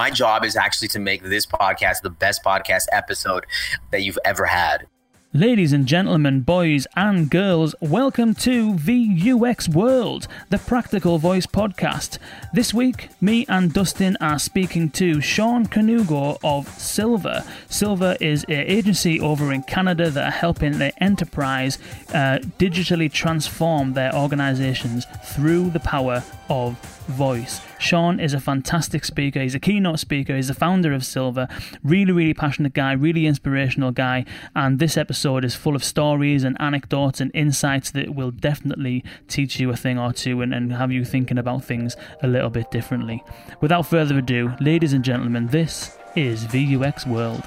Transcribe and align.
My 0.00 0.08
job 0.08 0.46
is 0.46 0.56
actually 0.56 0.88
to 0.88 0.98
make 0.98 1.22
this 1.22 1.44
podcast 1.44 2.00
the 2.00 2.08
best 2.08 2.42
podcast 2.42 2.84
episode 2.90 3.44
that 3.90 4.00
you've 4.00 4.18
ever 4.24 4.46
had. 4.46 4.86
Ladies 5.34 5.74
and 5.74 5.84
gentlemen, 5.84 6.40
boys 6.40 6.86
and 6.96 7.28
girls, 7.30 7.74
welcome 7.82 8.34
to 8.36 8.72
VUX 8.72 9.68
World, 9.68 10.26
the 10.48 10.56
Practical 10.56 11.18
Voice 11.18 11.44
podcast. 11.44 12.16
This 12.54 12.72
week, 12.72 13.10
me 13.20 13.44
and 13.46 13.74
Dustin 13.74 14.16
are 14.22 14.38
speaking 14.38 14.88
to 14.92 15.20
Sean 15.20 15.66
Kanungo 15.66 16.38
of 16.42 16.66
Silver. 16.80 17.44
Silver 17.68 18.16
is 18.22 18.44
an 18.44 18.54
agency 18.54 19.20
over 19.20 19.52
in 19.52 19.62
Canada 19.64 20.08
that 20.08 20.26
are 20.26 20.30
helping 20.30 20.78
the 20.78 20.94
enterprise 21.02 21.78
uh, 22.14 22.38
digitally 22.58 23.12
transform 23.12 23.92
their 23.92 24.14
organizations 24.14 25.04
through 25.24 25.68
the 25.68 25.80
power 25.80 26.24
of 26.48 26.99
voice. 27.10 27.60
Sean 27.78 28.18
is 28.18 28.34
a 28.34 28.40
fantastic 28.40 29.04
speaker. 29.04 29.40
He's 29.40 29.54
a 29.54 29.60
keynote 29.60 29.98
speaker. 29.98 30.36
He's 30.36 30.48
the 30.48 30.54
founder 30.54 30.92
of 30.92 31.04
Silver. 31.04 31.48
Really, 31.82 32.12
really 32.12 32.34
passionate 32.34 32.72
guy, 32.72 32.92
really 32.92 33.26
inspirational 33.26 33.90
guy. 33.90 34.24
And 34.54 34.78
this 34.78 34.96
episode 34.96 35.44
is 35.44 35.54
full 35.54 35.76
of 35.76 35.84
stories 35.84 36.44
and 36.44 36.56
anecdotes 36.60 37.20
and 37.20 37.30
insights 37.34 37.90
that 37.92 38.14
will 38.14 38.30
definitely 38.30 39.04
teach 39.28 39.60
you 39.60 39.70
a 39.70 39.76
thing 39.76 39.98
or 39.98 40.12
two 40.12 40.40
and, 40.42 40.54
and 40.54 40.72
have 40.72 40.92
you 40.92 41.04
thinking 41.04 41.38
about 41.38 41.64
things 41.64 41.96
a 42.22 42.26
little 42.26 42.50
bit 42.50 42.70
differently. 42.70 43.22
Without 43.60 43.86
further 43.86 44.18
ado, 44.18 44.54
ladies 44.60 44.92
and 44.92 45.04
gentlemen, 45.04 45.48
this 45.48 45.96
is 46.16 46.44
VUX 46.46 47.06
World. 47.06 47.42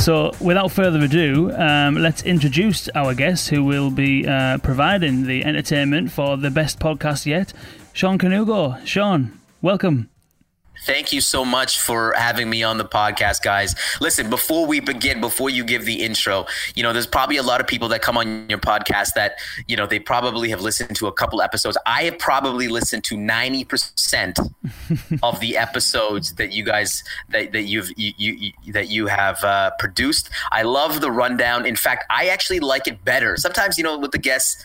So, 0.00 0.32
without 0.40 0.72
further 0.72 0.98
ado, 1.00 1.52
um, 1.52 1.96
let's 1.96 2.22
introduce 2.22 2.88
our 2.94 3.14
guest 3.14 3.50
who 3.50 3.62
will 3.62 3.90
be 3.90 4.26
uh, 4.26 4.56
providing 4.56 5.26
the 5.26 5.44
entertainment 5.44 6.10
for 6.10 6.38
the 6.38 6.50
best 6.50 6.78
podcast 6.78 7.26
yet, 7.26 7.52
Sean 7.92 8.16
Kanungo. 8.16 8.84
Sean, 8.86 9.38
welcome. 9.60 10.08
Thank 10.84 11.12
you 11.12 11.20
so 11.20 11.44
much 11.44 11.80
for 11.80 12.14
having 12.16 12.48
me 12.48 12.62
on 12.62 12.78
the 12.78 12.84
podcast, 12.84 13.42
guys. 13.42 13.74
Listen, 14.00 14.30
before 14.30 14.66
we 14.66 14.80
begin, 14.80 15.20
before 15.20 15.50
you 15.50 15.62
give 15.62 15.84
the 15.84 16.02
intro, 16.02 16.46
you 16.74 16.82
know, 16.82 16.92
there's 16.92 17.06
probably 17.06 17.36
a 17.36 17.42
lot 17.42 17.60
of 17.60 17.66
people 17.66 17.88
that 17.88 18.00
come 18.00 18.16
on 18.16 18.48
your 18.48 18.58
podcast 18.58 19.10
that, 19.14 19.34
you 19.68 19.76
know, 19.76 19.86
they 19.86 19.98
probably 19.98 20.48
have 20.48 20.62
listened 20.62 20.96
to 20.96 21.06
a 21.06 21.12
couple 21.12 21.42
episodes. 21.42 21.76
I 21.84 22.04
have 22.04 22.18
probably 22.18 22.68
listened 22.68 23.04
to 23.04 23.16
90% 23.16 24.52
of 25.22 25.40
the 25.40 25.56
episodes 25.56 26.34
that 26.34 26.52
you 26.52 26.64
guys 26.64 27.04
that, 27.28 27.52
that 27.52 27.64
you've 27.64 27.90
you, 27.96 28.12
you, 28.16 28.52
that 28.72 28.88
you 28.88 29.06
have 29.06 29.42
uh, 29.44 29.72
produced. 29.78 30.30
I 30.50 30.62
love 30.62 31.00
the 31.00 31.10
rundown. 31.10 31.66
In 31.66 31.76
fact, 31.76 32.04
I 32.10 32.28
actually 32.28 32.60
like 32.60 32.86
it 32.86 33.04
better. 33.04 33.36
Sometimes, 33.36 33.76
you 33.76 33.84
know, 33.84 33.98
with 33.98 34.12
the 34.12 34.18
guests, 34.18 34.64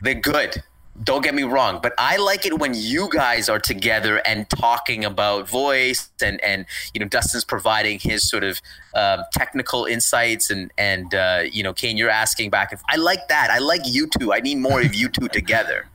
they're 0.00 0.14
good 0.14 0.62
don't 1.02 1.22
get 1.22 1.34
me 1.34 1.42
wrong, 1.42 1.80
but 1.82 1.94
I 1.96 2.16
like 2.18 2.44
it 2.44 2.58
when 2.58 2.74
you 2.74 3.08
guys 3.10 3.48
are 3.48 3.58
together 3.58 4.18
and 4.26 4.48
talking 4.50 5.04
about 5.04 5.48
voice 5.48 6.10
and 6.22 6.40
and 6.42 6.66
you 6.92 7.00
know 7.00 7.08
Dustin's 7.08 7.44
providing 7.44 7.98
his 7.98 8.28
sort 8.28 8.44
of 8.44 8.60
um, 8.94 9.24
technical 9.32 9.86
insights 9.86 10.50
and 10.50 10.70
and 10.76 11.14
uh, 11.14 11.44
you 11.50 11.62
know 11.62 11.72
Kane 11.72 11.96
you're 11.96 12.10
asking 12.10 12.50
back. 12.50 12.72
If 12.72 12.82
I 12.90 12.96
like 12.96 13.28
that. 13.28 13.50
I 13.50 13.58
like 13.58 13.82
you 13.86 14.06
two. 14.18 14.32
I 14.32 14.40
need 14.40 14.58
more 14.58 14.80
of 14.80 14.94
you 14.94 15.08
two 15.08 15.28
together. 15.28 15.86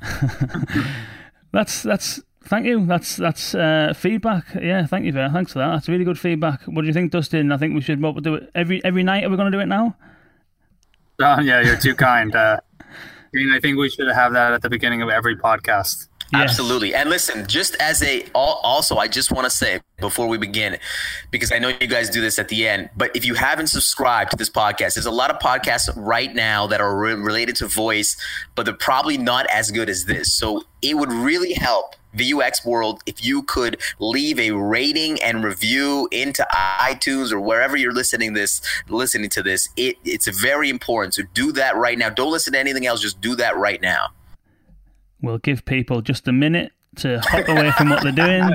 that's 1.52 1.84
that's 1.84 2.20
thank 2.45 2.66
you. 2.66 2.86
That's 2.86 3.17
that's 3.17 3.54
uh, 3.54 3.94
feedback. 3.95 4.45
Yeah, 4.56 4.88
thank 4.88 5.06
you 5.06 5.11
for 5.14 5.30
thanks 5.32 5.54
for 5.54 5.59
that. 5.59 5.73
That's 5.73 5.88
really 5.88 6.06
good 6.06 6.20
feedback. 6.20 6.64
What 6.64 6.82
do 6.82 6.88
you 6.88 6.94
think, 6.94 7.11
Dustin? 7.11 7.52
I 7.52 7.58
think 7.58 7.76
we 7.76 7.82
should 7.82 8.02
do 8.02 8.36
it 8.36 8.50
every 8.56 8.84
every 8.84 9.04
night. 9.04 9.23
Are 9.23 9.30
we 9.30 9.38
going 9.38 9.52
to 9.52 9.56
do 9.56 9.61
it 9.61 9.67
now? 9.67 9.95
Uh, 11.20 11.42
yeah, 11.44 11.61
you're 11.61 11.78
too 11.78 11.95
kind. 11.95 12.36
Uh, 12.36 12.59
I 13.54 13.60
think 13.60 13.78
we 13.78 13.90
should 13.90 14.08
have 14.08 14.34
that 14.34 14.54
at 14.54 14.62
the 14.62 14.70
beginning 14.70 15.02
of 15.02 15.10
every 15.10 15.36
podcast. 15.36 16.08
Yes. 16.33 16.49
Absolutely. 16.49 16.93
And 16.93 17.10
listen, 17.10 17.48
just 17.48 17.76
as 17.80 18.04
a 18.04 18.26
also, 18.33 18.98
I 18.98 19.08
just 19.08 19.32
want 19.32 19.45
to 19.45 19.49
say 19.49 19.80
before 19.99 20.27
we 20.27 20.38
begin, 20.38 20.77
because 21.32 21.52
I 21.52 21.60
know 21.60 21.70
you 21.70 21.88
guys 21.88 22.10
do 22.10 22.20
this 22.20 22.38
at 22.38 22.49
the 22.49 22.67
end, 22.67 22.89
but 22.98 23.15
if 23.15 23.26
you 23.26 23.33
haven't 23.33 23.67
subscribed 23.67 24.32
to 24.32 24.37
this 24.37 24.49
podcast, 24.49 24.95
there's 24.95 25.05
a 25.05 25.11
lot 25.11 25.32
of 25.32 25.39
podcasts 25.39 25.89
right 25.95 26.33
now 26.33 26.67
that 26.67 26.82
are 26.82 26.98
re- 26.98 27.14
related 27.14 27.55
to 27.58 27.67
voice, 27.67 28.17
but 28.55 28.66
they're 28.66 28.76
probably 28.76 29.17
not 29.17 29.48
as 29.48 29.71
good 29.71 29.89
as 29.89 30.05
this. 30.05 30.33
So 30.33 30.66
it 30.82 30.98
would 30.98 31.11
really 31.11 31.54
help 31.54 31.95
VUX 32.16 32.66
World 32.66 33.02
if 33.05 33.23
you 33.23 33.43
could 33.43 33.80
leave 33.99 34.39
a 34.39 34.52
rating 34.52 35.21
and 35.21 35.43
review 35.43 36.08
into 36.11 36.45
iTunes 36.52 37.32
or 37.32 37.39
wherever 37.39 37.77
you're 37.77 37.93
listening 37.93 38.33
this 38.33 38.61
listening 38.89 39.30
to 39.30 39.43
this. 39.43 39.70
It, 39.77 39.98
it's 40.04 40.27
very 40.27 40.70
important. 40.70 41.14
So 41.14 41.23
do 41.33 41.52
that 41.54 41.76
right 41.76 41.98
now. 41.98 42.10
Don't 42.10 42.32
listen 42.32 42.54
to 42.54 42.60
anything 42.60 42.86
else. 42.86 43.02
Just 43.02 43.21
do 43.21 43.36
that 43.36 43.55
right 43.55 43.82
now. 43.82 44.08
We'll 45.22 45.39
give 45.39 45.66
people 45.66 46.02
just 46.02 46.28
a 46.28 46.32
minute 46.32 46.72
to 46.98 47.20
hop 47.20 47.48
away 47.48 47.72
from 47.72 47.89
what 47.89 48.04
they're 48.04 48.11
doing. 48.11 48.50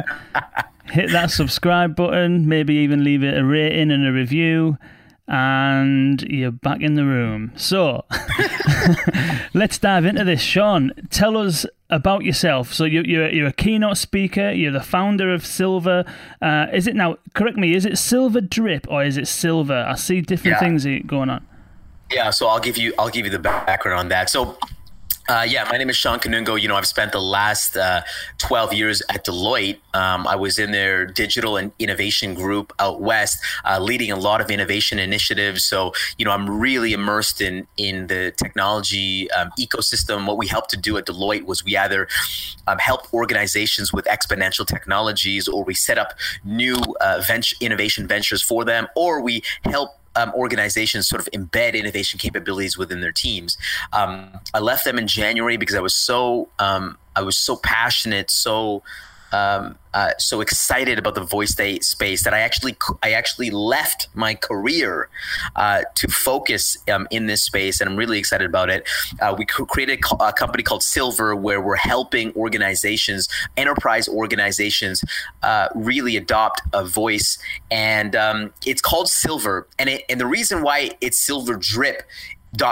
Hit 0.85 1.11
that 1.13 1.31
subscribe 1.31 1.97
button, 1.97 2.49
maybe 2.49 2.75
even 2.75 3.05
leave 3.05 3.23
it 3.23 3.39
a 3.39 3.45
rating 3.45 3.91
and 3.91 4.07
a 4.07 4.13
review, 4.13 4.77
and 5.27 6.21
you're 6.23 6.51
back 6.51 6.81
in 6.81 6.95
the 6.95 7.05
room. 7.05 7.53
So, 7.57 8.05
let's 9.55 9.79
dive 9.79 10.05
into 10.05 10.25
this. 10.25 10.41
Sean, 10.41 10.93
tell 11.09 11.37
us 11.37 11.65
about 11.89 12.25
yourself. 12.25 12.75
So, 12.75 12.85
you're, 12.85 13.07
you're, 13.07 13.31
you're 13.31 13.47
a 13.47 13.53
keynote 13.53 13.97
speaker, 13.97 14.51
you're 14.51 14.73
the 14.73 14.83
founder 14.83 15.33
of 15.33 15.47
Silver. 15.47 16.05
Uh, 16.43 16.67
is 16.73 16.87
it 16.87 16.97
now, 16.97 17.17
correct 17.35 17.57
me, 17.57 17.75
is 17.75 17.87
it 17.87 17.97
Silver 17.97 18.41
Drip 18.41 18.87
or 18.91 19.05
is 19.05 19.17
it 19.17 19.29
Silver? 19.29 19.87
I 19.89 19.95
see 19.95 20.21
different 20.21 20.57
yeah. 20.57 20.61
things 20.61 20.87
going 21.07 21.31
on. 21.31 21.47
Yeah, 22.13 22.31
so 22.31 22.47
I'll 22.49 22.61
give 22.61 22.77
you 22.77 22.93
I'll 22.99 23.09
give 23.09 23.25
you 23.25 23.31
the 23.31 23.39
background 23.39 23.99
on 23.99 24.09
that. 24.09 24.29
So 24.29 24.59
uh, 25.29 25.47
yeah, 25.49 25.67
my 25.71 25.79
name 25.79 25.89
is 25.89 25.97
Sean 25.97 26.19
Kanungo. 26.19 26.61
You 26.61 26.69
know, 26.69 26.75
I've 26.75 26.87
spent 26.87 27.13
the 27.13 27.21
last 27.21 27.77
uh, 27.77 28.03
12 28.39 28.73
years 28.73 29.03
at 29.09 29.25
Deloitte. 29.25 29.79
Um, 29.95 30.27
I 30.27 30.35
was 30.35 30.59
in 30.59 30.73
their 30.73 31.07
digital 31.07 31.57
and 31.57 31.71
innovation 31.79 32.35
group 32.35 32.73
out 32.79 33.01
west, 33.01 33.39
uh, 33.65 33.79
leading 33.79 34.11
a 34.11 34.17
lot 34.17 34.41
of 34.41 34.51
innovation 34.51 34.99
initiatives. 34.99 35.65
So, 35.65 35.93
you 36.19 36.25
know, 36.25 36.33
I'm 36.33 36.49
really 36.49 36.93
immersed 36.93 37.41
in 37.41 37.67
in 37.77 38.09
the 38.09 38.33
technology 38.37 39.31
um, 39.33 39.51
ecosystem. 39.59 40.27
What 40.27 40.39
we 40.39 40.49
helped 40.49 40.71
to 40.71 40.77
do 40.77 40.97
at 40.97 41.07
Deloitte 41.07 41.45
was 41.45 41.65
we 41.65 41.77
either 41.77 42.09
um, 42.67 42.79
help 42.79 43.13
organizations 43.15 43.93
with 43.93 44.07
exponential 44.07 44.67
technologies, 44.67 45.47
or 45.47 45.63
we 45.65 45.75
set 45.75 45.99
up 45.99 46.15
new 46.45 46.77
uh, 47.01 47.23
venture 47.27 47.57
innovation 47.61 48.09
ventures 48.09 48.43
for 48.43 48.65
them, 48.65 48.89
or 48.97 49.21
we 49.21 49.43
help 49.65 50.02
um, 50.17 50.33
organizations 50.35 51.09
sort 51.09 51.21
of 51.21 51.29
embed 51.33 51.75
innovation 51.75 52.19
capabilities 52.19 52.77
within 52.77 53.01
their 53.01 53.13
teams. 53.13 53.57
Um, 53.93 54.41
I 54.55 54.61
left 54.61 54.85
them 54.85 54.99
in 54.99 55.07
January 55.07 55.57
because 55.57 55.77
I 55.77 55.81
was 55.81 55.95
so 55.95 56.49
um, 56.59 56.99
I 57.17 57.23
was 57.23 57.37
so 57.37 57.57
passionate, 57.57 58.31
so 58.31 58.83
um, 59.33 59.79
uh, 59.95 60.13
so 60.19 60.41
excited 60.41 60.99
about 60.99 61.15
the 61.15 61.23
voice 61.25 61.55
day 61.55 61.79
space 61.81 62.25
that 62.25 62.33
I 62.33 62.41
actually 62.41 62.77
I 63.03 63.13
actually 63.13 63.51
left 63.51 64.09
my 64.15 64.35
career 64.35 65.09
uh, 65.57 65.83
to 65.95 66.09
focus 66.09 66.77
um, 66.91 67.07
in 67.11 67.27
this 67.27 67.43
space, 67.43 67.81
and 67.81 67.91
I'm 67.91 67.97
really 67.97 68.19
excited 68.19 68.47
about 68.47 68.71
it. 68.71 68.89
Uh, 69.21 69.35
we 69.37 69.45
created 69.45 70.01
a 70.21 70.33
company 70.33 70.63
called 70.63 70.83
Silver, 70.83 71.37
where 71.37 71.61
we're 71.61 71.77
helping 71.77 72.35
organizations, 72.35 73.29
enterprise 73.57 74.09
organizations, 74.09 75.05
uh, 75.43 75.69
really 75.75 76.17
adopt 76.17 76.63
a 76.73 76.85
voice, 76.85 77.39
and 77.71 78.17
um, 78.17 78.53
it's 78.65 78.81
called 78.81 79.09
Silver. 79.09 79.69
And 79.79 79.89
it, 79.89 80.05
and 80.09 80.21
the 80.21 80.27
reason 80.27 80.63
why 80.63 80.93
it's 81.01 81.19
Silver 81.19 81.57
Drip 81.57 82.03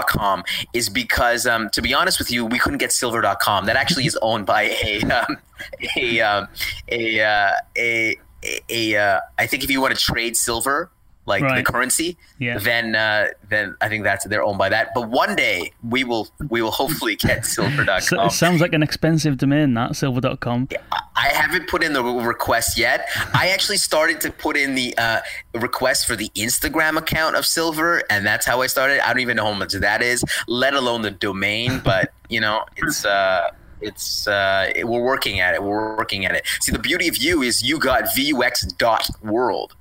com 0.06 0.44
is 0.72 0.88
because 0.88 1.46
um, 1.46 1.70
to 1.70 1.82
be 1.82 1.94
honest 1.94 2.18
with 2.18 2.30
you 2.30 2.44
we 2.44 2.58
couldn't 2.58 2.78
get 2.78 2.92
silver.com 2.92 3.66
that 3.66 3.76
actually 3.76 4.06
is 4.06 4.18
owned 4.22 4.46
by 4.46 4.62
a 4.84 5.02
um, 5.02 5.36
a 5.96 6.20
um, 6.20 6.48
a, 6.90 7.20
uh, 7.20 7.52
a 7.76 8.16
a, 8.42 8.60
a 8.68 8.96
uh, 8.96 9.20
I 9.38 9.46
think 9.46 9.64
if 9.64 9.70
you 9.70 9.80
want 9.80 9.94
to 9.94 10.00
trade 10.00 10.36
silver 10.36 10.90
like 11.30 11.42
right. 11.42 11.64
the 11.64 11.72
currency, 11.72 12.18
yeah. 12.38 12.58
then 12.58 12.94
uh, 12.94 13.28
then 13.48 13.74
I 13.80 13.88
think 13.88 14.04
that's 14.04 14.26
they're 14.26 14.44
owned 14.44 14.58
by 14.58 14.68
that. 14.68 14.90
But 14.94 15.08
one 15.08 15.34
day 15.34 15.72
we 15.88 16.04
will 16.04 16.28
we 16.50 16.60
will 16.60 16.70
hopefully 16.70 17.16
get 17.16 17.46
silver.com. 17.56 18.00
so 18.02 18.24
it 18.24 18.32
sounds 18.32 18.60
like 18.60 18.74
an 18.74 18.82
expensive 18.82 19.38
domain 19.38 19.72
that 19.74 19.96
silver.com. 19.96 20.68
I 21.16 21.28
haven't 21.28 21.68
put 21.68 21.82
in 21.82 21.92
the 21.92 22.02
request 22.02 22.78
yet. 22.78 23.08
I 23.32 23.48
actually 23.48 23.76
started 23.76 24.20
to 24.22 24.32
put 24.32 24.56
in 24.56 24.74
the 24.74 24.94
uh, 24.98 25.20
request 25.54 26.06
for 26.06 26.16
the 26.16 26.28
Instagram 26.34 26.96
account 26.96 27.36
of 27.36 27.46
Silver, 27.46 28.02
and 28.10 28.26
that's 28.26 28.46
how 28.46 28.60
I 28.62 28.66
started. 28.66 29.00
I 29.00 29.12
don't 29.12 29.20
even 29.20 29.36
know 29.36 29.46
how 29.46 29.52
much 29.52 29.72
that 29.72 30.02
is, 30.02 30.24
let 30.48 30.74
alone 30.74 31.02
the 31.02 31.10
domain. 31.10 31.80
But 31.90 32.12
you 32.28 32.40
know, 32.40 32.64
it's. 32.76 33.04
Uh, 33.04 33.50
it's 33.80 34.28
uh, 34.28 34.70
we're 34.84 35.02
working 35.02 35.40
at 35.40 35.54
it. 35.54 35.62
We're 35.62 35.96
working 35.96 36.26
at 36.26 36.34
it. 36.34 36.46
See, 36.60 36.72
the 36.72 36.78
beauty 36.78 37.08
of 37.08 37.16
you 37.16 37.42
is 37.42 37.62
you 37.62 37.78
got 37.78 38.04
vux 38.04 38.76
dot 38.76 39.08
world. 39.22 39.74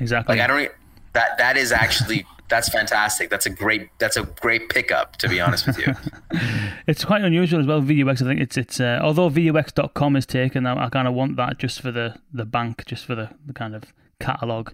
Exactly. 0.00 0.36
Like 0.36 0.44
I 0.44 0.46
don't 0.46 0.72
that 1.12 1.38
that 1.38 1.56
is 1.56 1.72
actually 1.72 2.26
that's 2.48 2.68
fantastic. 2.70 3.28
That's 3.30 3.46
a 3.46 3.50
great 3.50 3.90
that's 3.98 4.16
a 4.16 4.22
great 4.22 4.68
pickup 4.68 5.16
to 5.16 5.28
be 5.28 5.40
honest 5.40 5.66
with 5.66 5.78
you. 5.78 5.94
it's 6.86 7.04
quite 7.04 7.22
unusual 7.22 7.60
as 7.60 7.66
well. 7.66 7.80
VUX. 7.82 8.22
I 8.22 8.24
think 8.26 8.40
it's 8.40 8.56
it's 8.56 8.80
uh, 8.80 9.00
although 9.02 9.28
VUX.com 9.30 10.16
is 10.16 10.26
taken, 10.26 10.66
I, 10.66 10.86
I 10.86 10.88
kind 10.88 11.06
of 11.08 11.14
want 11.14 11.36
that 11.36 11.58
just 11.58 11.80
for 11.80 11.90
the 11.92 12.16
the 12.32 12.44
bank, 12.44 12.84
just 12.86 13.04
for 13.04 13.14
the, 13.14 13.30
the 13.46 13.52
kind 13.52 13.74
of 13.74 13.84
catalog. 14.20 14.70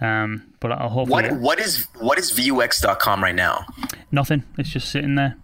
Um, 0.00 0.52
but 0.60 0.72
I'll 0.72 0.88
hopefully 0.88 1.30
what 1.30 1.40
what 1.40 1.58
is 1.60 1.86
what 1.98 2.18
is 2.18 2.32
vux.com 2.32 3.22
right 3.22 3.34
now? 3.34 3.66
nothing. 4.10 4.44
It's 4.56 4.70
just 4.70 4.90
sitting 4.90 5.14
there. 5.16 5.36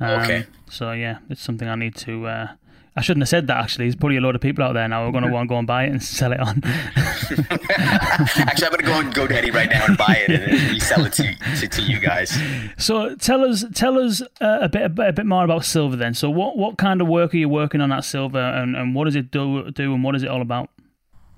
Um, 0.00 0.20
Okay. 0.22 0.46
So 0.68 0.92
yeah, 0.92 1.18
it's 1.30 1.42
something 1.42 1.68
I 1.68 1.76
need 1.76 1.94
to. 1.96 2.26
Uh, 2.26 2.48
I 2.96 3.02
shouldn't 3.02 3.22
have 3.22 3.28
said 3.28 3.46
that. 3.48 3.58
Actually, 3.58 3.86
there's 3.86 3.96
probably 3.96 4.16
a 4.16 4.22
lot 4.22 4.34
of 4.34 4.40
people 4.40 4.64
out 4.64 4.72
there 4.72 4.88
now 4.88 5.02
who 5.02 5.08
are 5.08 5.12
going 5.12 5.24
to 5.24 5.30
want 5.30 5.48
to 5.48 5.52
go 5.52 5.58
and 5.58 5.66
buy 5.66 5.84
it 5.84 5.90
and 5.90 6.02
sell 6.02 6.32
it 6.32 6.40
on. 6.40 6.62
Actually, 6.64 8.66
I'm 8.66 8.70
gonna 8.70 8.82
go 8.82 8.98
and 8.98 9.08
on 9.08 9.12
GoDaddy 9.12 9.52
right 9.52 9.68
now 9.68 9.84
and 9.86 9.98
buy 9.98 10.24
it 10.26 10.30
and 10.30 10.70
resell 10.70 11.04
it 11.04 11.12
to, 11.14 11.34
to, 11.60 11.68
to 11.68 11.82
you 11.82 12.00
guys. 12.00 12.38
so 12.78 13.14
tell 13.16 13.44
us, 13.44 13.64
tell 13.74 13.98
us 13.98 14.22
uh, 14.40 14.58
a 14.62 14.68
bit, 14.68 14.82
a 14.82 14.88
bit, 14.88 15.08
a 15.08 15.12
bit 15.12 15.26
more 15.26 15.44
about 15.44 15.64
Silver 15.64 15.96
then. 15.96 16.14
So 16.14 16.30
what, 16.30 16.56
what 16.56 16.78
kind 16.78 17.00
of 17.00 17.08
work 17.08 17.34
are 17.34 17.36
you 17.36 17.48
working 17.48 17.80
on 17.80 17.92
at 17.92 18.04
Silver, 18.04 18.38
and, 18.38 18.76
and 18.76 18.94
what 18.94 19.04
does 19.04 19.16
it 19.16 19.30
do, 19.30 19.70
do, 19.70 19.94
and 19.94 20.02
what 20.02 20.14
is 20.14 20.22
it 20.22 20.28
all 20.28 20.40
about? 20.40 20.70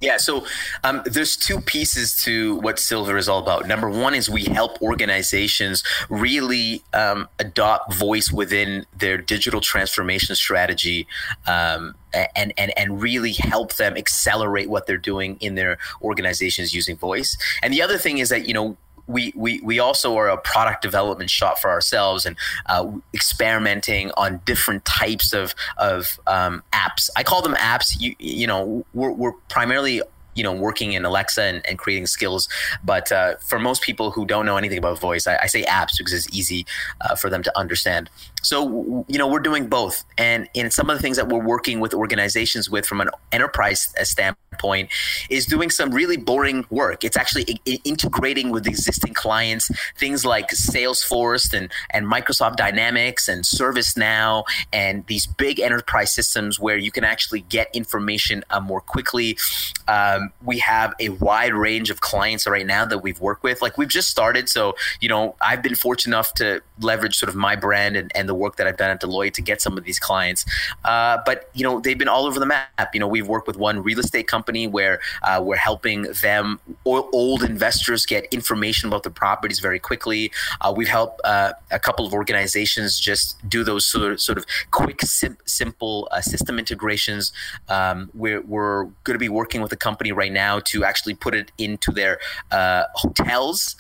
Yeah, 0.01 0.17
so 0.17 0.47
um, 0.85 1.03
there's 1.07 1.37
two 1.37 1.61
pieces 1.61 2.15
to 2.23 2.57
what 2.61 2.79
Silver 2.79 3.17
is 3.17 3.29
all 3.29 3.41
about. 3.41 3.67
Number 3.67 3.91
one 3.91 4.15
is 4.15 4.31
we 4.31 4.45
help 4.45 4.81
organizations 4.81 5.83
really 6.09 6.85
um, 6.95 7.29
adopt 7.41 7.95
voice 7.95 8.31
within 8.31 8.87
their 8.97 9.19
digital 9.19 9.61
transformation 9.61 10.37
strategy. 10.37 11.09
Um, 11.47 11.95
and, 12.35 12.55
and 12.57 12.73
and 12.79 13.03
really 13.03 13.33
help 13.33 13.75
them 13.75 13.95
accelerate 13.95 14.71
what 14.71 14.87
they're 14.87 14.97
doing 14.97 15.37
in 15.41 15.57
their 15.57 15.77
organizations 16.01 16.75
using 16.75 16.97
voice. 16.97 17.37
And 17.63 17.73
the 17.73 17.83
other 17.83 17.99
thing 17.99 18.17
is 18.17 18.31
that 18.31 18.49
you 18.49 18.55
know 18.55 18.79
we, 19.09 19.33
we, 19.35 19.61
we 19.61 19.79
also 19.79 20.17
are 20.17 20.29
a 20.29 20.37
product 20.37 20.83
development 20.83 21.31
shop 21.31 21.59
for 21.59 21.71
ourselves 21.71 22.27
and 22.27 22.37
uh, 22.67 22.91
experimenting 23.15 24.13
on 24.17 24.41
different 24.45 24.85
types 24.85 25.33
of, 25.33 25.55
of 25.79 26.21
um, 26.27 26.63
apps. 26.73 27.09
I 27.17 27.23
call 27.23 27.43
them 27.43 27.55
apps. 27.55 27.97
You, 27.99 28.15
you 28.19 28.47
know, 28.47 28.85
we're, 28.95 29.11
we're 29.11 29.33
primarily 29.49 30.03
you 30.35 30.45
know 30.45 30.53
working 30.53 30.93
in 30.93 31.05
alexa 31.05 31.43
and, 31.43 31.67
and 31.67 31.79
creating 31.79 32.07
skills 32.07 32.49
but 32.85 33.11
uh, 33.11 33.35
for 33.39 33.59
most 33.59 33.83
people 33.83 34.13
who 34.13 34.25
don't 34.25 34.47
know 34.47 34.57
anything 34.57 34.79
about 34.79 34.99
voice 35.01 35.27
i, 35.27 35.37
I 35.43 35.47
say 35.47 35.65
apps 35.65 35.99
because 35.99 36.13
it's 36.13 36.33
easy 36.33 36.65
uh, 37.01 37.17
for 37.17 37.29
them 37.29 37.43
to 37.43 37.59
understand 37.59 38.09
so 38.43 39.05
you 39.09 39.19
know 39.19 39.27
we're 39.27 39.41
doing 39.41 39.69
both. 39.69 40.05
And 40.17 40.49
in 40.55 40.71
some 40.71 40.91
of 40.91 40.97
the 40.97 41.03
things 41.03 41.17
that 41.17 41.29
we're 41.29 41.45
working 41.45 41.81
with 41.81 41.95
organizations 41.95 42.71
with 42.71 42.87
from 42.87 43.01
an 43.01 43.11
enterprise 43.33 43.93
standpoint 44.03 44.91
is 45.31 45.47
doing 45.47 45.71
some 45.71 45.91
really 45.91 46.17
boring 46.17 46.67
work. 46.71 47.05
It's 47.05 47.17
actually 47.17 47.61
I- 47.67 47.81
integrating 47.85 48.51
with 48.51 48.67
existing 48.67 49.15
clients 49.15 49.71
things 49.97 50.25
like 50.25 50.49
salesforce 50.51 51.53
and, 51.53 51.71
and 51.91 52.07
microsoft 52.07 52.57
dynamics 52.57 53.29
and 53.29 53.45
servicenow 53.45 54.45
and 54.73 55.07
these 55.07 55.27
big 55.27 55.61
enterprise 55.61 56.13
systems 56.13 56.59
where 56.59 56.77
you 56.77 56.91
can 56.91 57.05
actually 57.05 57.41
get 57.43 57.69
information 57.75 58.45
uh, 58.51 58.61
more 58.61 58.81
quickly. 58.81 59.37
Um, 59.87 60.33
we 60.45 60.59
have 60.59 60.95
a 61.01 61.11
wide 61.11 61.55
range 61.55 61.91
of 61.91 62.01
clients 62.01 62.47
right 62.47 62.67
now 62.67 62.85
that 62.85 62.99
we've 62.99 63.21
worked 63.21 63.43
with. 63.43 63.63
Like 63.63 63.79
we've 63.79 63.89
just 63.89 64.09
started. 64.09 64.49
So 64.49 64.75
you 65.01 65.09
know 65.09 65.37
i've 65.41 65.63
been 65.63 65.75
fortunate 65.75 66.15
enough 66.15 66.35
to 66.35 66.63
leverage 66.81 67.17
sort 67.17 67.29
of 67.29 67.37
my 67.37 67.57
brand 67.57 67.97
and, 67.97 68.11
and 68.15 68.28
the 68.29 68.35
work 68.35 68.57
that 68.57 68.67
I've 68.67 68.77
done 68.77 68.91
at 68.91 69.01
Deloitte 69.01 69.35
to 69.35 69.43
get 69.43 69.61
some 69.61 69.77
of 69.77 69.85
these 69.85 69.99
clients. 69.99 70.45
Uh, 70.85 71.19
but 71.27 71.51
you 71.55 71.65
know, 71.65 71.81
they've 71.81 71.99
been 71.99 72.09
all 72.09 72.27
over 72.27 72.39
the 72.39 72.47
map. 72.47 72.95
You 72.95 73.01
know, 73.01 73.09
we've 73.09 73.27
worked 73.27 73.47
with 73.47 73.57
one 73.57 73.83
real 73.83 73.99
estate 73.99 74.29
company 74.29 74.67
where 74.67 75.01
uh, 75.23 75.41
we're 75.43 75.57
helping 75.57 76.03
them 76.23 76.61
old 76.85 77.43
investors 77.43 78.07
get 78.07 78.27
information 78.33 78.89
about 78.89 79.03
the 79.03 79.11
properties 79.11 79.61
very 79.61 79.79
quickly. 79.79 80.31
Uh, 80.61 80.73
we've 80.77 80.89
helped 80.89 81.21
uh, 81.25 81.53
a 81.71 81.79
couple 81.79 82.07
of 82.07 82.13
organizations 82.13 82.99
just 82.99 83.37
do 83.49 83.65
those 83.65 83.85
sort 83.85 84.13
of, 84.13 84.21
sort 84.21 84.39
of 84.39 84.47
quick, 84.71 85.01
sim- 85.03 85.39
simple 85.45 86.09
uh, 86.11 86.21
system 86.21 86.59
integrations. 86.59 87.33
Um, 87.69 88.11
we're 88.15 88.43
we're 88.43 88.85
going 89.05 89.15
to 89.15 89.19
be 89.19 89.29
working 89.29 89.63
with 89.63 89.73
a 89.73 89.77
company 89.77 90.13
right 90.13 90.33
now 90.33 90.61
to 90.61 90.85
actually 90.85 91.15
put 91.15 91.35
it 91.35 91.51
into 91.59 91.91
their 91.91 92.19
uh, 92.51 92.85
hotels, 92.95 93.77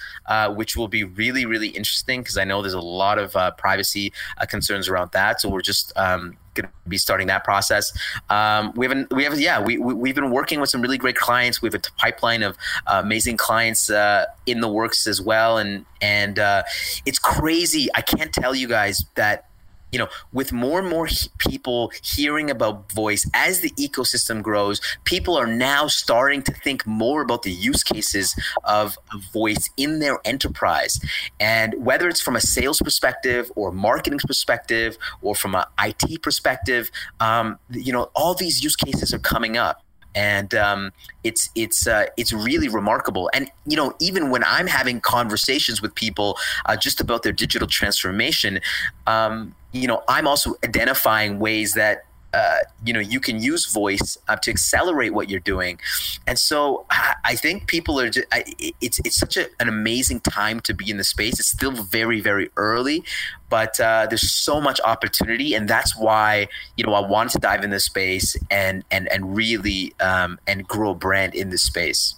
which 0.50 0.77
will 0.77 0.89
be 0.89 1.05
really 1.05 1.47
really 1.47 1.69
interesting 1.69 2.21
because 2.21 2.39
I 2.39 2.45
know 2.45 2.62
there's 2.62 2.75
a 2.75 2.81
lot 2.81 3.19
of 3.19 3.56
privacy 3.56 4.12
concerns 4.46 4.88
around 4.88 5.11
that. 5.12 5.40
So 5.40 5.49
we're 5.49 5.62
just 5.62 5.93
um, 5.96 6.37
going 6.55 6.67
to 6.67 6.88
be 6.88 6.99
starting 6.99 7.26
that 7.29 7.44
process. 7.44 7.93
Um, 8.31 8.73
we 8.75 8.85
haven't, 8.87 9.12
we 9.12 9.25
haven't, 9.25 9.40
yeah, 9.40 9.61
we, 9.61 9.79
we 9.79 10.08
have 10.08 10.17
been 10.17 10.31
working 10.31 10.61
with 10.61 10.70
some 10.70 10.82
really 10.82 10.99
great 10.99 11.17
clients. 11.17 11.62
We 11.62 11.67
have 11.67 11.75
a 11.75 11.81
pipeline 11.99 12.43
of 12.43 12.56
uh, 12.87 13.00
amazing 13.05 13.37
clients 13.37 13.90
uh, 13.90 14.26
in 14.46 14.61
the 14.61 14.69
works 14.69 15.06
as 15.06 15.20
well, 15.20 15.58
and 15.58 15.85
and 16.00 16.38
uh, 16.38 16.62
it's 17.06 17.19
crazy. 17.19 17.88
I 17.94 18.02
can't 18.02 18.32
tell 18.32 18.55
you 18.55 18.69
guys 18.69 19.05
that 19.17 19.48
you 19.93 19.99
know, 19.99 20.08
with 20.32 20.52
more 20.52 20.79
and 20.79 20.88
more 20.88 21.08
people 21.38 21.93
hearing 22.02 22.50
about 22.50 22.90
voice 22.93 23.29
as 23.35 23.61
the 23.61 23.70
ecosystem 23.70 24.43
grows, 24.43 24.81
people 25.05 25.37
are 25.37 25.46
now 25.46 25.87
starting 25.87 26.43
to 26.43 26.52
think 26.52 26.87
more 26.87 27.23
about 27.23 27.43
the 27.43 27.50
use 27.50 27.82
cases 27.82 28.35
of, 28.64 28.99
of 29.12 29.23
voice 29.32 29.70
in 29.76 29.99
their 29.99 30.19
enterprise. 30.25 31.00
And 31.40 31.75
whether 31.85 32.08
it's 32.08 32.20
from 32.20 32.37
a 32.37 32.40
sales 32.40 32.81
perspective 32.81 33.50
or 33.56 33.73
marketing 33.73 34.20
perspective 34.20 34.99
or 35.23 35.35
from 35.35 35.55
an 35.55 35.64
IT 35.82 36.23
perspective, 36.23 36.90
um, 37.20 37.58
you 37.70 37.93
know, 37.93 38.11
all 38.14 38.35
these 38.35 38.62
use 38.62 38.76
cases 38.76 39.14
are 39.14 39.19
coming 39.19 39.56
up 39.56 39.82
and 40.19 40.53
um, 40.53 40.93
it's 41.23 41.49
it's 41.55 41.87
uh, 41.87 42.06
it's 42.17 42.32
really 42.32 42.69
remarkable. 42.69 43.31
And 43.32 43.49
you 43.67 43.76
know, 43.76 43.94
even 44.00 44.31
when 44.31 44.43
I'm 44.43 44.67
having 44.67 45.00
conversations 45.00 45.81
with 45.81 45.94
people 45.94 46.37
uh, 46.67 46.76
just 46.76 47.00
about 47.00 47.23
their 47.23 47.32
digital 47.32 47.69
transformation, 47.69 48.59
um, 49.06 49.55
you 49.70 49.87
know, 49.87 50.03
I'm 50.09 50.26
also 50.26 50.56
identifying 50.65 51.38
ways 51.38 51.75
that 51.75 52.05
uh, 52.34 52.58
you 52.84 52.92
know 52.92 53.00
you 53.00 53.20
can 53.20 53.42
use 53.42 53.72
voice 53.72 54.19
uh, 54.28 54.36
to 54.36 54.50
accelerate 54.50 55.14
what 55.14 55.28
you're 55.28 55.40
doing. 55.40 55.78
And 56.26 56.38
so 56.38 56.86
i, 56.90 57.14
I 57.25 57.34
think 57.36 57.66
people 57.66 58.00
are 58.00 58.10
just, 58.10 58.26
I, 58.32 58.44
it's 58.80 59.00
it's 59.04 59.16
such 59.16 59.36
a, 59.36 59.46
an 59.60 59.69
amazing 59.69 60.20
time 60.20 60.60
to 60.60 60.75
be 60.75 60.90
in 60.90 60.96
the 60.96 61.04
space. 61.04 61.38
It's 61.40 61.48
still 61.48 61.72
very 61.72 62.20
very 62.20 62.50
early 62.56 63.04
but 63.50 63.80
uh, 63.80 64.06
there's 64.10 64.30
so 64.30 64.60
much 64.60 64.78
opportunity 64.84 65.54
and 65.54 65.69
that's 65.69 65.96
why 65.96 66.46
you 66.76 66.84
know 66.84 66.92
i 66.92 67.00
wanted 67.00 67.32
to 67.32 67.38
dive 67.38 67.64
in 67.64 67.70
this 67.70 67.84
space 67.84 68.36
and 68.50 68.84
and 68.90 69.08
and 69.08 69.34
really 69.34 69.94
um, 70.00 70.38
and 70.46 70.66
grow 70.66 70.90
a 70.90 70.94
brand 70.94 71.34
in 71.34 71.50
this 71.50 71.62
space. 71.62 72.14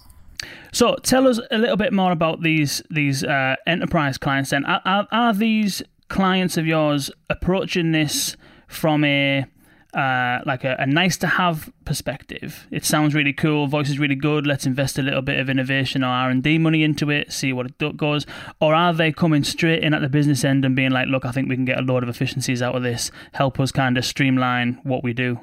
So 0.71 0.95
tell 1.03 1.27
us 1.27 1.39
a 1.51 1.57
little 1.57 1.77
bit 1.77 1.93
more 1.93 2.11
about 2.11 2.41
these 2.41 2.81
these 2.89 3.23
uh, 3.23 3.55
enterprise 3.67 4.17
clients 4.17 4.51
then. 4.51 4.65
Are, 4.65 4.81
are, 4.85 5.07
are 5.11 5.33
these 5.33 5.83
clients 6.07 6.57
of 6.57 6.65
yours 6.65 7.11
approaching 7.29 7.91
this 7.91 8.35
from 8.67 9.03
a 9.03 9.45
uh, 9.93 10.39
like 10.45 10.63
a, 10.63 10.75
a, 10.79 10.85
nice 10.85 11.17
to 11.17 11.27
have 11.27 11.69
perspective. 11.83 12.65
It 12.71 12.85
sounds 12.85 13.13
really 13.13 13.33
cool. 13.33 13.67
Voice 13.67 13.89
is 13.89 13.99
really 13.99 14.15
good. 14.15 14.47
Let's 14.47 14.65
invest 14.65 14.97
a 14.97 15.01
little 15.01 15.21
bit 15.21 15.39
of 15.39 15.49
innovation 15.49 16.03
or 16.03 16.07
R 16.07 16.29
and 16.29 16.41
D 16.41 16.57
money 16.57 16.83
into 16.83 17.09
it. 17.09 17.33
See 17.33 17.51
what 17.51 17.65
it 17.65 17.97
goes. 17.97 18.25
Or 18.61 18.73
are 18.73 18.93
they 18.93 19.11
coming 19.11 19.43
straight 19.43 19.83
in 19.83 19.93
at 19.93 20.01
the 20.01 20.07
business 20.07 20.45
end 20.45 20.63
and 20.63 20.75
being 20.75 20.91
like, 20.91 21.07
look, 21.09 21.25
I 21.25 21.31
think 21.31 21.49
we 21.49 21.55
can 21.55 21.65
get 21.65 21.77
a 21.77 21.81
lot 21.81 22.03
of 22.03 22.09
efficiencies 22.09 22.61
out 22.61 22.75
of 22.75 22.83
this. 22.83 23.11
Help 23.33 23.59
us 23.59 23.71
kind 23.71 23.97
of 23.97 24.05
streamline 24.05 24.79
what 24.83 25.03
we 25.03 25.13
do. 25.13 25.39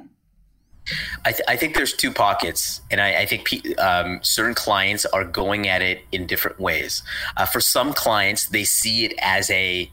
I, 1.27 1.33
th- 1.33 1.45
I, 1.47 1.57
think 1.57 1.75
there's 1.75 1.93
two 1.93 2.11
pockets, 2.11 2.81
and 2.91 2.99
I, 2.99 3.21
I 3.21 3.27
think 3.27 3.45
pe- 3.45 3.75
um, 3.75 4.21
certain 4.23 4.55
clients 4.55 5.05
are 5.05 5.25
going 5.25 5.69
at 5.69 5.83
it 5.83 6.01
in 6.13 6.27
different 6.27 6.59
ways. 6.59 7.03
Uh, 7.37 7.45
for 7.45 7.61
some 7.61 7.93
clients, 7.93 8.47
they 8.47 8.65
see 8.65 9.05
it 9.05 9.13
as 9.21 9.51
a 9.51 9.91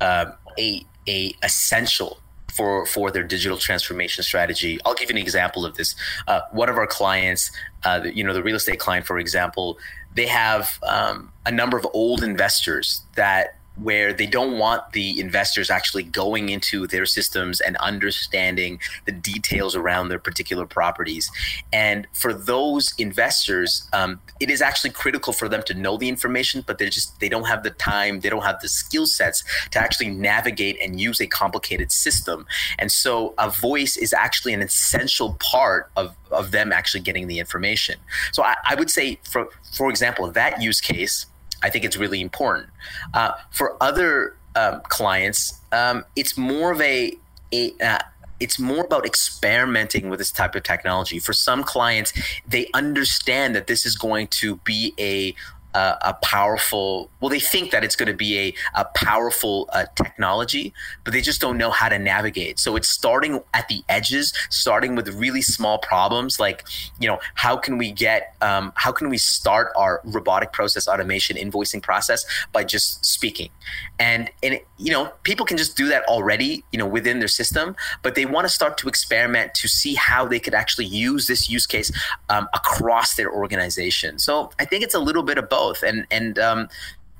uh, 0.00 0.26
a 0.56 0.86
a 1.08 1.34
essential 1.42 2.21
for 2.52 2.86
for 2.86 3.10
their 3.10 3.24
digital 3.24 3.58
transformation 3.58 4.22
strategy. 4.22 4.78
I'll 4.84 4.94
give 4.94 5.10
you 5.10 5.16
an 5.16 5.22
example 5.22 5.64
of 5.64 5.76
this. 5.76 5.94
Uh, 6.28 6.40
one 6.52 6.68
of 6.68 6.76
our 6.76 6.86
clients, 6.86 7.50
uh, 7.84 8.02
you 8.04 8.22
know, 8.22 8.34
the 8.34 8.42
real 8.42 8.56
estate 8.56 8.78
client, 8.78 9.06
for 9.06 9.18
example, 9.18 9.78
they 10.14 10.26
have 10.26 10.78
um, 10.86 11.32
a 11.46 11.50
number 11.50 11.76
of 11.78 11.86
old 11.94 12.22
investors 12.22 13.02
that 13.16 13.56
where 13.76 14.12
they 14.12 14.26
don't 14.26 14.58
want 14.58 14.92
the 14.92 15.18
investors 15.18 15.70
actually 15.70 16.02
going 16.02 16.50
into 16.50 16.86
their 16.86 17.06
systems 17.06 17.60
and 17.60 17.76
understanding 17.78 18.78
the 19.06 19.12
details 19.12 19.74
around 19.74 20.08
their 20.08 20.18
particular 20.18 20.66
properties. 20.66 21.30
And 21.72 22.06
for 22.12 22.34
those 22.34 22.92
investors, 22.98 23.88
um, 23.92 24.20
it 24.40 24.50
is 24.50 24.60
actually 24.60 24.90
critical 24.90 25.32
for 25.32 25.48
them 25.48 25.62
to 25.64 25.74
know 25.74 25.96
the 25.96 26.08
information, 26.08 26.62
but 26.66 26.78
they 26.78 26.90
just 26.90 27.18
they 27.20 27.28
don't 27.28 27.46
have 27.46 27.62
the 27.62 27.70
time, 27.70 28.20
they 28.20 28.28
don't 28.28 28.44
have 28.44 28.60
the 28.60 28.68
skill 28.68 29.06
sets 29.06 29.42
to 29.70 29.78
actually 29.78 30.10
navigate 30.10 30.78
and 30.82 31.00
use 31.00 31.20
a 31.20 31.26
complicated 31.26 31.90
system. 31.90 32.46
And 32.78 32.92
so 32.92 33.34
a 33.38 33.50
voice 33.50 33.96
is 33.96 34.12
actually 34.12 34.52
an 34.52 34.62
essential 34.62 35.38
part 35.40 35.90
of 35.96 36.14
of 36.30 36.50
them 36.50 36.72
actually 36.72 37.00
getting 37.00 37.26
the 37.26 37.38
information. 37.38 37.96
So 38.32 38.42
I, 38.42 38.56
I 38.68 38.74
would 38.74 38.90
say, 38.90 39.18
for 39.22 39.48
for 39.76 39.88
example, 39.88 40.30
that 40.32 40.60
use 40.60 40.80
case 40.80 41.26
I 41.62 41.70
think 41.70 41.84
it's 41.84 41.96
really 41.96 42.20
important. 42.20 42.70
Uh, 43.14 43.32
for 43.50 43.76
other 43.82 44.36
um, 44.56 44.80
clients, 44.88 45.60
um, 45.72 46.04
it's 46.16 46.36
more 46.36 46.72
of 46.72 46.80
a, 46.80 47.16
a 47.52 47.72
uh, 47.82 47.98
it's 48.40 48.58
more 48.58 48.84
about 48.84 49.06
experimenting 49.06 50.10
with 50.10 50.18
this 50.18 50.32
type 50.32 50.56
of 50.56 50.64
technology. 50.64 51.20
For 51.20 51.32
some 51.32 51.62
clients, 51.62 52.12
they 52.46 52.68
understand 52.74 53.54
that 53.54 53.68
this 53.68 53.86
is 53.86 53.96
going 53.96 54.26
to 54.28 54.56
be 54.56 54.94
a 54.98 55.34
a, 55.74 55.96
a 56.02 56.14
powerful 56.22 57.10
well 57.20 57.28
they 57.28 57.40
think 57.40 57.70
that 57.70 57.84
it's 57.84 57.96
going 57.96 58.08
to 58.08 58.16
be 58.16 58.38
a, 58.38 58.54
a 58.80 58.84
powerful 58.94 59.68
uh, 59.72 59.86
technology 59.94 60.72
but 61.04 61.12
they 61.12 61.20
just 61.20 61.40
don't 61.40 61.58
know 61.58 61.70
how 61.70 61.88
to 61.88 61.98
navigate. 61.98 62.58
So 62.58 62.76
it's 62.76 62.88
starting 62.88 63.40
at 63.54 63.68
the 63.68 63.82
edges 63.88 64.32
starting 64.50 64.94
with 64.94 65.08
really 65.08 65.42
small 65.42 65.78
problems 65.78 66.38
like 66.38 66.64
you 67.00 67.08
know 67.08 67.18
how 67.34 67.56
can 67.56 67.78
we 67.78 67.92
get 67.92 68.34
um, 68.40 68.72
how 68.76 68.92
can 68.92 69.08
we 69.08 69.18
start 69.18 69.72
our 69.76 70.00
robotic 70.04 70.52
process 70.52 70.88
automation 70.88 71.36
invoicing 71.36 71.82
process 71.82 72.24
by 72.52 72.64
just 72.64 73.04
speaking? 73.04 73.50
And 73.98 74.30
and 74.42 74.60
you 74.78 74.92
know 74.92 75.12
people 75.22 75.46
can 75.46 75.56
just 75.56 75.76
do 75.76 75.88
that 75.88 76.04
already 76.04 76.64
you 76.72 76.78
know 76.78 76.86
within 76.86 77.18
their 77.18 77.28
system 77.28 77.76
but 78.02 78.14
they 78.14 78.26
want 78.26 78.44
to 78.44 78.48
start 78.48 78.76
to 78.78 78.88
experiment 78.88 79.54
to 79.54 79.68
see 79.68 79.94
how 79.94 80.26
they 80.26 80.40
could 80.40 80.54
actually 80.54 80.86
use 80.86 81.26
this 81.26 81.48
use 81.48 81.66
case 81.66 81.90
um, 82.28 82.48
across 82.54 83.14
their 83.14 83.30
organization. 83.32 84.18
So 84.18 84.50
i 84.58 84.64
think 84.64 84.82
it's 84.82 84.94
a 84.94 84.98
little 85.08 85.22
bit 85.22 85.38
of 85.38 85.48
both 85.48 85.61
both. 85.62 85.82
And 85.82 86.06
and 86.10 86.38
um, 86.38 86.68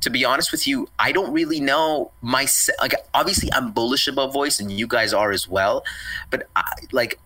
to 0.01 0.11
be 0.11 0.25
honest 0.25 0.51
with 0.53 0.67
you, 0.67 0.89
I 0.99 1.13
don't 1.13 1.33
really 1.33 1.61
know 1.61 2.11
myself. 2.23 2.77
Like, 2.81 2.95
obviously, 3.15 3.49
I'm 3.53 3.73
bullish 3.73 4.09
about 4.09 4.33
voice, 4.33 4.61
and 4.61 4.71
you 4.71 4.87
guys 4.87 5.13
are 5.15 5.31
as 5.31 5.49
well. 5.49 5.85
But 6.31 6.49
I, 6.57 6.63
like, 6.91 7.19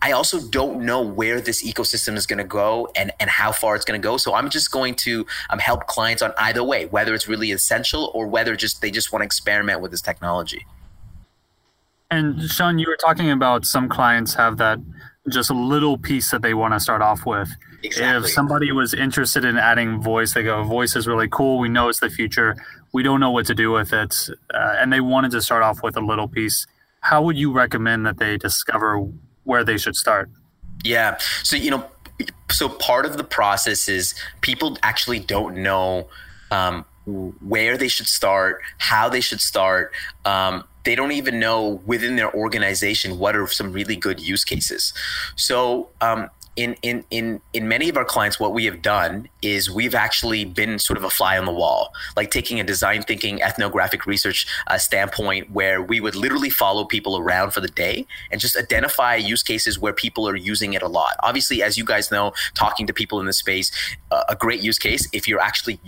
I 0.00 0.12
also 0.12 0.38
don't 0.58 0.84
know 0.84 1.02
where 1.02 1.40
this 1.40 1.62
ecosystem 1.64 2.16
is 2.16 2.26
going 2.26 2.38
to 2.38 2.50
go 2.62 2.88
and, 2.96 3.10
and 3.20 3.30
how 3.30 3.52
far 3.52 3.76
it's 3.76 3.84
going 3.84 4.00
to 4.00 4.08
go. 4.10 4.16
So 4.16 4.34
I'm 4.34 4.48
just 4.50 4.70
going 4.70 4.94
to 5.06 5.26
um, 5.50 5.58
help 5.58 5.86
clients 5.86 6.22
on 6.22 6.32
either 6.38 6.64
way, 6.64 6.86
whether 6.86 7.14
it's 7.14 7.28
really 7.28 7.52
essential 7.52 8.10
or 8.14 8.26
whether 8.26 8.56
just 8.56 8.80
they 8.80 8.90
just 8.90 9.12
want 9.12 9.20
to 9.22 9.26
experiment 9.26 9.80
with 9.80 9.90
this 9.90 10.02
technology. 10.02 10.66
And 12.10 12.42
Sean, 12.50 12.78
you 12.78 12.86
were 12.86 12.98
talking 12.98 13.30
about 13.30 13.64
some 13.66 13.88
clients 13.88 14.34
have 14.34 14.56
that 14.58 14.78
just 15.28 15.50
a 15.50 15.54
little 15.54 15.96
piece 15.96 16.30
that 16.30 16.42
they 16.42 16.54
want 16.54 16.74
to 16.74 16.80
start 16.80 17.02
off 17.02 17.24
with. 17.26 17.48
Exactly. 17.84 18.24
If 18.24 18.32
somebody 18.32 18.72
was 18.72 18.94
interested 18.94 19.44
in 19.44 19.58
adding 19.58 20.00
voice, 20.00 20.32
they 20.32 20.42
go, 20.42 20.64
voice 20.64 20.96
is 20.96 21.06
really 21.06 21.28
cool. 21.28 21.58
We 21.58 21.68
know 21.68 21.90
it's 21.90 22.00
the 22.00 22.08
future. 22.08 22.56
We 22.92 23.02
don't 23.02 23.20
know 23.20 23.30
what 23.30 23.44
to 23.46 23.54
do 23.54 23.70
with 23.72 23.92
it. 23.92 24.30
Uh, 24.52 24.76
and 24.78 24.90
they 24.90 25.00
wanted 25.00 25.30
to 25.32 25.42
start 25.42 25.62
off 25.62 25.82
with 25.82 25.96
a 25.96 26.00
little 26.00 26.26
piece. 26.26 26.66
How 27.00 27.22
would 27.22 27.36
you 27.36 27.52
recommend 27.52 28.06
that 28.06 28.18
they 28.18 28.38
discover 28.38 29.06
where 29.44 29.64
they 29.64 29.76
should 29.76 29.96
start? 29.96 30.30
Yeah. 30.82 31.18
So, 31.42 31.56
you 31.56 31.70
know, 31.70 31.84
so 32.50 32.70
part 32.70 33.04
of 33.04 33.18
the 33.18 33.24
process 33.24 33.86
is 33.86 34.14
people 34.40 34.78
actually 34.82 35.18
don't 35.18 35.56
know 35.58 36.08
um, 36.50 36.86
where 37.06 37.76
they 37.76 37.88
should 37.88 38.06
start, 38.06 38.62
how 38.78 39.10
they 39.10 39.20
should 39.20 39.42
start. 39.42 39.92
Um, 40.24 40.64
they 40.84 40.94
don't 40.94 41.12
even 41.12 41.38
know 41.38 41.82
within 41.84 42.16
their 42.16 42.34
organization 42.34 43.18
what 43.18 43.36
are 43.36 43.46
some 43.46 43.72
really 43.72 43.96
good 43.96 44.20
use 44.20 44.44
cases. 44.44 44.94
So 45.36 45.90
um, 46.00 46.30
in 46.56 46.76
in 46.82 47.04
in 47.10 47.40
in 47.52 47.66
many 47.66 47.88
of 47.88 47.96
our 47.96 48.04
clients 48.04 48.38
what 48.38 48.52
we 48.52 48.64
have 48.64 48.80
done 48.80 49.28
is 49.42 49.70
we've 49.70 49.94
actually 49.94 50.44
been 50.44 50.78
sort 50.78 50.96
of 50.96 51.04
a 51.04 51.10
fly 51.10 51.36
on 51.36 51.44
the 51.44 51.52
wall 51.52 51.92
like 52.16 52.30
taking 52.30 52.60
a 52.60 52.64
design 52.64 53.02
thinking 53.02 53.42
ethnographic 53.42 54.06
research 54.06 54.46
uh, 54.68 54.78
standpoint 54.78 55.50
where 55.50 55.82
we 55.82 56.00
would 56.00 56.14
literally 56.14 56.50
follow 56.50 56.84
people 56.84 57.18
around 57.18 57.50
for 57.50 57.60
the 57.60 57.68
day 57.68 58.06
and 58.30 58.40
just 58.40 58.56
identify 58.56 59.16
use 59.16 59.42
cases 59.42 59.78
where 59.78 59.92
people 59.92 60.28
are 60.28 60.36
using 60.36 60.74
it 60.74 60.82
a 60.82 60.88
lot. 60.88 61.16
Obviously 61.22 61.62
as 61.62 61.76
you 61.76 61.84
guys 61.84 62.10
know 62.10 62.32
talking 62.54 62.86
to 62.86 62.92
people 62.92 63.18
in 63.20 63.26
the 63.26 63.32
space 63.32 63.72
uh, 64.10 64.22
a 64.28 64.36
great 64.36 64.60
use 64.60 64.78
case 64.78 65.08
if 65.12 65.26
you're 65.26 65.40
actually 65.40 65.80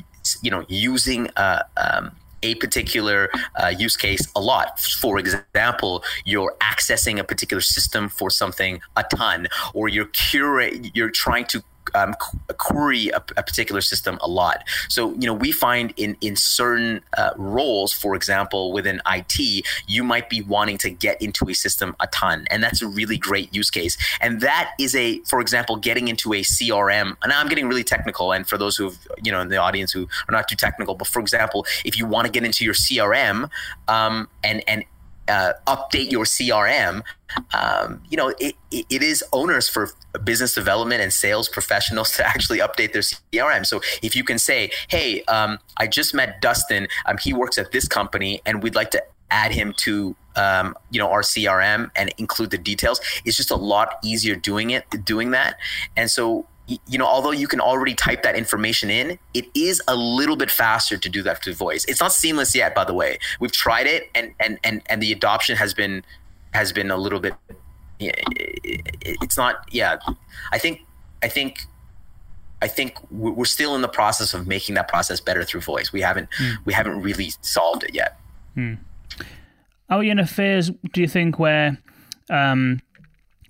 you 0.42 0.50
know 0.50 0.64
using 0.68 1.28
uh, 1.36 1.62
um, 1.76 2.10
a 2.42 2.54
particular 2.56 3.30
uh, 3.56 3.68
use 3.68 3.96
case 3.96 4.26
a 4.36 4.40
lot. 4.40 4.80
For 4.80 5.18
example, 5.18 6.04
you're 6.24 6.54
accessing 6.60 7.18
a 7.18 7.24
particular 7.24 7.60
system 7.60 8.08
for 8.08 8.30
something 8.30 8.80
a 8.96 9.04
ton, 9.04 9.48
or 9.74 9.88
you're 9.88 10.06
curate, 10.06 10.90
you're 10.94 11.10
trying 11.10 11.46
to 11.46 11.62
um, 11.94 12.14
query 12.58 13.08
a, 13.10 13.16
a, 13.36 13.42
particular 13.42 13.80
system 13.80 14.18
a 14.20 14.28
lot. 14.28 14.64
So, 14.88 15.12
you 15.14 15.26
know, 15.26 15.34
we 15.34 15.52
find 15.52 15.92
in 15.96 16.16
in 16.20 16.36
certain 16.36 17.00
uh, 17.16 17.30
roles, 17.36 17.92
for 17.92 18.14
example, 18.14 18.72
within 18.72 19.00
IT, 19.08 19.64
you 19.86 20.04
might 20.04 20.28
be 20.28 20.42
wanting 20.42 20.78
to 20.78 20.90
get 20.90 21.20
into 21.20 21.48
a 21.48 21.54
system 21.54 21.94
a 22.00 22.06
ton, 22.08 22.46
and 22.50 22.62
that's 22.62 22.82
a 22.82 22.88
really 22.88 23.16
great 23.16 23.54
use 23.54 23.70
case. 23.70 23.96
And 24.20 24.40
that 24.40 24.72
is 24.78 24.94
a, 24.94 25.20
for 25.20 25.40
example, 25.40 25.76
getting 25.76 26.08
into 26.08 26.32
a 26.32 26.42
CRM. 26.42 27.16
And 27.22 27.32
I'm 27.32 27.48
getting 27.48 27.68
really 27.68 27.84
technical, 27.84 28.32
and 28.32 28.46
for 28.46 28.58
those 28.58 28.76
who 28.76 28.92
you 29.22 29.32
know 29.32 29.40
in 29.40 29.48
the 29.48 29.58
audience 29.58 29.92
who 29.92 30.08
are 30.28 30.32
not 30.32 30.48
too 30.48 30.56
technical, 30.56 30.94
but 30.94 31.06
for 31.06 31.20
example, 31.20 31.66
if 31.84 31.98
you 31.98 32.06
want 32.06 32.26
to 32.26 32.32
get 32.32 32.44
into 32.44 32.64
your 32.64 32.74
CRM 32.74 33.50
um, 33.88 34.28
and 34.42 34.62
and 34.68 34.84
uh, 35.28 35.52
update 35.66 36.10
your 36.10 36.24
CRM, 36.24 37.02
um, 37.54 38.02
you 38.08 38.16
know, 38.16 38.32
it, 38.38 38.54
it 38.70 39.02
is 39.02 39.24
owners 39.32 39.68
for 39.68 39.90
business 40.24 40.54
development 40.54 41.02
and 41.02 41.12
sales 41.12 41.48
professionals 41.48 42.12
to 42.16 42.26
actually 42.26 42.58
update 42.58 42.92
their 42.92 43.02
CRM. 43.02 43.66
So 43.66 43.80
if 44.02 44.14
you 44.16 44.24
can 44.24 44.38
say, 44.38 44.70
hey, 44.88 45.22
um, 45.24 45.58
I 45.76 45.86
just 45.86 46.14
met 46.14 46.40
Dustin, 46.40 46.88
um, 47.06 47.18
he 47.18 47.32
works 47.32 47.58
at 47.58 47.72
this 47.72 47.88
company, 47.88 48.40
and 48.46 48.62
we'd 48.62 48.74
like 48.74 48.90
to 48.92 49.02
add 49.30 49.52
him 49.52 49.74
to 49.76 50.14
um, 50.36 50.76
you 50.90 51.00
know 51.00 51.10
our 51.10 51.22
CRM 51.22 51.90
and 51.96 52.12
include 52.18 52.50
the 52.50 52.58
details. 52.58 53.00
It's 53.24 53.36
just 53.36 53.50
a 53.50 53.56
lot 53.56 53.98
easier 54.04 54.36
doing 54.36 54.70
it, 54.70 54.84
doing 55.04 55.30
that. 55.32 55.56
And 55.96 56.10
so 56.10 56.46
you 56.66 56.98
know, 56.98 57.06
although 57.06 57.30
you 57.30 57.46
can 57.46 57.60
already 57.60 57.94
type 57.94 58.22
that 58.22 58.34
information 58.34 58.90
in, 58.90 59.18
it 59.34 59.46
is 59.54 59.80
a 59.86 59.94
little 59.94 60.36
bit 60.36 60.50
faster 60.50 60.96
to 60.96 61.08
do 61.08 61.22
that 61.22 61.42
to 61.42 61.54
voice. 61.54 61.84
It's 61.84 62.00
not 62.00 62.12
seamless 62.12 62.54
yet, 62.54 62.74
by 62.74 62.84
the 62.84 62.94
way. 62.94 63.18
We've 63.38 63.52
tried 63.52 63.86
it, 63.86 64.10
and 64.14 64.34
and 64.40 64.58
and 64.64 64.82
and 64.86 65.02
the 65.02 65.12
adoption 65.12 65.56
has 65.56 65.74
been 65.74 66.04
has 66.52 66.72
been 66.72 66.90
a 66.90 66.96
little 66.96 67.20
bit. 67.20 67.34
It's 67.98 69.36
not. 69.36 69.64
Yeah, 69.70 69.98
I 70.52 70.58
think 70.58 70.80
I 71.22 71.28
think 71.28 71.66
I 72.62 72.68
think 72.68 72.98
we're 73.10 73.44
still 73.44 73.74
in 73.74 73.82
the 73.82 73.88
process 73.88 74.34
of 74.34 74.46
making 74.46 74.74
that 74.74 74.88
process 74.88 75.20
better 75.20 75.44
through 75.44 75.60
voice. 75.60 75.92
We 75.92 76.00
haven't 76.00 76.28
mm. 76.40 76.56
we 76.64 76.72
haven't 76.72 77.00
really 77.00 77.32
solved 77.42 77.84
it 77.84 77.94
yet. 77.94 78.18
Mm. 78.56 78.78
Are 79.88 79.98
we 79.98 80.10
in 80.10 80.18
a 80.18 80.26
phase? 80.26 80.70
Do 80.92 81.00
you 81.00 81.06
think 81.06 81.38
where 81.38 81.78
um, 82.28 82.80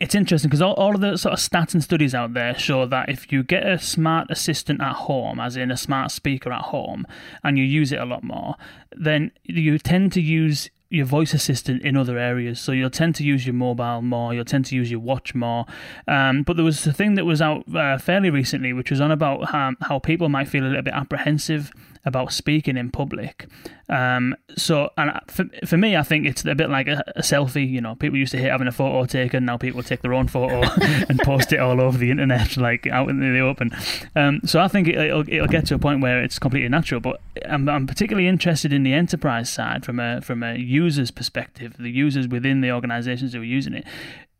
it's 0.01 0.15
interesting 0.15 0.49
because 0.49 0.63
all, 0.63 0.75
all 0.75 0.95
of 0.95 1.01
the 1.01 1.17
sort 1.17 1.33
of 1.33 1.39
stats 1.39 1.75
and 1.75 1.83
studies 1.83 2.15
out 2.15 2.35
there 2.35 2.59
show 2.59 2.87
that 2.87 3.09
if 3.09 3.33
you 3.33 3.43
get 3.43 3.67
a 3.67 3.79
smart 3.79 4.31
assistant 4.31 4.81
at 4.81 4.93
home, 4.93 5.41
as 5.41 5.57
in 5.57 5.71
a 5.71 5.77
smart 5.77 6.11
speaker 6.11 6.53
at 6.53 6.63
home, 6.63 7.07
and 7.43 7.59
you 7.59 7.65
use 7.65 7.93
it 7.93 8.01
a 8.01 8.05
lot 8.05 8.23
more, 8.23 8.57
then 8.93 9.31
you 9.45 9.79
tend 9.79 10.13
to 10.13 10.21
use 10.21 10.71
your 10.89 11.07
voice 11.07 11.35
assistant 11.35 11.83
in 11.83 11.97
other 11.97 12.19
areas. 12.19 12.61
So 12.61 12.73
you'll 12.73 12.91
tend 12.91 13.15
to 13.17 13.25
use 13.25 13.47
your 13.47 13.55
mobile 13.55 14.03
more, 14.03 14.33
you'll 14.33 14.45
tend 14.45 14.67
to 14.67 14.77
use 14.77 14.91
your 14.91 15.01
watch 15.01 15.35
more. 15.35 15.67
Um, 16.07 16.43
but 16.43 16.57
there 16.57 16.65
was 16.65 16.87
a 16.87 16.93
thing 16.93 17.15
that 17.15 17.25
was 17.25 17.43
out 17.43 17.65
uh, 17.75 17.99
fairly 17.99 18.31
recently, 18.31 18.73
which 18.73 18.91
was 18.91 19.01
on 19.01 19.11
about 19.11 19.51
how, 19.51 19.73
how 19.83 19.99
people 19.99 20.29
might 20.29 20.49
feel 20.49 20.65
a 20.65 20.69
little 20.69 20.83
bit 20.83 20.95
apprehensive 20.95 21.73
about 22.07 22.33
speaking 22.33 22.77
in 22.77 22.91
public. 22.91 23.49
Um, 23.89 24.37
so, 24.57 24.91
and 24.97 25.11
for, 25.27 25.45
for 25.67 25.77
me, 25.77 25.97
I 25.97 26.03
think 26.03 26.25
it's 26.25 26.45
a 26.45 26.55
bit 26.55 26.71
like 26.71 26.87
a, 26.87 27.03
a, 27.17 27.21
selfie. 27.21 27.69
You 27.69 27.81
know, 27.81 27.97
people 27.97 28.17
used 28.17 28.31
to 28.33 28.39
hate 28.39 28.49
having 28.49 28.69
a 28.69 28.73
photo 28.73 29.05
taken. 29.05 29.45
Now 29.45 29.57
people 29.57 29.83
take 29.83 30.03
their 30.03 30.15
own 30.15 30.29
photo 30.29 30.63
and 31.09 31.19
post 31.21 31.53
it 31.53 31.59
all 31.59 31.81
over 31.81 31.99
the 31.99 32.11
internet, 32.11 32.57
like 32.57 32.87
out 32.87 33.11
in 33.11 33.21
the 33.21 33.41
open. 33.41 33.73
Um, 34.15 34.41
so 34.45 34.61
I 34.61 34.69
think 34.69 34.89
it, 34.89 35.13
will 35.13 35.29
it'll 35.29 35.49
get 35.49 35.67
to 35.67 35.75
a 35.75 35.79
point 35.79 36.01
where 36.01 36.23
it's 36.23 36.39
completely 36.39 36.69
natural. 36.69 37.01
But 37.01 37.21
I'm, 37.49 37.69
I'm 37.69 37.87
particularly 37.87 38.29
interested 38.29 38.73
in 38.73 38.85
the 38.85 38.95
enterprise 38.95 39.51
side 39.51 39.85
from 39.85 39.99
a 39.99 40.21
from 40.21 40.43
a 40.43 40.57
user's 40.57 41.11
perspective, 41.11 41.75
the 41.79 41.91
users 41.91 42.29
within 42.29 42.61
the 42.61 42.71
organisations 42.71 43.35
who 43.35 43.41
are 43.41 43.45
using 43.45 43.75
it. 43.75 43.85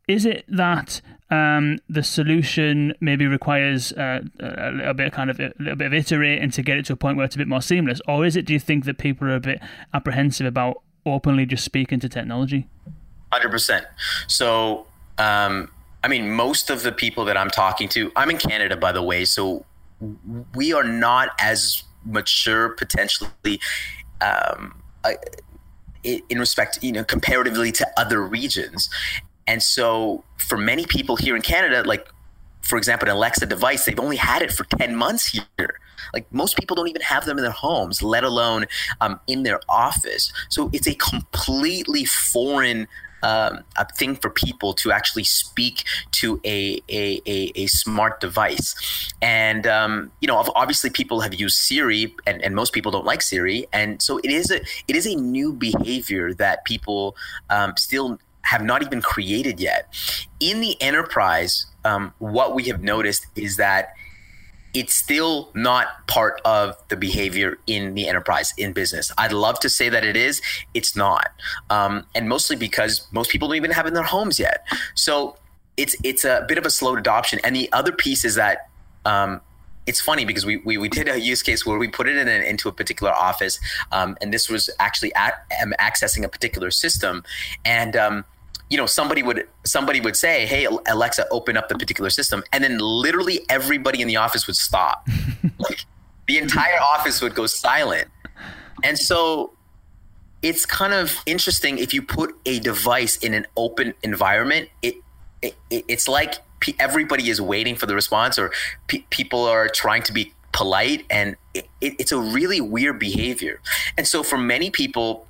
Is 0.07 0.25
it 0.25 0.45
that 0.47 1.01
um, 1.29 1.79
the 1.89 2.03
solution 2.03 2.93
maybe 3.01 3.27
requires 3.27 3.91
uh, 3.93 4.21
a 4.39 4.71
little 4.71 4.93
bit 4.93 5.07
of 5.07 5.13
kind 5.13 5.29
of 5.29 5.39
a 5.39 5.53
little 5.59 5.75
bit 5.75 5.87
of 5.87 5.93
iterating 5.93 6.51
to 6.51 6.61
get 6.61 6.77
it 6.77 6.85
to 6.85 6.93
a 6.93 6.95
point 6.95 7.17
where 7.17 7.25
it's 7.25 7.35
a 7.35 7.37
bit 7.37 7.47
more 7.47 7.61
seamless, 7.61 8.01
or 8.07 8.25
is 8.25 8.35
it? 8.35 8.45
Do 8.45 8.53
you 8.53 8.59
think 8.59 8.85
that 8.85 8.97
people 8.97 9.27
are 9.27 9.35
a 9.35 9.39
bit 9.39 9.59
apprehensive 9.93 10.47
about 10.47 10.81
openly 11.05 11.45
just 11.45 11.65
speaking 11.65 11.99
to 11.99 12.09
technology? 12.09 12.67
Hundred 13.31 13.49
percent. 13.49 13.85
So, 14.27 14.87
um, 15.17 15.69
I 16.03 16.07
mean, 16.07 16.31
most 16.31 16.69
of 16.69 16.83
the 16.83 16.93
people 16.93 17.25
that 17.25 17.35
I'm 17.35 17.49
talking 17.49 17.89
to, 17.89 18.11
I'm 18.15 18.29
in 18.29 18.37
Canada, 18.37 18.77
by 18.77 18.93
the 18.93 19.03
way, 19.03 19.25
so 19.25 19.65
we 20.55 20.71
are 20.71 20.83
not 20.83 21.29
as 21.39 21.83
mature 22.05 22.69
potentially. 22.69 23.59
Um, 24.21 24.81
in 26.03 26.39
respect, 26.39 26.79
you 26.81 26.91
know, 26.91 27.03
comparatively 27.03 27.71
to 27.71 27.87
other 27.97 28.21
regions. 28.21 28.89
And 29.47 29.63
so 29.63 30.23
for 30.37 30.57
many 30.57 30.85
people 30.85 31.15
here 31.15 31.35
in 31.35 31.41
Canada, 31.41 31.83
like 31.83 32.07
for 32.61 32.77
example, 32.77 33.07
an 33.07 33.15
Alexa 33.15 33.45
device, 33.45 33.85
they've 33.85 33.99
only 33.99 34.17
had 34.17 34.41
it 34.41 34.51
for 34.51 34.65
10 34.65 34.93
months 34.95 35.27
here. 35.27 35.79
Like 36.13 36.31
most 36.33 36.57
people 36.57 36.75
don't 36.75 36.89
even 36.89 37.01
have 37.01 37.25
them 37.25 37.37
in 37.37 37.43
their 37.43 37.51
homes, 37.51 38.03
let 38.03 38.25
alone 38.25 38.65
um, 38.99 39.19
in 39.27 39.43
their 39.43 39.61
office. 39.69 40.33
So 40.49 40.69
it's 40.73 40.87
a 40.87 40.95
completely 40.95 42.03
foreign 42.03 42.87
um, 43.23 43.63
a 43.77 43.85
thing 43.93 44.15
for 44.15 44.29
people 44.29 44.73
to 44.75 44.91
actually 44.91 45.23
speak 45.23 45.83
to 46.11 46.39
a 46.45 46.79
a, 46.89 47.21
a, 47.25 47.51
a 47.55 47.67
smart 47.67 48.19
device. 48.19 48.75
And 49.21 49.65
um, 49.65 50.11
you 50.21 50.27
know, 50.27 50.37
obviously, 50.55 50.89
people 50.89 51.21
have 51.21 51.33
used 51.33 51.57
Siri, 51.57 52.15
and, 52.25 52.41
and 52.43 52.53
most 52.53 52.73
people 52.73 52.91
don't 52.91 53.05
like 53.05 53.21
Siri, 53.21 53.67
and 53.73 54.01
so 54.01 54.19
it 54.19 54.29
is 54.29 54.51
a 54.51 54.61
it 54.87 54.95
is 54.95 55.05
a 55.07 55.15
new 55.15 55.51
behavior 55.53 56.33
that 56.35 56.63
people 56.65 57.15
um, 57.49 57.73
still 57.75 58.19
have 58.47 58.63
not 58.63 58.81
even 58.81 59.01
created 59.01 59.59
yet. 59.59 59.93
In 60.39 60.61
the 60.61 60.81
enterprise, 60.81 61.65
um, 61.83 62.13
what 62.19 62.55
we 62.55 62.63
have 62.65 62.81
noticed 62.81 63.25
is 63.35 63.57
that 63.57 63.93
it's 64.73 64.93
still 64.93 65.49
not 65.53 66.07
part 66.07 66.39
of 66.45 66.75
the 66.89 66.95
behavior 66.95 67.57
in 67.67 67.93
the 67.95 68.07
enterprise 68.07 68.53
in 68.57 68.73
business. 68.73 69.11
I'd 69.17 69.33
love 69.33 69.59
to 69.61 69.69
say 69.69 69.89
that 69.89 70.03
it 70.05 70.15
is. 70.15 70.41
It's 70.73 70.95
not, 70.95 71.31
um, 71.69 72.05
and 72.15 72.29
mostly 72.29 72.55
because 72.55 73.07
most 73.11 73.31
people 73.31 73.47
don't 73.47 73.57
even 73.57 73.71
have 73.71 73.85
it 73.85 73.89
in 73.89 73.93
their 73.93 74.03
homes 74.03 74.39
yet. 74.39 74.65
So 74.93 75.37
it's 75.77 75.95
it's 76.03 76.23
a 76.25 76.45
bit 76.47 76.57
of 76.57 76.65
a 76.65 76.69
slow 76.69 76.95
adoption. 76.95 77.39
And 77.43 77.55
the 77.55 77.69
other 77.73 77.91
piece 77.91 78.23
is 78.23 78.35
that. 78.35 78.69
Um, 79.05 79.41
it's 79.87 80.01
funny 80.01 80.25
because 80.25 80.45
we, 80.45 80.57
we, 80.57 80.75
we 80.75 80.89
did 80.89 81.07
a 81.07 81.17
use 81.17 81.41
case 81.41 81.65
where 81.65 81.77
we 81.77 81.87
put 81.87 82.09
it 82.09 82.17
in 82.17 82.27
an, 82.27 82.43
into 82.43 82.67
a 82.67 82.73
particular 82.73 83.13
office, 83.13 83.57
um, 83.93 84.17
and 84.19 84.33
this 84.33 84.49
was 84.49 84.69
actually 84.79 85.15
at, 85.15 85.49
accessing 85.79 86.25
a 86.25 86.27
particular 86.27 86.71
system, 86.71 87.23
and 87.63 87.95
um, 87.95 88.25
you 88.69 88.77
know 88.77 88.85
somebody 88.85 89.23
would 89.23 89.47
somebody 89.63 90.01
would 90.01 90.15
say 90.15 90.45
hey 90.45 90.67
alexa 90.87 91.25
open 91.31 91.57
up 91.57 91.69
the 91.69 91.75
particular 91.75 92.09
system. 92.09 92.43
And 92.51 92.63
then 92.63 92.77
literally 92.79 93.45
everybody 93.49 94.01
in 94.01 94.07
the 94.07 94.17
office 94.17 94.47
would 94.47 94.57
stop. 94.57 95.07
Like 95.59 95.85
the 96.27 96.37
entire 96.37 96.79
office 96.93 97.21
would 97.21 97.33
go 97.33 97.47
silent. 97.47 98.09
And 98.83 98.99
so 98.99 99.53
it's 100.41 100.65
kind 100.65 100.93
of 100.93 101.15
interesting 101.25 101.79
if 101.79 101.93
you 101.93 102.01
put 102.01 102.35
a 102.45 102.59
device 102.59 103.17
in 103.17 103.33
an 103.33 103.47
open 103.55 103.93
environment 104.03 104.69
it, 104.81 104.95
it 105.41 105.55
it's 105.69 106.07
like 106.07 106.35
everybody 106.79 107.29
is 107.29 107.41
waiting 107.41 107.75
for 107.75 107.85
the 107.85 107.95
response 107.95 108.37
or 108.37 108.51
pe- 108.87 109.03
people 109.09 109.45
are 109.45 109.67
trying 109.67 110.03
to 110.03 110.13
be 110.13 110.33
polite 110.51 111.05
and 111.09 111.35
it, 111.53 111.67
it's 111.81 112.11
a 112.11 112.17
really 112.17 112.59
weird 112.59 112.99
behavior. 112.99 113.61
And 113.97 114.07
so 114.07 114.23
for 114.23 114.37
many 114.37 114.71
people 114.71 115.26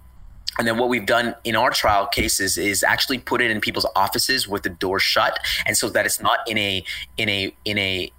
and 0.57 0.67
then 0.67 0.77
what 0.77 0.89
we've 0.89 1.05
done 1.05 1.35
in 1.43 1.55
our 1.55 1.71
trial 1.71 2.07
cases 2.07 2.57
is 2.57 2.83
actually 2.83 3.19
put 3.19 3.41
it 3.41 3.51
in 3.51 3.61
people's 3.61 3.87
offices 3.95 4.47
with 4.47 4.63
the 4.63 4.69
door 4.69 4.99
shut, 4.99 5.39
and 5.65 5.77
so 5.77 5.89
that 5.89 6.05
it's 6.05 6.21
not 6.21 6.39
in 6.47 6.57
a 6.57 6.83
in 7.17 7.29
a 7.29 7.53
in 7.65 7.77
a 7.77 8.11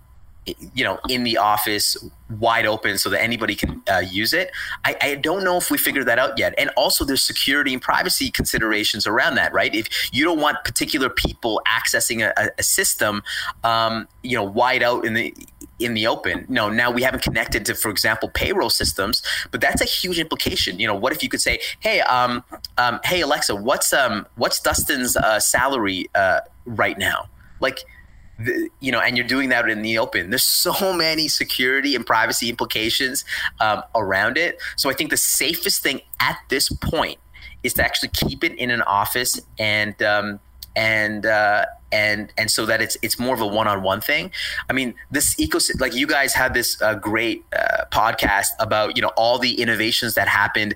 you 0.74 0.84
know 0.84 0.98
in 1.08 1.24
the 1.24 1.36
office 1.36 1.96
wide 2.38 2.66
open 2.66 2.98
so 2.98 3.08
that 3.08 3.22
anybody 3.22 3.54
can 3.54 3.82
uh, 3.90 3.98
use 3.98 4.32
it. 4.32 4.50
I, 4.84 4.96
I, 5.00 5.14
don't 5.14 5.44
know 5.44 5.56
if 5.56 5.70
we 5.70 5.78
figured 5.78 6.06
that 6.06 6.18
out 6.18 6.38
yet. 6.38 6.54
And 6.58 6.70
also 6.76 7.04
there's 7.04 7.22
security 7.22 7.72
and 7.72 7.80
privacy 7.80 8.30
considerations 8.30 9.06
around 9.06 9.36
that 9.36 9.52
right? 9.52 9.74
If 9.74 9.88
you 10.12 10.24
don't 10.24 10.40
want 10.40 10.58
particular 10.64 11.08
people 11.08 11.62
accessing 11.66 12.22
a, 12.22 12.50
a 12.58 12.62
system 12.62 13.22
um, 13.64 14.08
you 14.22 14.36
know 14.36 14.44
wide 14.44 14.82
out 14.82 15.04
in 15.04 15.14
the 15.14 15.34
in 15.78 15.94
the 15.94 16.06
open. 16.06 16.44
No, 16.48 16.68
now 16.68 16.90
we 16.90 17.02
haven't 17.02 17.22
connected 17.22 17.64
to, 17.66 17.74
for 17.74 17.90
example, 17.90 18.28
payroll 18.28 18.70
systems, 18.70 19.22
but 19.50 19.60
that's 19.60 19.80
a 19.80 19.84
huge 19.84 20.18
implication. 20.18 20.78
You 20.78 20.86
know, 20.86 20.94
what 20.94 21.12
if 21.12 21.22
you 21.22 21.28
could 21.28 21.40
say, 21.40 21.60
"Hey, 21.80 22.00
um, 22.02 22.44
um 22.76 23.00
hey 23.04 23.20
Alexa, 23.20 23.54
what's 23.54 23.92
um, 23.92 24.26
what's 24.36 24.60
Dustin's 24.60 25.16
uh, 25.16 25.40
salary 25.40 26.08
uh, 26.14 26.40
right 26.66 26.98
now?" 26.98 27.28
Like, 27.60 27.80
the, 28.38 28.68
you 28.80 28.92
know, 28.92 29.00
and 29.00 29.16
you're 29.16 29.26
doing 29.26 29.48
that 29.48 29.68
in 29.68 29.82
the 29.82 29.98
open. 29.98 30.30
There's 30.30 30.44
so 30.68 30.92
many 30.92 31.28
security 31.28 31.94
and 31.94 32.04
privacy 32.04 32.48
implications 32.48 33.24
um, 33.60 33.82
around 33.94 34.36
it. 34.36 34.60
So 34.76 34.90
I 34.90 34.94
think 34.94 35.10
the 35.10 35.16
safest 35.16 35.82
thing 35.82 36.00
at 36.20 36.38
this 36.48 36.68
point 36.68 37.18
is 37.62 37.74
to 37.74 37.84
actually 37.84 38.10
keep 38.10 38.44
it 38.44 38.54
in 38.54 38.70
an 38.70 38.82
office 38.82 39.40
and 39.58 40.00
um, 40.02 40.40
and 40.76 41.26
uh, 41.26 41.66
and 41.92 42.32
and 42.36 42.50
so 42.50 42.66
that 42.66 42.80
it's 42.80 42.96
it's 43.02 43.18
more 43.18 43.34
of 43.34 43.40
a 43.40 43.46
one-on-one 43.46 44.00
thing. 44.00 44.30
I 44.68 44.72
mean 44.72 44.94
this 45.10 45.34
ecosystem 45.36 45.80
like 45.80 45.94
you 45.94 46.06
guys 46.06 46.34
had 46.34 46.54
this 46.54 46.80
uh, 46.82 46.94
great 46.94 47.44
uh, 47.56 47.84
podcast 47.90 48.48
about 48.58 48.96
you 48.96 49.02
know 49.02 49.12
all 49.16 49.38
the 49.38 49.60
innovations 49.60 50.14
that 50.14 50.28
happened 50.28 50.74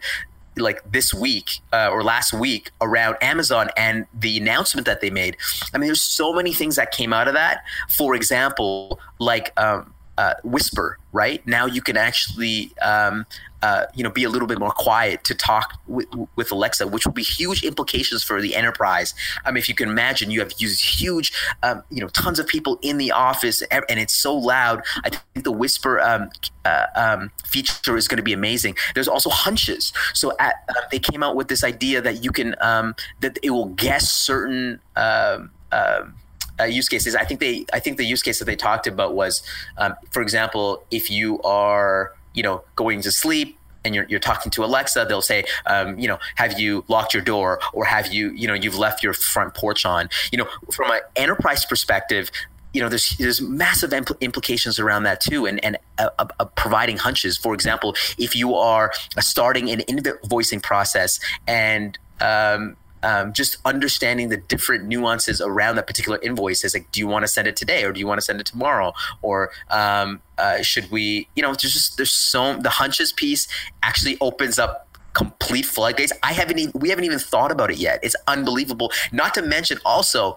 like 0.57 0.81
this 0.91 1.15
week 1.15 1.61
uh, 1.73 1.89
or 1.91 2.03
last 2.03 2.35
week 2.35 2.71
around 2.83 3.17
amazon 3.23 3.71
and 3.75 4.05
the 4.13 4.37
announcement 4.37 4.87
that 4.87 5.01
they 5.01 5.11
made. 5.11 5.37
I 5.73 5.79
mean 5.79 5.89
there's 5.89 6.03
so 6.03 6.33
many 6.33 6.53
things 6.53 6.77
that 6.77 6.93
came 6.93 7.13
out 7.13 7.29
of 7.29 7.35
that. 7.35 7.65
For 7.89 8.15
example 8.15 9.01
like 9.19 9.59
um, 9.59 9.95
uh, 10.19 10.35
whisper 10.45 10.99
right? 11.13 11.47
Now 11.47 11.67
you 11.67 11.83
can 11.83 11.97
actually 11.97 12.73
um, 12.81 13.27
uh, 13.63 13.87
you 13.95 14.03
know, 14.03 14.11
be 14.11 14.25
a 14.25 14.29
little 14.29 14.49
bit 14.49 14.59
more 14.59 14.73
quiet 14.73 15.25
to 15.25 15.35
talk 15.35 15.79
with, 15.87 16.07
with 16.37 16.51
Alexa, 16.51 16.87
which 16.89 17.07
will 17.07 17.13
be 17.13 17.23
huge 17.23 17.63
implications 17.63 18.23
for 18.23 18.41
the 18.41 18.57
enterprise. 18.57 19.15
I 19.45 19.51
mean, 19.51 19.59
if 19.59 19.69
you 19.69 19.75
can 19.75 19.89
imagine, 19.89 20.31
you 20.31 20.41
have 20.41 20.53
huge, 20.53 21.33
um, 21.63 21.83
you 21.91 22.01
know, 22.01 22.09
tons 22.09 22.39
of 22.39 22.47
people 22.47 22.79
in 22.83 22.99
the 22.99 23.13
office, 23.13 23.63
and 23.63 23.85
it's 23.89 24.13
so 24.13 24.35
loud. 24.35 24.83
I 25.05 25.11
think 25.11 25.45
the 25.45 25.53
Whisper 25.53 26.01
um, 26.01 26.31
uh, 26.65 26.87
um, 26.97 27.31
feature 27.45 27.97
is 27.97 28.09
going 28.09 28.17
to 28.17 28.23
be 28.23 28.33
amazing. 28.33 28.77
There's 28.95 29.09
also 29.09 29.31
hunches. 29.31 29.93
So 30.13 30.33
at, 30.39 30.57
uh, 30.69 30.75
they 30.91 30.99
came 30.99 31.23
out 31.23 31.37
with 31.37 31.49
this 31.49 31.63
idea 31.65 32.01
that 32.01 32.25
you 32.25 32.33
can 32.33 32.57
um, 32.61 32.95
that 33.21 33.39
it 33.43 33.51
will 33.51 33.67
guess 33.67 34.11
certain. 34.11 34.81
Um, 34.97 35.51
um, 35.71 36.15
uh, 36.61 36.65
use 36.65 36.87
cases. 36.87 37.15
I 37.15 37.25
think 37.25 37.41
they, 37.41 37.65
I 37.73 37.81
think 37.81 37.97
the 37.97 38.05
use 38.05 38.23
case 38.23 38.39
that 38.39 38.45
they 38.45 38.57
talked 38.57 38.87
about 38.87 39.15
was, 39.15 39.43
um, 39.79 39.95
for 40.11 40.21
example, 40.21 40.85
if 40.91 41.11
you 41.11 41.41
are 41.43 42.13
you 42.35 42.43
know, 42.43 42.65
going 42.77 43.03
to 43.03 43.13
sleep 43.13 43.59
and 43.85 43.95
you're, 43.95 44.07
you're 44.09 44.21
talking 44.21 44.51
to 44.53 44.65
Alexa, 44.65 45.07
they'll 45.09 45.23
say, 45.23 45.45
um, 45.67 45.99
you 45.99 46.07
know, 46.07 46.19
have 46.37 46.59
you 46.59 46.85
locked 46.89 47.15
your 47.15 47.23
door 47.23 47.61
or 47.73 47.85
have 47.85 48.13
you, 48.13 48.31
you 48.31 48.47
know, 48.47 48.55
you've 48.55 48.79
left 48.79 49.03
your 49.03 49.13
front 49.13 49.55
porch 49.55 49.85
on? 49.85 50.09
You 50.31 50.39
know, 50.39 50.49
from 50.71 50.91
an 50.91 51.01
enterprise 51.17 51.65
perspective, 51.65 52.31
you 52.73 52.81
know, 52.81 52.89
there's 52.89 53.11
there's 53.19 53.41
massive 53.41 53.91
impl- 53.91 54.19
implications 54.21 54.79
around 54.79 55.03
that 55.03 55.21
too, 55.21 55.45
and 55.45 55.63
and 55.63 55.77
uh, 55.99 56.09
uh, 56.19 56.45
providing 56.57 56.97
hunches. 56.97 57.37
For 57.37 57.53
example, 57.53 57.95
if 58.17 58.35
you 58.35 58.55
are 58.55 58.93
starting 59.21 59.71
an 59.71 59.81
invoicing 59.81 60.63
process 60.63 61.21
and 61.47 61.99
um, 62.23 62.77
um, 63.03 63.33
just 63.33 63.59
understanding 63.65 64.29
the 64.29 64.37
different 64.37 64.85
nuances 64.85 65.41
around 65.41 65.77
that 65.77 65.87
particular 65.87 66.19
invoice 66.23 66.65
is 66.65 66.75
like, 66.75 66.91
do 66.93 67.01
you 67.01 67.07
want 67.07 67.23
to 67.25 67.29
send 67.29 67.49
it 67.49 67.57
today 67.57 67.85
or 67.85 67.93
do 67.93 68.01
you 68.01 68.07
want 68.07 68.19
to 68.19 68.25
send 68.25 68.41
it 68.41 68.47
tomorrow? 68.47 68.93
Or 69.23 69.51
um, 69.71 70.21
uh, 70.39 70.63
should 70.63 70.91
we, 70.91 71.29
you 71.35 71.43
know, 71.43 71.49
there's 71.49 71.73
just, 71.73 71.97
there's 71.97 72.13
so, 72.13 72.57
the 72.57 72.71
hunches 72.71 73.13
piece 73.13 73.49
actually 73.83 74.17
opens 74.21 74.59
up 74.59 74.89
complete 75.13 75.67
floodgates. 75.67 76.13
I 76.23 76.33
haven't 76.33 76.59
even, 76.59 76.73
we 76.81 76.89
haven't 76.89 77.05
even 77.05 77.19
thought 77.19 77.53
about 77.53 77.71
it 77.71 77.77
yet. 77.77 78.01
It's 78.03 78.17
unbelievable. 78.27 78.93
Not 79.13 79.35
to 79.35 79.43
mention 79.43 79.79
also, 79.85 80.37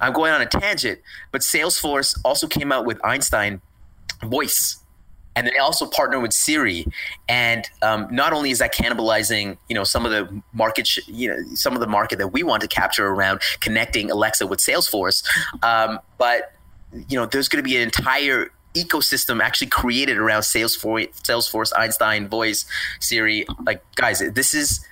I'm 0.00 0.12
going 0.12 0.32
on 0.32 0.40
a 0.40 0.46
tangent, 0.46 1.00
but 1.30 1.42
Salesforce 1.42 2.18
also 2.24 2.46
came 2.46 2.72
out 2.72 2.86
with 2.86 2.98
Einstein 3.04 3.60
voice 4.22 4.83
and 5.36 5.46
they 5.46 5.56
also 5.58 5.86
partner 5.86 6.20
with 6.20 6.32
Siri. 6.32 6.86
And 7.28 7.68
um, 7.82 8.08
not 8.10 8.32
only 8.32 8.50
is 8.50 8.58
that 8.58 8.74
cannibalizing, 8.74 9.56
you 9.68 9.74
know, 9.74 9.84
some 9.84 10.04
of 10.04 10.12
the 10.12 10.42
market, 10.52 10.86
sh- 10.86 11.06
you 11.06 11.28
know, 11.28 11.38
some 11.54 11.74
of 11.74 11.80
the 11.80 11.86
market 11.86 12.18
that 12.18 12.28
we 12.28 12.42
want 12.42 12.62
to 12.62 12.68
capture 12.68 13.06
around 13.06 13.40
connecting 13.60 14.10
Alexa 14.10 14.46
with 14.46 14.60
Salesforce, 14.60 15.24
um, 15.62 15.98
but 16.18 16.52
you 17.08 17.18
know, 17.18 17.26
there's 17.26 17.48
going 17.48 17.62
to 17.62 17.68
be 17.68 17.76
an 17.76 17.82
entire 17.82 18.50
ecosystem 18.74 19.40
actually 19.40 19.68
created 19.68 20.18
around 20.18 20.42
Salesforce, 20.42 21.08
Salesforce, 21.22 21.72
Einstein, 21.76 22.28
Voice, 22.28 22.66
Siri. 23.00 23.46
Like, 23.64 23.82
guys, 23.96 24.22
this 24.34 24.54
is 24.54 24.84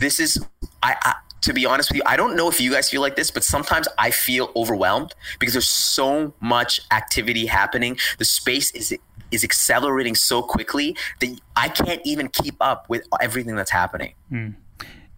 this 0.00 0.20
is 0.20 0.44
I, 0.82 0.96
I 1.02 1.14
to 1.42 1.52
be 1.52 1.66
honest 1.66 1.90
with 1.90 1.98
you, 1.98 2.02
I 2.04 2.16
don't 2.16 2.36
know 2.36 2.48
if 2.48 2.60
you 2.60 2.72
guys 2.72 2.90
feel 2.90 3.00
like 3.00 3.16
this, 3.16 3.30
but 3.30 3.44
sometimes 3.44 3.88
I 3.96 4.10
feel 4.10 4.50
overwhelmed 4.56 5.14
because 5.38 5.54
there's 5.54 5.68
so 5.68 6.34
much 6.40 6.80
activity 6.90 7.46
happening. 7.46 7.96
The 8.18 8.24
space 8.24 8.70
is 8.72 8.96
is 9.30 9.44
accelerating 9.44 10.14
so 10.14 10.42
quickly 10.42 10.96
that 11.20 11.38
I 11.56 11.68
can't 11.68 12.00
even 12.04 12.28
keep 12.28 12.56
up 12.60 12.88
with 12.88 13.06
everything 13.20 13.56
that's 13.56 13.70
happening. 13.70 14.14
Mm. 14.32 14.54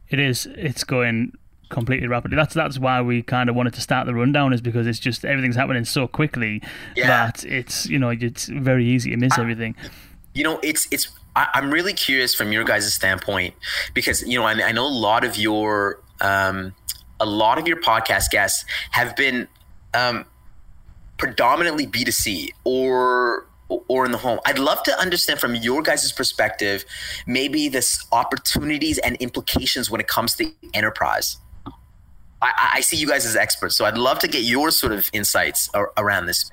It 0.08 0.18
is. 0.18 0.46
It's 0.56 0.84
going 0.84 1.32
completely 1.68 2.08
rapidly. 2.08 2.36
That's 2.36 2.54
that's 2.54 2.78
why 2.78 3.00
we 3.00 3.22
kind 3.22 3.48
of 3.48 3.56
wanted 3.56 3.74
to 3.74 3.80
start 3.80 4.06
the 4.06 4.14
rundown, 4.14 4.52
is 4.52 4.60
because 4.60 4.86
it's 4.86 4.98
just 4.98 5.24
everything's 5.24 5.56
happening 5.56 5.84
so 5.84 6.06
quickly 6.06 6.60
yeah. 6.96 7.06
that 7.06 7.44
it's 7.44 7.86
you 7.86 7.98
know 7.98 8.10
it's 8.10 8.46
very 8.46 8.84
easy 8.84 9.10
to 9.10 9.16
miss 9.16 9.38
I, 9.38 9.42
everything. 9.42 9.74
You 10.34 10.44
know, 10.44 10.60
it's 10.62 10.86
it's. 10.90 11.08
I, 11.36 11.48
am 11.54 11.70
really 11.70 11.92
curious 11.92 12.34
from 12.34 12.50
your 12.50 12.64
guys' 12.64 12.92
standpoint 12.92 13.54
because 13.94 14.22
you 14.26 14.38
know 14.38 14.44
I, 14.44 14.52
I 14.52 14.72
know 14.72 14.86
a 14.86 14.88
lot 14.88 15.24
of 15.24 15.36
your 15.36 16.02
um, 16.20 16.74
a 17.20 17.26
lot 17.26 17.58
of 17.58 17.68
your 17.68 17.80
podcast 17.80 18.30
guests 18.30 18.64
have 18.90 19.14
been 19.14 19.46
um, 19.94 20.24
predominantly 21.18 21.86
B2C 21.86 22.50
or 22.64 23.46
or 23.88 24.04
in 24.04 24.12
the 24.12 24.18
home. 24.18 24.40
I'd 24.46 24.58
love 24.58 24.82
to 24.84 24.98
understand 24.98 25.40
from 25.40 25.54
your 25.54 25.82
guys' 25.82 26.12
perspective, 26.12 26.84
maybe 27.26 27.68
this 27.68 28.06
opportunities 28.12 28.98
and 28.98 29.16
implications 29.16 29.90
when 29.90 30.00
it 30.00 30.08
comes 30.08 30.34
to 30.36 30.50
enterprise. 30.74 31.38
I, 32.42 32.72
I 32.74 32.80
see 32.80 32.96
you 32.96 33.06
guys 33.06 33.26
as 33.26 33.36
experts, 33.36 33.76
so 33.76 33.84
I'd 33.84 33.98
love 33.98 34.18
to 34.20 34.28
get 34.28 34.42
your 34.42 34.70
sort 34.70 34.92
of 34.92 35.10
insights 35.12 35.68
around 35.96 36.26
this. 36.26 36.50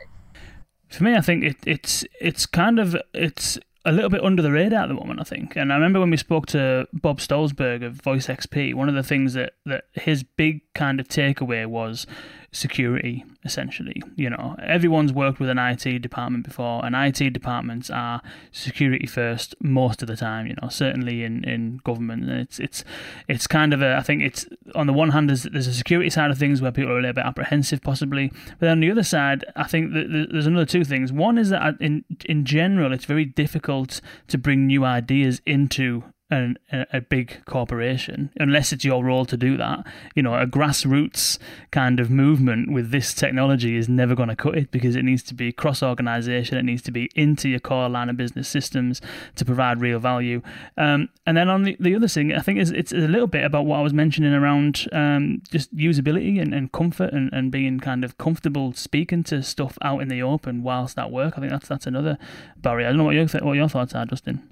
For 0.89 1.03
me, 1.03 1.15
I 1.15 1.21
think 1.21 1.43
it, 1.43 1.55
it's 1.65 2.05
it's 2.19 2.45
kind 2.45 2.79
of 2.79 2.95
it's 3.13 3.57
a 3.87 3.91
little 3.91 4.09
bit 4.09 4.21
under 4.21 4.41
the 4.41 4.51
radar 4.51 4.83
at 4.83 4.87
the 4.87 4.93
moment, 4.93 5.21
I 5.21 5.23
think. 5.23 5.55
And 5.55 5.71
I 5.71 5.75
remember 5.75 6.01
when 6.01 6.09
we 6.09 6.17
spoke 6.17 6.45
to 6.47 6.87
Bob 6.91 7.19
Stolzberg 7.19 7.85
of 7.85 7.93
Voice 8.01 8.27
XP, 8.27 8.73
one 8.73 8.89
of 8.89 8.95
the 8.95 9.03
things 9.03 9.33
that, 9.33 9.53
that 9.65 9.85
his 9.93 10.23
big 10.23 10.61
kind 10.77 10.99
of 10.99 11.07
takeaway 11.07 11.65
was 11.65 12.07
security 12.51 13.25
essentially. 13.43 14.01
You 14.15 14.29
know 14.29 14.55
everyone's 14.61 15.11
worked 15.11 15.39
with 15.39 15.49
an 15.49 15.57
IT 15.57 16.01
department 16.01 16.45
before 16.45 16.85
and 16.85 16.95
IT 16.95 17.33
departments 17.33 17.89
are 17.89 18.21
security 18.51 19.05
first 19.05 19.55
most 19.61 20.01
of 20.01 20.07
the 20.07 20.15
time 20.15 20.47
you 20.47 20.55
know 20.61 20.69
certainly 20.69 21.23
in 21.23 21.43
in 21.43 21.81
government. 21.83 22.29
It's 22.29 22.59
it's 22.59 22.83
it's 23.27 23.47
kind 23.47 23.73
of 23.73 23.81
a 23.81 23.97
I 23.97 24.01
think 24.01 24.23
it's 24.23 24.45
on 24.75 24.87
the 24.87 24.93
one 24.93 25.09
hand 25.09 25.29
there's, 25.29 25.43
there's 25.43 25.67
a 25.67 25.73
security 25.73 26.09
side 26.09 26.31
of 26.31 26.37
things 26.37 26.61
where 26.61 26.71
people 26.71 26.91
are 26.91 26.99
a 26.99 27.01
little 27.01 27.13
bit 27.13 27.25
apprehensive 27.25 27.81
possibly. 27.81 28.31
But 28.59 28.69
on 28.69 28.79
the 28.79 28.91
other 28.91 29.03
side 29.03 29.43
I 29.55 29.65
think 29.65 29.93
that 29.93 30.27
there's 30.31 30.47
another 30.47 30.65
two 30.65 30.83
things. 30.83 31.11
One 31.11 31.37
is 31.37 31.49
that 31.49 31.61
uh, 31.61 31.73
in 31.79 32.05
in 32.25 32.45
general 32.45 32.93
it's 32.93 33.05
very 33.05 33.25
difficult 33.25 33.99
to 34.27 34.37
bring 34.37 34.67
new 34.67 34.85
ideas 34.85 35.41
into 35.45 36.03
an, 36.29 36.57
a, 36.71 36.99
big 36.99 37.43
corporation, 37.45 38.31
unless 38.37 38.73
it's 38.73 38.83
your 38.83 39.03
role 39.03 39.25
to 39.25 39.37
do 39.37 39.55
that. 39.55 39.85
You 40.13 40.23
know, 40.23 40.35
a 40.35 40.45
grassroots 40.45 41.37
kind 41.71 41.99
of 42.01 42.09
movement 42.09 42.71
with 42.73 42.91
this 42.91 43.13
technology 43.13 43.77
is 43.77 43.87
never 43.87 44.13
going 44.13 44.27
to 44.27 44.35
cut 44.35 44.57
it 44.57 44.71
because 44.71 44.97
it 44.97 45.03
needs 45.03 45.23
to 45.23 45.33
be 45.33 45.53
cross 45.53 45.81
organization, 45.81 46.57
it 46.57 46.63
needs 46.63 46.81
to 46.83 46.91
be 46.91 47.09
into 47.15 47.47
your 47.47 47.59
core 47.59 47.87
line 47.87 48.09
of 48.09 48.17
business 48.17 48.49
systems 48.49 48.99
to 49.35 49.45
provide 49.45 49.79
real 49.79 49.99
value. 49.99 50.41
Um, 50.77 51.07
and 51.25 51.37
then 51.37 51.49
on 51.49 51.63
the, 51.63 51.77
the 51.79 51.95
other 51.95 52.09
thing, 52.09 52.33
I 52.33 52.41
think 52.41 52.59
is 52.59 52.71
it's 52.71 52.91
a 52.91 52.97
little 52.97 53.27
bit 53.27 53.45
about 53.45 53.65
what 53.65 53.79
I 53.79 53.81
was 53.81 53.93
mentioning 53.93 54.33
around 54.33 54.87
um, 54.91 55.41
just 55.49 55.73
usability 55.75 56.41
and, 56.41 56.53
and 56.53 56.71
comfort 56.71 57.13
and, 57.13 57.31
and 57.31 57.51
being 57.51 57.79
kind 57.79 58.03
of 58.03 58.17
comfortable 58.17 58.73
speaking 58.73 59.23
to 59.25 59.41
stuff 59.41 59.77
out 59.81 60.01
in 60.01 60.09
the 60.09 60.21
open 60.21 60.61
whilst 60.61 60.99
at 60.99 61.09
work. 61.09 61.35
I 61.37 61.39
think 61.39 61.51
that's 61.51 61.69
that's 61.69 61.87
another 61.87 62.17
barrier. 62.57 62.87
I 62.87 62.89
don't 62.89 62.97
know 62.97 63.05
what 63.05 63.15
your, 63.15 63.27
what 63.45 63.53
your 63.53 63.69
thoughts 63.69 63.95
are, 63.95 64.05
Dustin. 64.05 64.43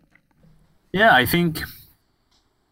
Yeah, 0.96 1.14
I 1.14 1.26
think 1.26 1.60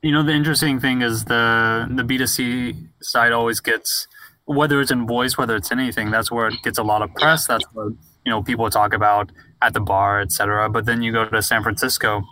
you 0.01 0.13
know 0.13 0.23
the 0.23 0.31
interesting 0.31 0.79
thing 0.79 1.01
is 1.01 1.25
the 1.25 1.85
the 1.93 2.03
B2C 2.03 2.87
side 3.01 3.33
always 3.33 3.59
gets 3.59 4.07
whether 4.45 4.79
it's 4.79 4.91
in 4.91 5.05
voice, 5.05 5.37
whether 5.37 5.57
it's 5.57 5.73
anything, 5.73 6.09
that's 6.09 6.31
where 6.31 6.47
it 6.47 6.55
gets 6.63 6.77
a 6.77 6.83
lot 6.83 7.01
of 7.01 7.13
press. 7.15 7.45
That's 7.47 7.65
what 7.73 7.87
you 8.25 8.31
know 8.31 8.41
people 8.41 8.69
talk 8.69 8.93
about 8.93 9.33
at 9.61 9.73
the 9.73 9.81
bar, 9.81 10.21
etc. 10.21 10.69
But 10.69 10.85
then 10.85 11.01
you 11.01 11.11
go 11.11 11.27
to 11.27 11.41
San 11.41 11.63
Francisco, 11.63 12.23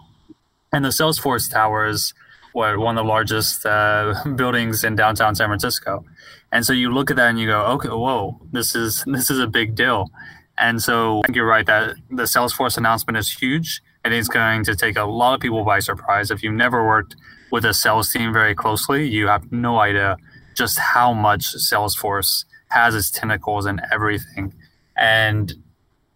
and 0.71 0.85
the 0.85 0.93
Salesforce 0.93 1.51
Tower 1.51 1.85
is 1.87 2.13
what 2.53 2.77
one 2.77 2.97
of 2.97 3.03
the 3.03 3.09
largest 3.09 3.65
uh, 3.65 4.13
buildings 4.37 4.85
in 4.85 4.95
downtown 4.95 5.35
San 5.35 5.49
Francisco, 5.49 6.05
and 6.53 6.65
so 6.65 6.71
you 6.71 6.89
look 6.89 7.11
at 7.11 7.17
that 7.17 7.31
and 7.31 7.37
you 7.37 7.47
go, 7.47 7.63
okay, 7.73 7.89
whoa, 7.89 8.39
this 8.53 8.75
is 8.75 9.03
this 9.07 9.29
is 9.29 9.39
a 9.39 9.47
big 9.47 9.75
deal. 9.75 10.09
And 10.57 10.81
so 10.81 11.19
I 11.19 11.27
think 11.27 11.35
you're 11.35 11.53
right 11.57 11.65
that 11.65 11.97
the 12.09 12.23
Salesforce 12.23 12.77
announcement 12.77 13.17
is 13.17 13.29
huge 13.29 13.81
and 14.03 14.13
it's 14.13 14.27
going 14.27 14.63
to 14.65 14.75
take 14.75 14.97
a 14.97 15.03
lot 15.03 15.33
of 15.33 15.39
people 15.39 15.63
by 15.63 15.79
surprise. 15.79 16.31
If 16.31 16.43
you've 16.43 16.53
never 16.53 16.85
worked 16.85 17.15
with 17.51 17.65
a 17.65 17.73
sales 17.73 18.11
team 18.11 18.33
very 18.33 18.55
closely, 18.55 19.07
you 19.07 19.27
have 19.27 19.51
no 19.51 19.79
idea 19.79 20.17
just 20.55 20.79
how 20.79 21.13
much 21.13 21.53
Salesforce 21.55 22.45
has 22.69 22.95
its 22.95 23.11
tentacles 23.11 23.65
in 23.65 23.81
everything. 23.91 24.53
And 24.97 25.53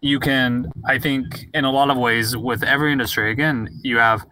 you 0.02 0.20
can, 0.20 0.72
I 0.86 1.00
think, 1.00 1.48
in 1.54 1.66
a 1.66 1.72
lot 1.72 1.90
of 1.90 1.98
ways, 1.98 2.38
with 2.38 2.64
every 2.64 2.92
industry, 2.92 3.32
again, 3.32 3.70
you 3.84 3.98
have 3.98 4.26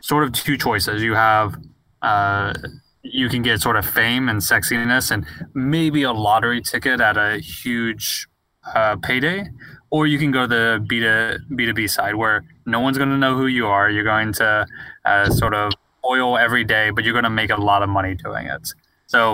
sort 0.00 0.24
of 0.24 0.32
two 0.32 0.56
choices. 0.56 1.02
You 1.02 1.14
have, 1.14 1.56
uh, 2.02 2.54
you 3.02 3.28
can 3.28 3.42
get 3.42 3.60
sort 3.60 3.76
of 3.76 3.86
fame 3.86 4.28
and 4.28 4.40
sexiness 4.40 5.10
and 5.10 5.26
maybe 5.54 6.02
a 6.02 6.12
lottery 6.12 6.60
ticket 6.60 7.00
at 7.00 7.16
a 7.16 7.38
huge 7.38 8.26
uh, 8.74 8.96
payday, 8.96 9.44
or 9.90 10.06
you 10.06 10.18
can 10.18 10.30
go 10.30 10.42
to 10.42 10.46
the 10.46 10.84
B 10.86 11.66
to 11.66 11.74
B 11.74 11.86
side 11.86 12.14
where 12.14 12.44
no 12.66 12.80
one's 12.80 12.98
going 12.98 13.10
to 13.10 13.18
know 13.18 13.36
who 13.36 13.46
you 13.46 13.66
are. 13.66 13.90
You're 13.90 14.04
going 14.04 14.32
to 14.34 14.66
uh, 15.04 15.30
sort 15.30 15.54
of 15.54 15.72
oil 16.04 16.36
every 16.36 16.64
day, 16.64 16.90
but 16.90 17.04
you're 17.04 17.12
going 17.12 17.24
to 17.24 17.30
make 17.30 17.50
a 17.50 17.60
lot 17.60 17.82
of 17.82 17.88
money 17.88 18.14
doing 18.14 18.46
it. 18.46 18.68
So 19.06 19.32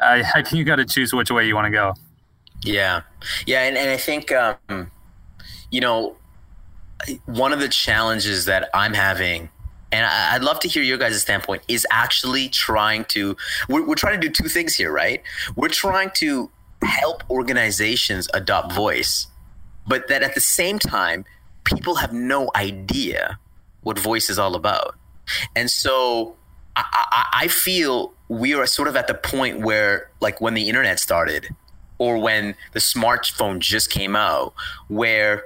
uh, 0.00 0.22
I 0.34 0.42
think 0.42 0.52
you 0.52 0.64
got 0.64 0.76
to 0.76 0.84
choose 0.84 1.12
which 1.12 1.30
way 1.30 1.46
you 1.46 1.54
want 1.54 1.66
to 1.66 1.70
go. 1.70 1.94
Yeah, 2.64 3.02
yeah, 3.46 3.62
and, 3.62 3.76
and 3.76 3.90
I 3.90 3.96
think 3.96 4.30
um, 4.32 4.90
you 5.70 5.80
know 5.80 6.16
one 7.26 7.52
of 7.52 7.58
the 7.58 7.68
challenges 7.68 8.44
that 8.44 8.70
I'm 8.72 8.94
having 8.94 9.50
and 9.92 10.06
I'd 10.06 10.42
love 10.42 10.58
to 10.60 10.68
hear 10.68 10.82
your 10.82 10.96
guys' 10.96 11.20
standpoint, 11.20 11.62
is 11.68 11.86
actually 11.90 12.48
trying 12.48 13.04
to, 13.06 13.36
we're, 13.68 13.86
we're, 13.86 13.94
trying 13.94 14.18
to 14.18 14.26
do 14.26 14.32
two 14.32 14.48
things 14.48 14.74
here, 14.74 14.90
right? 14.90 15.22
We're 15.54 15.68
trying 15.68 16.10
to 16.14 16.50
help 16.82 17.28
organizations 17.30 18.26
adopt 18.32 18.72
voice, 18.72 19.26
but 19.86 20.08
that 20.08 20.22
at 20.22 20.34
the 20.34 20.40
same 20.40 20.78
time, 20.78 21.24
people 21.64 21.96
have 21.96 22.12
no 22.12 22.50
idea 22.54 23.38
what 23.82 23.98
voice 23.98 24.30
is 24.30 24.38
all 24.38 24.54
about. 24.54 24.96
And 25.56 25.70
so 25.70 26.36
I, 26.76 26.84
I, 26.92 27.26
I 27.44 27.48
feel 27.48 28.12
we 28.28 28.54
are 28.54 28.66
sort 28.66 28.88
of 28.88 28.96
at 28.96 29.06
the 29.06 29.14
point 29.14 29.60
where, 29.60 30.10
like, 30.20 30.40
when 30.40 30.54
the 30.54 30.68
internet 30.68 30.98
started 30.98 31.48
or 31.98 32.18
when 32.18 32.54
the 32.72 32.80
smartphone 32.80 33.58
just 33.58 33.90
came 33.90 34.16
out, 34.16 34.54
where 34.88 35.44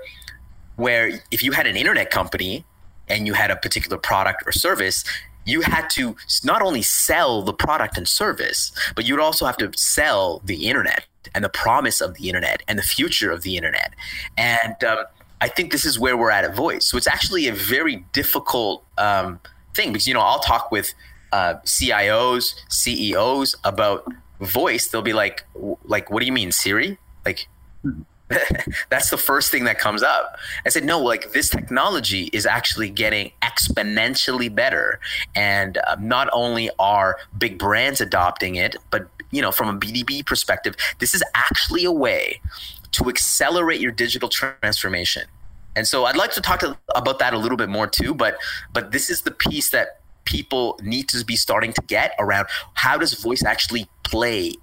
where 0.77 1.21
if 1.31 1.43
you 1.43 1.53
had 1.53 1.67
an 1.67 1.77
internet 1.77 2.11
company 2.11 2.65
and 3.09 3.27
you 3.27 3.33
had 3.33 3.51
a 3.51 3.57
particular 3.57 3.97
product 3.97 4.43
or 4.47 4.53
service, 4.53 5.05
you 5.47 5.63
had 5.63 5.89
to 5.89 6.15
not 6.45 6.61
only 6.61 6.83
sell 6.83 7.43
the 7.43 7.53
product 7.53 7.97
and 7.97 8.07
service, 8.07 8.73
but 8.95 9.07
you'd 9.07 9.21
also 9.21 9.47
have 9.47 9.57
to 9.57 9.71
sell 9.75 10.43
the 10.45 10.69
internet 10.69 11.07
and 11.35 11.45
the 11.45 11.49
promise 11.49 12.01
of 12.01 12.15
the 12.15 12.29
internet 12.29 12.63
and 12.69 12.79
the 12.79 12.83
future 12.83 13.31
of 13.31 13.43
the 13.43 13.57
internet. 13.57 13.95
And 14.37 14.83
um, 14.85 15.05
I 15.41 15.49
think 15.49 15.73
this 15.73 15.85
is 15.85 15.99
where 15.99 16.17
we're 16.17 16.31
at 16.31 16.45
at 16.45 16.55
Voice. 16.55 16.87
So 16.87 16.97
it's 16.97 17.07
actually 17.07 17.47
a 17.49 17.53
very 17.53 18.05
difficult 18.13 18.85
um, 18.99 19.41
thing 19.75 19.93
because, 19.93 20.07
you 20.07 20.15
know, 20.15 20.21
I'll 20.21 20.41
talk 20.41 20.71
with 20.71 20.95
uh, 21.33 21.55
CIOs, 21.65 22.55
CEOs 22.69 23.55
about 23.65 24.07
voice. 24.41 24.89
They'll 24.89 25.03
be 25.03 25.13
like, 25.13 25.45
like, 25.85 26.11
what 26.11 26.21
do 26.21 26.27
you 26.27 26.33
mean, 26.33 26.53
Siri? 26.53 26.99
Like, 27.25 27.49
that's 28.91 29.11
the 29.11 29.17
first 29.17 29.51
thing 29.51 29.65
that 29.65 29.79
comes 29.79 30.03
up. 30.03 30.37
I 30.65 30.69
said, 30.71 30.85
no, 30.85 31.01
like 31.01 31.33
this 31.33 31.49
technology 31.49 32.25
is 32.33 32.47
actually 32.47 32.91
getting 32.91 33.33
exponentially 33.43 34.53
better. 34.53 34.99
And 35.35 35.79
uh, 35.87 35.97
not 36.01 36.29
only 36.33 36.71
are 36.79 37.19
big 37.39 37.59
brands 37.59 38.01
adopting 38.01 38.57
it, 38.57 38.77
but 38.91 39.09
you 39.31 39.43
know, 39.43 39.53
from 39.53 39.69
a 39.69 39.79
B2B 39.79 40.27
perspective, 40.27 40.75
this 40.99 41.15
is 41.15 41.23
actually 41.35 41.85
a 41.85 41.93
way 41.93 42.41
to 42.93 43.09
accelerate 43.09 43.81
your 43.81 43.93
digital 43.93 44.29
transformation. 44.29 45.25
And 45.75 45.87
so 45.87 46.07
I'd 46.07 46.17
like 46.17 46.33
to 46.33 46.41
talk 46.41 46.61
to, 46.61 46.77
about 46.95 47.19
that 47.19 47.35
a 47.35 47.39
little 47.39 47.59
bit 47.59 47.69
more 47.69 47.87
too, 47.87 48.15
but 48.15 48.39
but 48.73 48.93
this 48.93 49.11
is 49.11 49.23
the 49.23 49.31
piece 49.31 49.71
that 49.71 50.01
people 50.25 50.79
need 50.83 51.09
to 51.11 51.25
be 51.25 51.37
starting 51.37 51.73
to 51.75 51.83
get 51.83 52.15
around 52.19 52.49
how 52.75 52.99
does 52.99 53.15
voice 53.15 53.45
actually 53.45 53.87
play 54.03 54.55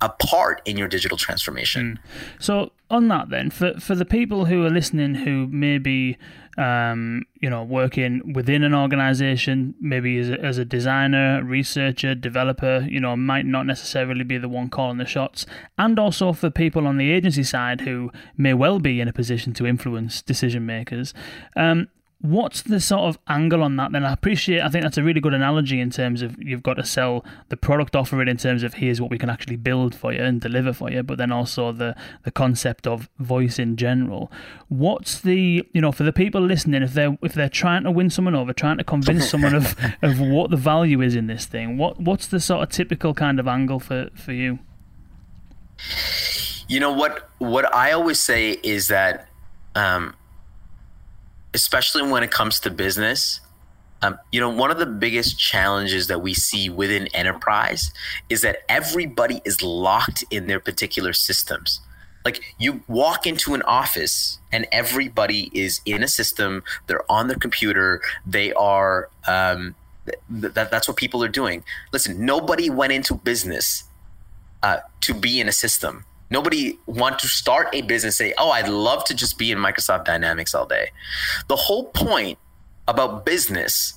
a 0.00 0.08
part 0.08 0.62
in 0.64 0.76
your 0.76 0.88
digital 0.88 1.16
transformation. 1.16 1.98
Mm. 2.02 2.42
So 2.42 2.72
on 2.90 3.08
that 3.08 3.30
then, 3.30 3.50
for 3.50 3.74
for 3.80 3.94
the 3.94 4.04
people 4.04 4.46
who 4.46 4.64
are 4.64 4.70
listening 4.70 5.14
who 5.16 5.46
may 5.46 5.78
be 5.78 6.16
um, 6.58 7.22
you 7.40 7.48
know, 7.48 7.62
working 7.62 8.34
within 8.34 8.62
an 8.62 8.74
organization, 8.74 9.74
maybe 9.80 10.18
as 10.18 10.28
a, 10.28 10.40
as 10.40 10.58
a 10.58 10.64
designer, 10.64 11.42
researcher, 11.42 12.14
developer, 12.14 12.86
you 12.90 13.00
know, 13.00 13.16
might 13.16 13.46
not 13.46 13.64
necessarily 13.66 14.24
be 14.24 14.36
the 14.36 14.48
one 14.48 14.68
calling 14.68 14.98
the 14.98 15.06
shots. 15.06 15.46
And 15.78 15.98
also 15.98 16.32
for 16.32 16.50
people 16.50 16.86
on 16.86 16.98
the 16.98 17.10
agency 17.10 17.44
side 17.44 17.82
who 17.82 18.10
may 18.36 18.52
well 18.52 18.78
be 18.78 19.00
in 19.00 19.08
a 19.08 19.12
position 19.12 19.54
to 19.54 19.66
influence 19.66 20.20
decision 20.20 20.66
makers. 20.66 21.14
Um, 21.56 21.88
What's 22.22 22.60
the 22.60 22.80
sort 22.80 23.08
of 23.08 23.18
angle 23.28 23.62
on 23.62 23.76
that 23.76 23.92
then? 23.92 24.04
I 24.04 24.12
appreciate, 24.12 24.60
I 24.60 24.68
think 24.68 24.82
that's 24.82 24.98
a 24.98 25.02
really 25.02 25.22
good 25.22 25.32
analogy 25.32 25.80
in 25.80 25.88
terms 25.88 26.20
of 26.20 26.36
you've 26.38 26.62
got 26.62 26.74
to 26.74 26.84
sell 26.84 27.24
the 27.48 27.56
product, 27.56 27.96
offer 27.96 28.20
it 28.20 28.28
in 28.28 28.36
terms 28.36 28.62
of 28.62 28.74
here's 28.74 29.00
what 29.00 29.10
we 29.10 29.16
can 29.16 29.30
actually 29.30 29.56
build 29.56 29.94
for 29.94 30.12
you 30.12 30.22
and 30.22 30.38
deliver 30.38 30.74
for 30.74 30.90
you, 30.90 31.02
but 31.02 31.16
then 31.16 31.32
also 31.32 31.72
the, 31.72 31.96
the 32.24 32.30
concept 32.30 32.86
of 32.86 33.08
voice 33.18 33.58
in 33.58 33.74
general. 33.74 34.30
What's 34.68 35.18
the, 35.18 35.66
you 35.72 35.80
know, 35.80 35.92
for 35.92 36.02
the 36.02 36.12
people 36.12 36.42
listening, 36.42 36.82
if 36.82 36.92
they're, 36.92 37.16
if 37.22 37.32
they're 37.32 37.48
trying 37.48 37.84
to 37.84 37.90
win 37.90 38.10
someone 38.10 38.34
over, 38.34 38.52
trying 38.52 38.76
to 38.76 38.84
convince 38.84 39.30
someone 39.30 39.54
of, 39.54 39.74
of 40.02 40.20
what 40.20 40.50
the 40.50 40.58
value 40.58 41.00
is 41.00 41.14
in 41.14 41.26
this 41.26 41.46
thing, 41.46 41.78
what, 41.78 41.98
what's 41.98 42.26
the 42.26 42.38
sort 42.38 42.62
of 42.62 42.68
typical 42.68 43.14
kind 43.14 43.40
of 43.40 43.48
angle 43.48 43.80
for, 43.80 44.10
for 44.14 44.32
you? 44.32 44.58
You 46.68 46.80
know, 46.80 46.92
what, 46.92 47.30
what 47.38 47.74
I 47.74 47.92
always 47.92 48.18
say 48.18 48.50
is 48.62 48.88
that, 48.88 49.26
um, 49.74 50.14
especially 51.54 52.02
when 52.02 52.22
it 52.22 52.30
comes 52.30 52.60
to 52.60 52.70
business, 52.70 53.40
um, 54.02 54.18
you 54.32 54.40
know, 54.40 54.48
one 54.48 54.70
of 54.70 54.78
the 54.78 54.86
biggest 54.86 55.38
challenges 55.38 56.06
that 56.06 56.20
we 56.20 56.32
see 56.32 56.70
within 56.70 57.06
enterprise 57.08 57.92
is 58.28 58.40
that 58.42 58.58
everybody 58.68 59.42
is 59.44 59.62
locked 59.62 60.24
in 60.30 60.46
their 60.46 60.60
particular 60.60 61.12
systems. 61.12 61.80
Like 62.24 62.42
you 62.58 62.82
walk 62.88 63.26
into 63.26 63.54
an 63.54 63.62
office 63.62 64.38
and 64.52 64.66
everybody 64.72 65.50
is 65.54 65.80
in 65.84 66.02
a 66.02 66.08
system. 66.08 66.62
They're 66.86 67.10
on 67.10 67.28
their 67.28 67.36
computer. 67.36 68.00
They 68.26 68.52
are. 68.52 69.08
Um, 69.26 69.74
th- 70.06 70.54
that, 70.54 70.70
that's 70.70 70.88
what 70.88 70.96
people 70.96 71.22
are 71.24 71.28
doing. 71.28 71.64
Listen, 71.92 72.24
nobody 72.24 72.68
went 72.68 72.92
into 72.92 73.14
business 73.14 73.84
uh, 74.62 74.78
to 75.02 75.14
be 75.14 75.40
in 75.40 75.48
a 75.48 75.52
system. 75.52 76.04
Nobody 76.30 76.78
want 76.86 77.18
to 77.20 77.28
start 77.28 77.68
a 77.72 77.82
business 77.82 78.16
say, 78.16 78.32
"Oh, 78.38 78.50
I'd 78.50 78.68
love 78.68 79.04
to 79.04 79.14
just 79.14 79.38
be 79.38 79.50
in 79.50 79.58
Microsoft 79.58 80.04
Dynamics 80.04 80.54
all 80.54 80.66
day." 80.66 80.92
The 81.48 81.56
whole 81.56 81.84
point 81.84 82.38
about 82.86 83.26
business 83.26 83.94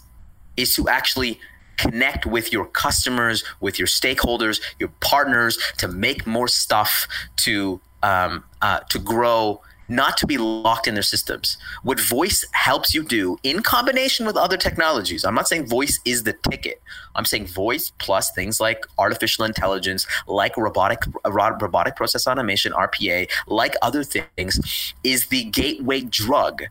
is 0.57 0.75
to 0.75 0.87
actually 0.89 1.39
connect 1.77 2.25
with 2.25 2.51
your 2.51 2.65
customers, 2.65 3.43
with 3.59 3.79
your 3.79 3.87
stakeholders, 3.87 4.61
your 4.79 4.89
partners 4.99 5.57
to 5.77 5.87
make 5.87 6.25
more 6.27 6.47
stuff 6.47 7.07
to 7.37 7.81
um, 8.03 8.43
uh, 8.61 8.79
to 8.89 8.99
grow 8.99 9.61
not 9.93 10.17
to 10.17 10.27
be 10.27 10.37
locked 10.37 10.87
in 10.87 10.93
their 10.93 11.03
systems. 11.03 11.57
What 11.83 11.99
voice 11.99 12.45
helps 12.51 12.93
you 12.93 13.03
do 13.03 13.37
in 13.43 13.61
combination 13.61 14.25
with 14.25 14.35
other 14.35 14.57
technologies. 14.57 15.23
I'm 15.23 15.35
not 15.35 15.47
saying 15.47 15.67
voice 15.67 15.99
is 16.05 16.23
the 16.23 16.33
ticket. 16.49 16.81
I'm 17.15 17.25
saying 17.25 17.47
voice 17.47 17.91
plus 17.99 18.31
things 18.31 18.59
like 18.59 18.85
artificial 18.97 19.45
intelligence, 19.45 20.07
like 20.27 20.57
robotic 20.57 20.99
robotic 21.25 21.95
process 21.95 22.27
automation, 22.27 22.73
RPA, 22.73 23.29
like 23.47 23.75
other 23.81 24.03
things 24.03 24.93
is 25.03 25.27
the 25.27 25.45
gateway 25.45 26.01
drug 26.01 26.63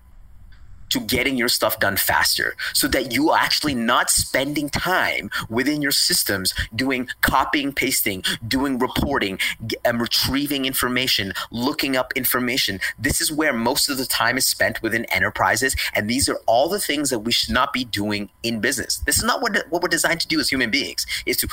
to 0.92 1.00
getting 1.00 1.36
your 1.36 1.48
stuff 1.48 1.78
done 1.80 1.96
faster 1.96 2.54
so 2.74 2.86
that 2.88 3.12
you 3.12 3.30
are 3.30 3.38
actually 3.38 3.74
not 3.74 4.10
spending 4.10 4.68
time 4.68 5.30
within 5.48 5.82
your 5.82 5.90
systems 5.90 6.54
doing 6.74 7.08
copying, 7.20 7.72
pasting, 7.72 8.22
doing 8.46 8.78
reporting, 8.78 9.38
and 9.84 10.00
retrieving 10.00 10.64
information, 10.64 11.32
looking 11.50 11.96
up 11.96 12.12
information. 12.14 12.80
This 12.98 13.20
is 13.20 13.32
where 13.32 13.52
most 13.52 13.88
of 13.88 13.96
the 13.96 14.06
time 14.06 14.36
is 14.36 14.46
spent 14.46 14.82
within 14.82 15.04
enterprises. 15.06 15.74
And 15.94 16.08
these 16.08 16.28
are 16.28 16.38
all 16.46 16.68
the 16.68 16.80
things 16.80 17.10
that 17.10 17.20
we 17.20 17.32
should 17.32 17.54
not 17.54 17.72
be 17.72 17.84
doing 17.84 18.30
in 18.42 18.60
business. 18.60 18.98
This 19.06 19.18
is 19.18 19.24
not 19.24 19.42
what, 19.42 19.56
what 19.70 19.82
we're 19.82 19.88
designed 19.88 20.20
to 20.20 20.28
do 20.28 20.40
as 20.40 20.48
human 20.50 20.70
beings, 20.70 21.06
is 21.26 21.36
to, 21.38 21.48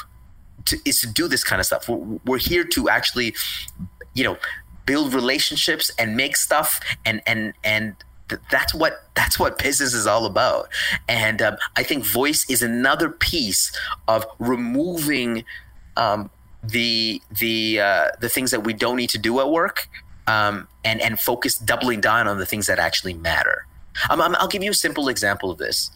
to 0.66 0.78
is 0.86 1.00
to 1.02 1.08
do 1.08 1.28
this 1.28 1.44
kind 1.44 1.60
of 1.60 1.66
stuff. 1.66 1.88
We're, 1.88 2.20
we're 2.26 2.38
here 2.38 2.64
to 2.66 2.90
actually, 2.90 3.36
you 4.14 4.24
know, 4.24 4.38
build 4.86 5.14
relationships 5.14 5.92
and 6.00 6.18
make 6.18 6.36
stuff 6.36 6.80
and 7.06 7.22
and 7.28 7.54
and 7.64 7.96
that's 8.52 8.74
what 8.74 9.04
that's 9.16 9.40
what 9.40 9.58
business 9.58 9.94
is 9.94 10.08
all 10.08 10.26
about. 10.26 10.70
And 11.08 11.42
um, 11.42 11.58
i 11.76 11.84
think 11.84 12.06
voice 12.06 12.50
is 12.50 12.62
another 12.62 13.10
piece 13.10 13.72
of 14.08 14.26
removing 14.40 15.46
um, 15.98 16.30
the 16.64 17.22
the 17.32 17.80
uh, 17.80 18.08
the 18.20 18.30
things 18.30 18.52
that 18.52 18.64
we 18.64 18.74
don't 18.74 18.98
need 18.98 19.10
to 19.12 19.18
do 19.18 19.40
at 19.40 19.50
work 19.50 19.90
um, 20.28 20.68
and 20.84 21.02
and 21.02 21.20
focus 21.20 21.58
doubling 21.58 22.02
down 22.02 22.28
on 22.28 22.38
the 22.38 22.46
things 22.46 22.68
that 22.68 22.80
actually 22.80 23.14
matter. 23.14 23.66
Um, 24.10 24.22
i'll 24.22 24.48
give 24.48 24.64
you 24.64 24.72
a 24.72 24.76
simple 24.76 25.10
example 25.10 25.52
of 25.52 25.58
this 25.58 25.92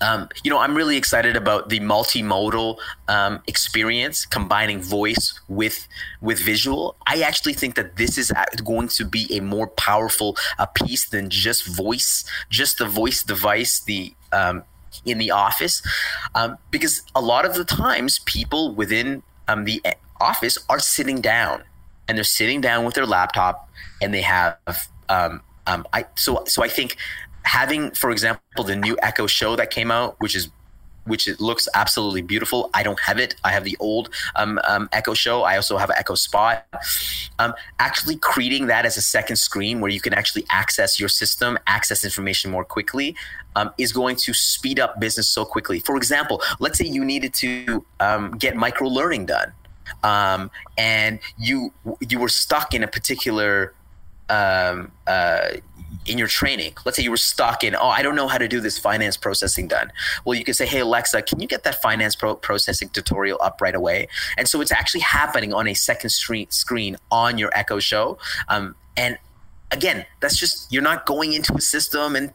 um, 0.00 0.28
you 0.44 0.50
know, 0.50 0.58
I'm 0.58 0.74
really 0.74 0.96
excited 0.96 1.36
about 1.36 1.68
the 1.68 1.80
multimodal 1.80 2.78
um, 3.08 3.42
experience, 3.46 4.24
combining 4.24 4.80
voice 4.80 5.38
with 5.48 5.86
with 6.20 6.40
visual. 6.40 6.96
I 7.06 7.22
actually 7.22 7.54
think 7.54 7.74
that 7.74 7.96
this 7.96 8.16
is 8.16 8.32
going 8.64 8.88
to 8.88 9.04
be 9.04 9.26
a 9.30 9.40
more 9.40 9.66
powerful 9.66 10.36
uh, 10.58 10.66
piece 10.66 11.08
than 11.08 11.28
just 11.28 11.66
voice, 11.66 12.24
just 12.48 12.78
the 12.78 12.86
voice 12.86 13.22
device, 13.22 13.80
the 13.80 14.14
um, 14.32 14.62
in 15.04 15.18
the 15.18 15.30
office, 15.30 15.82
um, 16.34 16.58
because 16.70 17.02
a 17.14 17.20
lot 17.20 17.44
of 17.44 17.54
the 17.54 17.64
times 17.64 18.18
people 18.20 18.74
within 18.74 19.22
um, 19.48 19.64
the 19.64 19.80
eh, 19.84 19.94
office 20.20 20.58
are 20.68 20.80
sitting 20.80 21.20
down 21.20 21.62
and 22.08 22.16
they're 22.16 22.24
sitting 22.24 22.60
down 22.60 22.84
with 22.84 22.94
their 22.94 23.06
laptop 23.06 23.68
and 24.02 24.12
they 24.12 24.22
have 24.22 24.58
um, 25.08 25.86
I 25.92 26.06
so 26.16 26.44
so 26.46 26.62
I 26.62 26.68
think 26.68 26.96
having, 27.42 27.90
for 27.92 28.10
example, 28.10 28.64
the 28.64 28.76
new 28.76 28.96
Echo 29.02 29.26
Show 29.26 29.56
that 29.56 29.70
came 29.70 29.90
out, 29.90 30.16
which 30.20 30.34
is 30.34 30.50
which 31.04 31.26
it 31.26 31.40
looks 31.40 31.66
absolutely 31.74 32.22
beautiful. 32.22 32.70
I 32.74 32.82
don't 32.82 33.00
have 33.00 33.18
it. 33.18 33.34
I 33.42 33.52
have 33.52 33.64
the 33.64 33.76
old 33.80 34.10
um, 34.36 34.60
um, 34.68 34.88
Echo 34.92 35.14
Show. 35.14 35.42
I 35.42 35.56
also 35.56 35.76
have 35.78 35.90
Echo 35.90 36.14
Spot. 36.14 36.64
Um, 37.38 37.54
actually, 37.78 38.16
creating 38.16 38.66
that 38.66 38.86
as 38.86 38.96
a 38.96 39.02
second 39.02 39.36
screen 39.36 39.80
where 39.80 39.90
you 39.90 40.00
can 40.00 40.14
actually 40.14 40.44
access 40.50 41.00
your 41.00 41.08
system, 41.08 41.58
access 41.66 42.04
information 42.04 42.50
more 42.50 42.64
quickly, 42.64 43.16
um, 43.56 43.72
is 43.78 43.92
going 43.92 44.16
to 44.16 44.34
speed 44.34 44.78
up 44.78 45.00
business 45.00 45.28
so 45.28 45.44
quickly. 45.44 45.80
For 45.80 45.96
example, 45.96 46.42
let's 46.60 46.78
say 46.78 46.86
you 46.86 47.04
needed 47.04 47.34
to 47.34 47.84
um, 47.98 48.32
get 48.32 48.54
micro 48.56 48.86
learning 48.88 49.26
done, 49.26 49.52
um, 50.02 50.50
and 50.78 51.18
you 51.38 51.72
you 52.08 52.18
were 52.18 52.28
stuck 52.28 52.74
in 52.74 52.82
a 52.82 52.88
particular 52.88 53.74
um, 54.28 54.92
uh, 55.06 55.48
in 56.06 56.18
your 56.18 56.28
training. 56.28 56.74
Let's 56.84 56.96
say 56.96 57.02
you 57.02 57.10
were 57.10 57.16
stuck 57.16 57.62
in, 57.62 57.74
oh, 57.74 57.88
I 57.88 58.02
don't 58.02 58.16
know 58.16 58.28
how 58.28 58.38
to 58.38 58.48
do 58.48 58.60
this 58.60 58.78
finance 58.78 59.16
processing 59.16 59.68
done. 59.68 59.92
Well, 60.24 60.38
you 60.38 60.44
can 60.44 60.54
say, 60.54 60.66
hey, 60.66 60.80
Alexa, 60.80 61.22
can 61.22 61.40
you 61.40 61.46
get 61.46 61.62
that 61.64 61.80
finance 61.82 62.16
pro- 62.16 62.36
processing 62.36 62.88
tutorial 62.88 63.38
up 63.42 63.60
right 63.60 63.74
away? 63.74 64.08
And 64.36 64.48
so 64.48 64.60
it's 64.60 64.72
actually 64.72 65.00
happening 65.00 65.52
on 65.52 65.66
a 65.66 65.74
second 65.74 66.10
screen, 66.10 66.96
on 67.10 67.38
your 67.38 67.50
Echo 67.54 67.78
Show. 67.78 68.18
Um, 68.48 68.74
and 68.96 69.18
again, 69.70 70.06
that's 70.20 70.38
just, 70.38 70.72
you're 70.72 70.82
not 70.82 71.06
going 71.06 71.32
into 71.32 71.54
a 71.54 71.60
system 71.60 72.16
and 72.16 72.32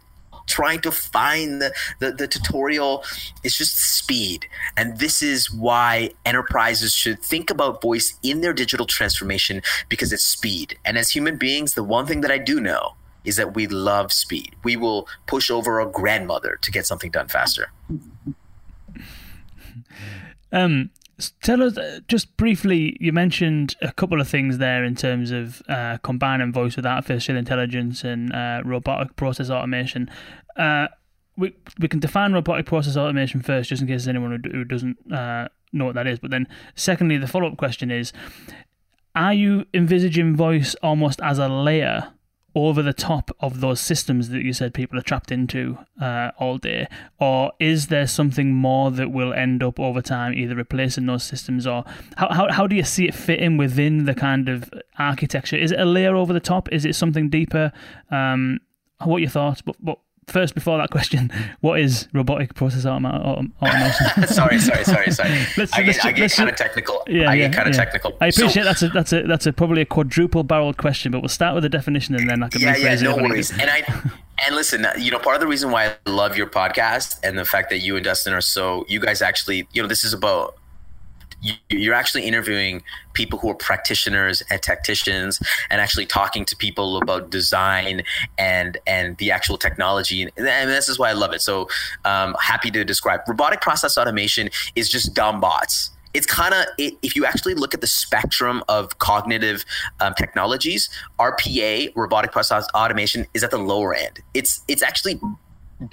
trying 0.47 0.79
to 0.79 0.91
find 0.91 1.59
the, 1.59 1.73
the, 1.97 2.11
the, 2.11 2.27
tutorial 2.27 3.03
it's 3.43 3.57
just 3.57 3.77
speed 3.97 4.45
and 4.77 4.99
this 4.99 5.23
is 5.23 5.51
why 5.51 6.11
enterprises 6.23 6.93
should 6.93 7.19
think 7.19 7.49
about 7.49 7.81
voice 7.81 8.15
in 8.21 8.41
their 8.41 8.53
digital 8.53 8.85
transformation 8.85 9.59
because 9.89 10.13
it's 10.13 10.23
speed 10.23 10.77
and 10.85 10.99
as 10.99 11.09
human 11.09 11.35
beings 11.35 11.73
the 11.73 11.83
one 11.83 12.05
thing 12.05 12.21
that 12.21 12.29
i 12.29 12.37
do 12.37 12.59
know 12.59 12.93
is 13.25 13.35
that 13.35 13.53
we 13.55 13.67
love 13.67 14.11
speed. 14.11 14.55
We 14.63 14.75
will 14.75 15.07
push 15.27 15.49
over 15.49 15.81
our 15.81 15.87
grandmother 15.87 16.57
to 16.61 16.71
get 16.71 16.85
something 16.85 17.11
done 17.11 17.27
faster. 17.27 17.71
Um, 20.51 20.91
tell 21.41 21.61
us 21.63 21.77
uh, 21.77 21.99
just 22.07 22.35
briefly. 22.37 22.97
You 22.99 23.11
mentioned 23.11 23.75
a 23.81 23.91
couple 23.91 24.21
of 24.21 24.27
things 24.27 24.57
there 24.57 24.83
in 24.83 24.95
terms 24.95 25.31
of 25.31 25.61
uh, 25.67 25.97
combining 26.03 26.51
voice 26.51 26.75
with 26.75 26.85
artificial 26.85 27.35
intelligence 27.35 28.03
and 28.03 28.33
uh, 28.33 28.61
robotic 28.63 29.15
process 29.15 29.49
automation. 29.49 30.09
Uh, 30.55 30.87
we 31.37 31.53
we 31.79 31.87
can 31.87 31.99
define 31.99 32.33
robotic 32.33 32.65
process 32.65 32.95
automation 32.95 33.41
first, 33.41 33.69
just 33.69 33.81
in 33.81 33.87
case 33.87 34.07
anyone 34.07 34.41
who, 34.43 34.49
who 34.49 34.63
doesn't 34.63 34.97
uh, 35.11 35.47
know 35.73 35.85
what 35.85 35.95
that 35.95 36.07
is. 36.07 36.19
But 36.19 36.31
then, 36.31 36.47
secondly, 36.75 37.17
the 37.17 37.27
follow 37.27 37.47
up 37.47 37.57
question 37.57 37.91
is: 37.91 38.13
Are 39.15 39.33
you 39.33 39.65
envisaging 39.73 40.35
voice 40.35 40.75
almost 40.75 41.19
as 41.21 41.37
a 41.39 41.49
layer 41.49 42.13
over 42.55 42.81
the 42.81 42.93
top 42.93 43.29
of 43.41 43.59
those 43.59 43.81
systems 43.81 44.29
that 44.29 44.41
you 44.41 44.53
said 44.53 44.73
people 44.73 44.97
are 44.97 45.03
trapped 45.03 45.31
into 45.31 45.77
uh, 46.01 46.31
all 46.39 46.57
day? 46.57 46.87
Or 47.19 47.51
is 47.59 47.87
there 47.87 48.07
something 48.07 48.53
more 48.53 48.89
that 48.91 49.11
will 49.11 49.33
end 49.33 49.61
up 49.61 49.79
over 49.79 50.01
time 50.01 50.33
either 50.33 50.55
replacing 50.55 51.05
those 51.05 51.23
systems 51.23 51.67
or 51.67 51.83
how, 52.15 52.33
how, 52.33 52.51
how 52.51 52.65
do 52.65 52.75
you 52.75 52.83
see 52.83 53.07
it 53.07 53.13
fitting 53.13 53.57
within 53.57 54.05
the 54.05 54.15
kind 54.15 54.47
of 54.47 54.71
architecture? 54.97 55.57
Is 55.57 55.71
it 55.71 55.79
a 55.79 55.85
layer 55.85 56.15
over 56.15 56.31
the 56.31 56.39
top? 56.39 56.71
Is 56.71 56.85
it 56.85 56.95
something 56.95 57.29
deeper? 57.29 57.73
Um, 58.09 58.59
what 59.03 59.17
your 59.17 59.29
thoughts? 59.29 59.61
But, 59.61 59.75
but 59.81 59.99
first, 60.27 60.53
before 60.53 60.77
that 60.77 60.89
question, 60.89 61.31
what 61.61 61.79
is 61.79 62.07
robotic 62.13 62.53
process 62.55 62.85
automation? 62.85 63.51
sorry, 64.27 64.59
sorry, 64.59 64.83
sorry, 64.83 65.11
sorry. 65.11 65.29
let's, 65.57 65.73
I 65.73 65.83
get, 65.83 66.15
get 66.15 66.31
kind 66.31 66.49
of 66.49 66.55
technical. 66.55 67.03
Yeah, 67.07 67.29
I 67.29 67.37
get 67.37 67.53
kind 67.53 67.67
of 67.67 67.75
yeah. 67.75 67.83
technical. 67.83 68.17
I 68.21 68.27
appreciate 68.27 68.63
so, 68.63 68.63
that's 68.63 68.83
a 68.83 68.89
that's 68.89 69.13
a 69.13 69.23
that's 69.23 69.45
a 69.45 69.53
probably 69.53 69.81
a 69.81 69.85
quadruple 69.85 70.43
barreled 70.43 70.77
question, 70.77 71.11
but 71.11 71.21
we'll 71.21 71.29
start 71.29 71.55
with 71.55 71.63
the 71.63 71.69
definition 71.69 72.15
and 72.15 72.29
then 72.29 72.43
I 72.43 72.49
can 72.49 72.61
yeah, 72.61 72.75
yeah, 72.75 72.95
no 72.95 73.15
worries. 73.15 73.51
And 73.51 73.69
I 73.69 73.83
and 74.45 74.55
listen, 74.55 74.85
uh, 74.85 74.93
you 74.97 75.11
know, 75.11 75.19
part 75.19 75.35
of 75.35 75.41
the 75.41 75.47
reason 75.47 75.71
why 75.71 75.87
I 76.05 76.09
love 76.09 76.37
your 76.37 76.47
podcast 76.47 77.19
and 77.23 77.37
the 77.37 77.45
fact 77.45 77.69
that 77.69 77.79
you 77.79 77.95
and 77.95 78.03
Dustin 78.03 78.33
are 78.33 78.41
so 78.41 78.85
you 78.87 78.99
guys 78.99 79.21
actually, 79.21 79.67
you 79.73 79.81
know, 79.81 79.87
this 79.87 80.03
is 80.03 80.13
about 80.13 80.57
you're 81.69 81.93
actually 81.93 82.25
interviewing 82.25 82.83
people 83.13 83.39
who 83.39 83.49
are 83.49 83.55
practitioners 83.55 84.43
and 84.49 84.61
tacticians 84.61 85.41
and 85.69 85.81
actually 85.81 86.05
talking 86.05 86.45
to 86.45 86.55
people 86.55 86.97
about 86.97 87.29
design 87.29 88.03
and 88.37 88.77
and 88.87 89.17
the 89.17 89.31
actual 89.31 89.57
technology. 89.57 90.23
And, 90.23 90.31
this 90.37 90.89
is 90.89 90.99
why 90.99 91.09
i 91.09 91.13
love 91.13 91.33
it. 91.33 91.41
So 91.41 91.67
um, 92.03 92.35
happy 92.39 92.71
to 92.71 92.83
describe. 92.83 93.21
Robotic 93.27 93.61
process 93.61 93.97
automation 93.97 94.49
is 94.75 94.89
just 94.89 95.13
dumb 95.13 95.39
bots. 95.39 95.91
It's 96.13 96.25
kind 96.25 96.53
of 96.53 96.65
it, 96.77 96.93
if 97.01 97.15
you 97.15 97.25
actually 97.25 97.55
look 97.55 97.73
at 97.73 97.81
the 97.81 97.87
spectrum 97.87 98.63
of 98.69 98.99
cognitive 98.99 99.65
um, 99.99 100.13
technologies 100.13 100.89
rpa 101.19 101.91
robotic 101.95 102.31
process 102.31 102.65
automation 102.73 103.25
is 103.33 103.43
at 103.43 103.51
the 103.51 103.57
lower 103.57 103.93
end. 103.93 104.21
It's 104.33 104.63
it's 104.67 104.81
actually 104.81 105.19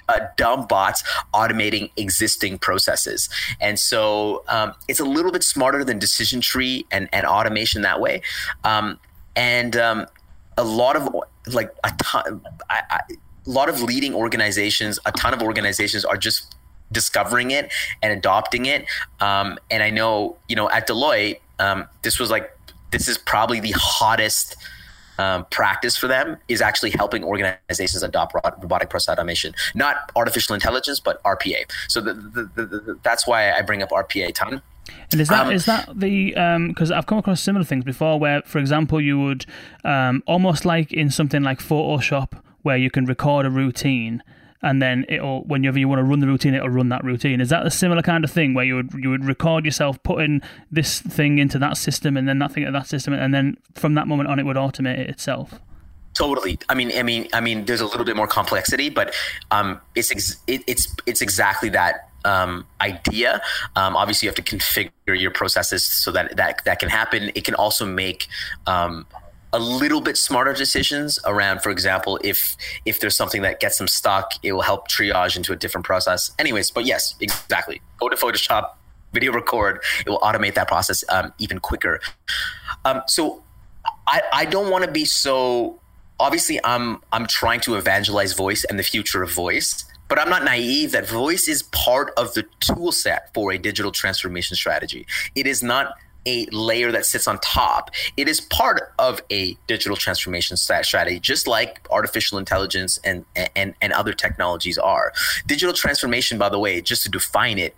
uh, 0.08 0.20
dumb 0.36 0.66
bots 0.66 1.02
automating 1.34 1.90
existing 1.96 2.58
processes. 2.58 3.28
And 3.60 3.78
so 3.78 4.44
um, 4.48 4.74
it's 4.88 5.00
a 5.00 5.04
little 5.04 5.32
bit 5.32 5.42
smarter 5.42 5.84
than 5.84 5.98
decision 5.98 6.40
tree 6.40 6.86
and, 6.90 7.08
and 7.12 7.26
automation 7.26 7.82
that 7.82 8.00
way. 8.00 8.22
Um, 8.64 8.98
and 9.36 9.76
um, 9.76 10.06
a 10.56 10.64
lot 10.64 10.96
of 10.96 11.08
like 11.46 11.74
a 11.84 11.92
ton, 11.98 12.42
I, 12.70 12.82
I, 12.90 13.00
a 13.46 13.50
lot 13.50 13.68
of 13.68 13.82
leading 13.82 14.14
organizations, 14.14 14.98
a 15.04 15.12
ton 15.12 15.34
of 15.34 15.42
organizations 15.42 16.04
are 16.04 16.16
just 16.16 16.54
discovering 16.92 17.50
it 17.50 17.72
and 18.02 18.12
adopting 18.12 18.66
it. 18.66 18.84
Um, 19.20 19.58
and 19.70 19.82
I 19.82 19.90
know, 19.90 20.36
you 20.48 20.56
know, 20.56 20.70
at 20.70 20.86
Deloitte, 20.86 21.40
um, 21.58 21.88
this 22.02 22.18
was 22.18 22.30
like, 22.30 22.56
this 22.90 23.08
is 23.08 23.18
probably 23.18 23.60
the 23.60 23.72
hottest 23.74 24.56
um, 25.22 25.46
practice 25.50 25.96
for 25.96 26.08
them 26.08 26.36
is 26.48 26.60
actually 26.60 26.90
helping 26.90 27.22
organizations 27.24 28.02
adopt 28.02 28.34
robotic 28.34 28.90
process 28.90 29.12
automation, 29.12 29.54
not 29.74 30.10
artificial 30.16 30.54
intelligence, 30.54 31.00
but 31.00 31.22
RPA. 31.22 31.70
So 31.88 32.00
the, 32.00 32.14
the, 32.14 32.66
the, 32.66 32.98
that's 33.02 33.26
why 33.26 33.52
I 33.52 33.62
bring 33.62 33.82
up 33.82 33.90
RPA 33.90 34.28
a 34.28 34.32
ton. 34.32 34.62
And 35.12 35.20
is 35.20 35.28
that 35.28 35.46
um, 35.46 35.52
is 35.52 35.66
that 35.66 35.88
the 35.94 36.30
because 36.68 36.90
um, 36.90 36.98
I've 36.98 37.06
come 37.06 37.18
across 37.18 37.40
similar 37.40 37.64
things 37.64 37.84
before, 37.84 38.18
where 38.18 38.42
for 38.42 38.58
example 38.58 39.00
you 39.00 39.18
would 39.20 39.46
um, 39.84 40.22
almost 40.26 40.64
like 40.64 40.92
in 40.92 41.10
something 41.10 41.42
like 41.42 41.60
Photoshop, 41.60 42.32
where 42.62 42.76
you 42.76 42.90
can 42.90 43.04
record 43.04 43.46
a 43.46 43.50
routine 43.50 44.22
and 44.62 44.80
then 44.80 45.04
it'll 45.08 45.42
whenever 45.44 45.78
you 45.78 45.88
want 45.88 45.98
to 45.98 46.04
run 46.04 46.20
the 46.20 46.26
routine, 46.26 46.54
it'll 46.54 46.68
run 46.68 46.88
that 46.90 47.04
routine. 47.04 47.40
Is 47.40 47.48
that 47.48 47.66
a 47.66 47.70
similar 47.70 48.02
kind 48.02 48.24
of 48.24 48.30
thing 48.30 48.54
where 48.54 48.64
you 48.64 48.76
would 48.76 48.92
you 48.94 49.10
would 49.10 49.24
record 49.24 49.64
yourself 49.64 50.02
putting 50.02 50.40
this 50.70 51.00
thing 51.00 51.38
into 51.38 51.58
that 51.58 51.76
system 51.76 52.16
and 52.16 52.28
then 52.28 52.38
that 52.38 52.52
thing 52.52 52.64
into 52.64 52.78
that 52.78 52.86
system, 52.86 53.12
and 53.12 53.34
then 53.34 53.56
from 53.74 53.94
that 53.94 54.06
moment 54.06 54.28
on, 54.28 54.38
it 54.38 54.44
would 54.44 54.56
automate 54.56 54.98
it 54.98 55.10
itself? 55.10 55.60
Totally. 56.14 56.58
I 56.68 56.74
mean, 56.74 56.92
I 56.96 57.02
mean, 57.02 57.26
I 57.32 57.40
mean, 57.40 57.64
there's 57.64 57.80
a 57.80 57.86
little 57.86 58.04
bit 58.04 58.16
more 58.16 58.26
complexity, 58.26 58.90
but 58.90 59.14
um, 59.50 59.80
it's 59.94 60.10
ex- 60.10 60.36
it, 60.46 60.62
it's 60.66 60.94
it's 61.06 61.22
exactly 61.22 61.70
that 61.70 62.10
um, 62.24 62.66
idea. 62.80 63.40
Um, 63.76 63.96
obviously, 63.96 64.26
you 64.26 64.30
have 64.30 64.44
to 64.44 64.56
configure 64.56 64.90
your 65.06 65.30
processes 65.30 65.82
so 65.84 66.12
that 66.12 66.36
that 66.36 66.64
that 66.64 66.80
can 66.80 66.90
happen. 66.90 67.30
It 67.34 67.44
can 67.44 67.54
also 67.54 67.86
make 67.86 68.28
um, 68.66 69.06
a 69.52 69.58
little 69.58 70.00
bit 70.00 70.16
smarter 70.16 70.52
decisions 70.52 71.18
around, 71.24 71.62
for 71.62 71.70
example, 71.70 72.18
if 72.24 72.56
if 72.86 73.00
there's 73.00 73.16
something 73.16 73.42
that 73.42 73.60
gets 73.60 73.78
them 73.78 73.88
stuck, 73.88 74.32
it 74.42 74.52
will 74.52 74.62
help 74.62 74.88
triage 74.88 75.36
into 75.36 75.52
a 75.52 75.56
different 75.56 75.84
process. 75.86 76.32
Anyways, 76.38 76.70
but 76.70 76.84
yes, 76.84 77.14
exactly. 77.20 77.82
Go 78.00 78.08
to 78.08 78.16
Photoshop, 78.16 78.70
video 79.12 79.32
record. 79.32 79.82
It 80.06 80.08
will 80.08 80.20
automate 80.20 80.54
that 80.54 80.68
process 80.68 81.04
um, 81.08 81.32
even 81.38 81.58
quicker. 81.58 82.00
Um, 82.84 83.02
so 83.06 83.42
I, 84.06 84.22
I 84.32 84.44
don't 84.46 84.70
want 84.70 84.84
to 84.84 84.90
be 84.90 85.04
so 85.04 85.80
obviously 86.18 86.60
I'm 86.64 87.02
I'm 87.12 87.26
trying 87.26 87.60
to 87.60 87.74
evangelize 87.74 88.32
voice 88.32 88.64
and 88.64 88.78
the 88.78 88.82
future 88.82 89.22
of 89.22 89.30
voice, 89.30 89.84
but 90.08 90.18
I'm 90.18 90.30
not 90.30 90.44
naive 90.44 90.92
that 90.92 91.08
voice 91.08 91.48
is 91.48 91.64
part 91.64 92.12
of 92.16 92.32
the 92.34 92.44
tool 92.60 92.92
set 92.92 93.32
for 93.34 93.52
a 93.52 93.58
digital 93.58 93.92
transformation 93.92 94.56
strategy. 94.56 95.06
It 95.34 95.46
is 95.46 95.62
not 95.62 95.94
a 96.26 96.46
layer 96.46 96.92
that 96.92 97.06
sits 97.06 97.26
on 97.26 97.38
top. 97.40 97.90
It 98.16 98.28
is 98.28 98.40
part 98.40 98.92
of 98.98 99.20
a 99.30 99.56
digital 99.66 99.96
transformation 99.96 100.56
strategy, 100.56 101.20
just 101.20 101.46
like 101.46 101.86
artificial 101.90 102.38
intelligence 102.38 102.98
and, 103.04 103.24
and, 103.56 103.74
and 103.80 103.92
other 103.92 104.12
technologies 104.12 104.78
are. 104.78 105.12
Digital 105.46 105.74
transformation, 105.74 106.38
by 106.38 106.48
the 106.48 106.58
way, 106.58 106.80
just 106.80 107.02
to 107.04 107.10
define 107.10 107.58
it, 107.58 107.74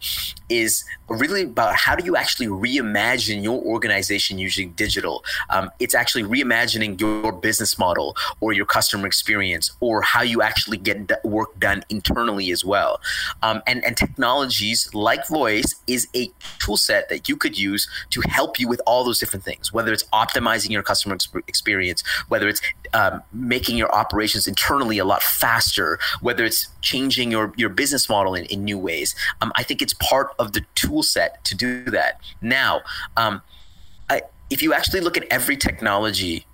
is 0.48 0.84
really 1.08 1.42
about 1.42 1.76
how 1.76 1.94
do 1.94 2.04
you 2.04 2.16
actually 2.16 2.46
reimagine 2.46 3.42
your 3.42 3.60
organization 3.62 4.38
using 4.38 4.72
digital. 4.72 5.24
Um, 5.50 5.70
it's 5.78 5.94
actually 5.94 6.24
reimagining 6.24 7.00
your 7.00 7.32
business 7.32 7.78
model 7.78 8.16
or 8.40 8.52
your 8.52 8.66
customer 8.66 9.06
experience 9.06 9.72
or 9.80 10.02
how 10.02 10.22
you 10.22 10.42
actually 10.42 10.78
get 10.78 11.24
work 11.24 11.58
done 11.58 11.84
internally 11.88 12.50
as 12.50 12.64
well. 12.64 13.00
Um, 13.42 13.62
and, 13.66 13.84
and 13.84 13.96
technologies 13.96 14.92
like 14.94 15.26
voice 15.28 15.74
is 15.86 16.08
a 16.14 16.30
tool 16.58 16.76
set 16.76 17.08
that 17.08 17.28
you 17.28 17.36
could 17.36 17.58
use 17.58 17.88
to 18.10 18.22
help 18.28 18.58
you 18.58 18.68
with 18.68 18.80
all 18.86 19.04
those 19.04 19.18
different 19.18 19.44
things, 19.44 19.72
whether 19.72 19.92
it's 19.92 20.04
optimizing 20.04 20.70
your 20.70 20.82
customer 20.82 21.16
experience, 21.46 22.02
whether 22.28 22.48
it's 22.48 22.60
um, 22.94 23.22
making 23.32 23.76
your 23.76 23.92
operations 23.94 24.46
internally 24.46 24.98
a 24.98 25.04
lot 25.04 25.22
faster, 25.22 25.98
whether 26.20 26.44
it's 26.44 26.68
changing 26.80 27.30
your, 27.30 27.52
your 27.56 27.68
business 27.68 28.08
model 28.08 28.34
in, 28.34 28.44
in 28.46 28.64
new 28.64 28.78
ways. 28.78 29.14
Um, 29.40 29.52
I 29.56 29.62
think 29.62 29.82
it's 29.82 29.94
part 29.94 30.30
of 30.38 30.52
the 30.52 30.64
tool 30.94 31.02
set 31.02 31.42
to 31.44 31.54
do 31.54 31.84
that. 31.84 32.20
Now, 32.40 32.82
um, 33.16 33.42
I, 34.08 34.22
if 34.50 34.62
you 34.62 34.72
actually 34.72 35.00
look 35.00 35.16
at 35.16 35.24
every 35.30 35.56
technology 35.56 36.46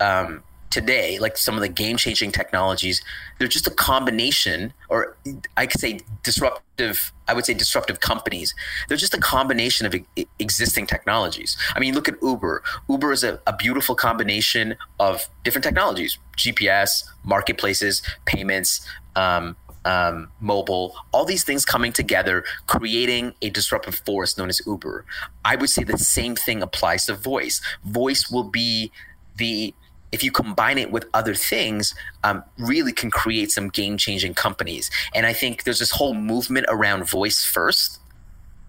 um, 0.00 0.42
today, 0.70 1.18
like 1.18 1.36
some 1.36 1.54
of 1.54 1.60
the 1.60 1.68
game 1.68 1.96
changing 1.96 2.30
technologies, 2.30 3.02
they're 3.38 3.48
just 3.48 3.66
a 3.66 3.70
combination, 3.70 4.72
or 4.88 5.16
I 5.56 5.66
could 5.66 5.80
say 5.80 6.00
disruptive, 6.22 7.12
I 7.26 7.34
would 7.34 7.46
say 7.46 7.54
disruptive 7.54 8.00
companies. 8.00 8.54
They're 8.86 8.96
just 8.96 9.14
a 9.14 9.20
combination 9.20 9.86
of 9.86 9.94
e- 9.94 10.26
existing 10.38 10.86
technologies. 10.86 11.56
I 11.74 11.80
mean, 11.80 11.94
look 11.94 12.08
at 12.08 12.16
Uber. 12.22 12.62
Uber 12.88 13.12
is 13.12 13.24
a, 13.24 13.40
a 13.46 13.56
beautiful 13.56 13.94
combination 13.94 14.76
of 15.00 15.28
different 15.42 15.64
technologies 15.64 16.18
GPS, 16.36 17.04
marketplaces, 17.24 18.02
payments. 18.26 18.86
Um, 19.16 19.56
um, 19.88 20.30
mobile, 20.40 20.94
all 21.12 21.24
these 21.24 21.44
things 21.44 21.64
coming 21.64 21.94
together, 21.94 22.44
creating 22.66 23.32
a 23.40 23.48
disruptive 23.48 23.94
force 23.94 24.36
known 24.36 24.50
as 24.50 24.60
Uber. 24.66 25.06
I 25.46 25.56
would 25.56 25.70
say 25.70 25.82
the 25.82 25.96
same 25.96 26.36
thing 26.36 26.62
applies 26.62 27.06
to 27.06 27.14
voice. 27.14 27.62
Voice 27.84 28.30
will 28.30 28.44
be 28.44 28.92
the 29.38 29.74
if 30.10 30.22
you 30.22 30.30
combine 30.30 30.78
it 30.78 30.90
with 30.90 31.04
other 31.12 31.34
things, 31.34 31.94
um, 32.24 32.42
really 32.58 32.92
can 32.92 33.10
create 33.10 33.50
some 33.50 33.68
game 33.68 33.98
changing 33.98 34.32
companies. 34.32 34.90
And 35.14 35.26
I 35.26 35.34
think 35.34 35.64
there's 35.64 35.80
this 35.80 35.90
whole 35.90 36.14
movement 36.14 36.66
around 36.70 37.08
voice 37.08 37.44
first. 37.44 38.00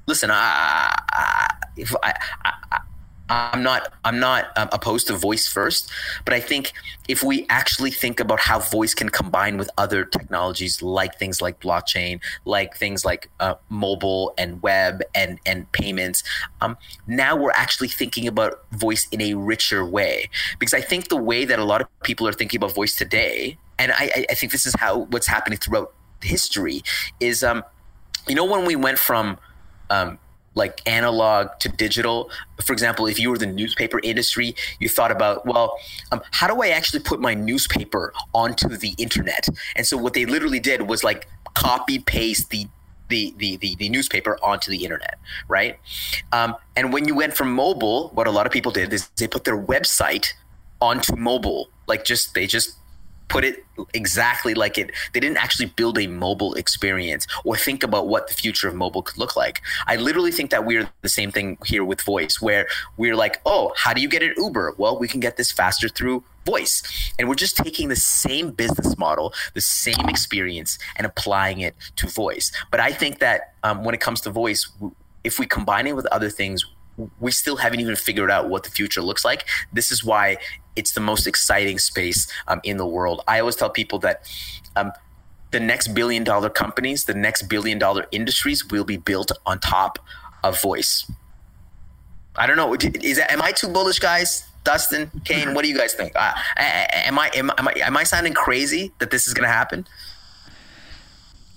Listen, 0.06 0.32
I, 0.32 1.00
I, 1.12 2.14
I, 2.72 2.80
I'm 3.30 3.62
not 3.62 3.94
I'm 4.04 4.20
not 4.20 4.58
um, 4.58 4.70
opposed 4.72 5.08
to 5.08 5.16
voice 5.16 5.48
first, 5.48 5.92
but 6.26 6.34
I 6.34 6.40
think 6.40 6.74
if 7.08 7.22
we 7.24 7.46
actually 7.50 7.92
think 7.92 8.20
about 8.20 8.40
how 8.40 8.60
voice 8.60 8.94
can 8.96 9.10
combine 9.10 9.58
with 9.58 9.70
other 9.78 10.04
technologies 10.04 10.82
like 10.82 11.20
things 11.20 11.42
like 11.42 11.60
blockchain, 11.60 12.20
like 12.46 12.76
things 12.76 13.06
like 13.06 13.30
uh, 13.40 13.56
mobile 13.70 14.34
and 14.38 14.62
web 14.64 15.02
and 15.14 15.40
and 15.46 15.72
payments, 15.74 16.24
um, 16.62 16.76
now 17.06 17.36
we're 17.36 17.52
actually 17.52 17.88
thinking 17.88 18.28
about 18.28 18.64
voice 18.72 19.08
in 19.12 19.22
a 19.22 19.36
richer 19.36 19.86
way. 19.86 20.30
Because 20.58 20.74
I 20.74 20.82
think 20.82 21.10
the 21.10 21.18
way 21.18 21.46
that 21.46 21.60
a 21.60 21.66
lot 21.66 21.82
of 21.82 21.88
people 22.02 22.28
are 22.28 22.34
thinking 22.34 22.58
about 22.58 22.74
voice 22.74 22.96
today, 22.96 23.58
and 23.78 23.92
I, 23.92 24.26
I 24.30 24.34
think 24.34 24.52
this 24.52 24.66
is 24.66 24.74
how 24.80 25.02
what's 25.12 25.28
happening 25.28 25.60
throughout 25.60 25.94
history, 26.22 26.82
is 27.20 27.44
um, 27.44 27.64
you 28.28 28.34
know 28.34 28.46
when 28.46 28.66
we 28.66 28.76
went 28.76 28.98
from 28.98 29.38
um, 29.92 30.18
like 30.60 30.88
analog 30.88 31.48
to 31.62 31.70
digital. 31.70 32.30
For 32.64 32.74
example, 32.74 33.08
if 33.08 33.20
you 33.20 33.32
were 33.32 33.40
the 33.40 33.48
newspaper 33.48 34.00
industry, 34.04 34.56
you 34.80 34.90
thought 34.90 35.12
about, 35.12 35.48
well, 35.48 35.80
um, 36.12 36.22
how 36.32 36.48
do 36.48 36.62
I 36.62 36.68
actually 36.68 37.00
put 37.00 37.20
my 37.20 37.34
newspaper 37.34 38.14
onto 38.34 38.68
the 38.78 38.94
internet? 39.00 39.48
And 39.76 39.88
so 39.88 39.98
what 39.98 40.14
they 40.14 40.26
literally 40.26 40.60
did 40.60 40.84
was 40.84 41.04
like 41.04 41.28
copy 41.56 41.98
paste 41.98 42.52
the 42.52 42.68
the, 43.08 43.34
the, 43.38 43.58
the, 43.58 43.76
the, 43.78 43.90
newspaper 43.90 44.38
onto 44.44 44.70
the 44.70 44.84
internet, 44.84 45.18
right? 45.48 45.80
Um, 46.32 46.56
and 46.76 46.94
when 46.94 47.08
you 47.08 47.16
went 47.16 47.34
from 47.36 47.52
mobile, 47.52 48.10
what 48.10 48.28
a 48.28 48.32
lot 48.32 48.46
of 48.46 48.52
people 48.52 48.72
did 48.72 48.94
is 48.94 49.10
they 49.18 49.28
put 49.28 49.46
their 49.46 49.60
website 49.60 50.34
onto 50.80 51.16
mobile. 51.16 51.70
Like 51.88 52.06
just 52.06 52.36
they 52.36 52.46
just 52.46 52.76
put 53.30 53.46
it 53.46 53.64
exactly 53.94 54.54
like 54.54 54.78
it 54.78 54.92
they 55.14 55.20
didn't 55.20 55.38
actually 55.38 55.68
build 55.68 55.98
a 55.98 56.08
mobile 56.08 56.54
experience 56.56 57.26
or 57.46 57.56
think 57.56 57.84
about 57.84 58.08
what 58.08 58.28
the 58.28 58.34
future 58.34 58.68
of 58.68 58.76
mobile 58.76 59.02
could 59.02 59.18
look 59.18 59.36
like. 59.36 59.62
I 59.88 59.96
literally 59.96 60.32
think 60.32 60.50
that 60.50 60.66
we're 60.66 60.90
the 61.02 61.10
same 61.10 61.32
thing 61.32 61.58
here 61.66 61.86
with 61.86 62.02
voice 62.02 62.42
where 62.42 62.68
we're 62.98 63.16
like 63.16 63.40
oh 63.46 63.74
how 63.78 63.94
do 63.94 64.02
you 64.02 64.10
get 64.10 64.24
an 64.24 64.34
uber? 64.38 64.76
Well 64.78 65.00
we 65.00 65.08
can 65.08 65.20
get 65.20 65.38
this 65.38 65.52
faster 65.52 65.88
through 65.88 66.24
voice. 66.46 66.84
And 67.20 67.30
we're 67.30 67.36
just 67.36 67.58
taking 67.58 67.90
the 67.90 67.96
same 67.96 68.52
business 68.52 68.98
model 68.98 69.34
the 69.54 69.62
same 69.62 70.10
experience 70.10 70.80
and 70.96 71.06
applying 71.06 71.60
it 71.60 71.76
to 71.98 72.08
voice. 72.08 72.52
But 72.72 72.80
i 72.80 72.92
think 72.92 73.20
that 73.20 73.54
um, 73.64 73.84
when 73.84 73.94
it 73.96 74.02
comes 74.02 74.22
to 74.22 74.30
voice 74.30 74.70
if 75.24 75.40
we 75.40 75.46
combine 75.46 75.86
it 75.88 75.96
with 75.96 76.06
other 76.08 76.30
things 76.30 76.66
we 77.20 77.32
still 77.32 77.58
haven't 77.58 77.80
even 77.80 77.96
figured 77.96 78.32
out 78.32 78.50
what 78.50 78.64
the 78.64 78.70
future 78.70 79.02
looks 79.02 79.24
like. 79.24 79.46
This 79.72 79.92
is 79.92 80.04
why 80.04 80.38
it's 80.76 80.94
the 80.94 81.02
most 81.02 81.28
exciting 81.28 81.80
space 81.80 82.32
um, 82.48 82.62
in 82.64 82.78
the 82.78 82.86
world. 82.86 83.22
I 83.28 83.40
always 83.40 83.56
tell 83.56 83.70
people 83.70 84.00
that 84.00 84.28
um, 84.76 84.92
the 85.52 85.60
next 85.60 85.90
billion 85.90 86.24
dollar 86.24 86.50
companies, 86.50 87.06
the 87.06 87.14
next 87.14 87.44
billion 87.44 87.80
dollar 87.80 88.06
industries 88.12 88.70
will 88.70 88.84
be 88.84 88.98
built 88.98 89.32
on 89.46 89.60
top 89.60 90.00
of 90.44 90.62
voice. 90.62 91.10
I 92.36 92.48
don't 92.48 92.58
know. 92.58 92.74
Is 92.74 93.18
that, 93.18 93.32
am 93.32 93.42
I 93.42 93.52
too 93.52 93.68
bullish, 93.68 94.00
guys? 94.00 94.46
Dustin, 94.64 95.10
Kane, 95.26 95.54
what 95.54 95.64
do 95.64 95.70
you 95.70 95.78
guys 95.78 95.94
think? 95.94 96.14
Uh, 96.16 96.34
am, 96.58 97.18
I, 97.18 97.32
am, 97.34 97.52
I, 97.58 97.74
am 97.82 97.98
I 97.98 98.04
sounding 98.04 98.34
crazy 98.34 98.92
that 99.00 99.10
this 99.10 99.28
is 99.28 99.34
going 99.34 99.48
to 99.48 99.54
happen? 99.54 99.88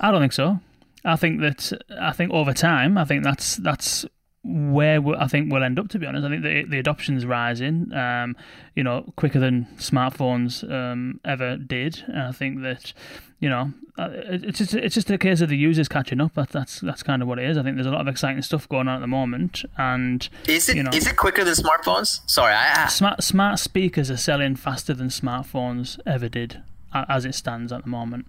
I 0.01 0.11
don't 0.11 0.21
think 0.21 0.33
so. 0.33 0.61
I 1.05 1.17
think 1.17 1.41
that 1.41 1.73
I 2.01 2.13
think 2.13 2.33
over 2.33 2.53
time, 2.53 2.97
I 2.97 3.05
think 3.05 3.25
that's 3.25 3.57
that's 3.57 4.07
where 4.45 5.01
I 5.19 5.29
think 5.29 5.53
we'll 5.53 5.63
end 5.63 5.79
up. 5.79 5.89
To 5.89 5.99
be 5.99 6.07
honest, 6.07 6.25
I 6.25 6.31
think 6.31 6.43
the 6.43 6.65
the 6.65 6.79
adoption's 6.79 7.25
rising. 7.25 7.93
Um, 7.93 8.37
you 8.75 8.83
know, 8.83 9.13
quicker 9.17 9.39
than 9.39 9.67
smartphones 9.77 10.69
um, 10.71 11.21
ever 11.25 11.57
did. 11.57 12.03
And 12.07 12.23
I 12.23 12.33
think 12.33 12.63
that 12.63 12.93
you 13.41 13.49
know 13.49 13.73
uh, 13.99 14.09
it's 14.13 14.59
just 14.59 14.75
it's 14.75 14.95
just 14.95 15.11
a 15.11 15.19
case 15.19 15.41
of 15.41 15.49
the 15.49 15.57
users 15.57 15.89
catching 15.89 16.21
up. 16.21 16.35
That, 16.35 16.49
that's 16.49 16.81
that's 16.81 17.03
kind 17.03 17.23
of 17.23 17.29
what 17.29 17.39
it 17.39 17.49
is. 17.49 17.59
I 17.59 17.63
think 17.63 17.77
there's 17.77 17.87
a 17.87 17.91
lot 17.91 18.01
of 18.01 18.09
exciting 18.09 18.43
stuff 18.43 18.69
going 18.69 18.89
on 18.89 18.97
at 18.97 19.01
the 19.01 19.07
moment. 19.07 19.65
And 19.77 20.29
is 20.49 20.69
it 20.69 20.77
you 20.77 20.83
know, 20.83 20.91
is 20.93 21.07
it 21.07 21.17
quicker 21.17 21.45
than 21.45 21.55
smartphones? 21.55 22.21
Sorry, 22.27 22.55
I, 22.55 22.85
I... 22.85 22.89
smart 22.89 23.23
smart 23.23 23.59
speakers 23.59 24.11
are 24.11 24.17
selling 24.17 24.57
faster 24.57 24.95
than 24.95 25.09
smartphones 25.09 26.01
ever 26.07 26.29
did, 26.29 26.63
as 26.93 27.25
it 27.25 27.35
stands 27.35 27.71
at 27.73 27.85
the 27.85 27.91
moment. 27.91 28.27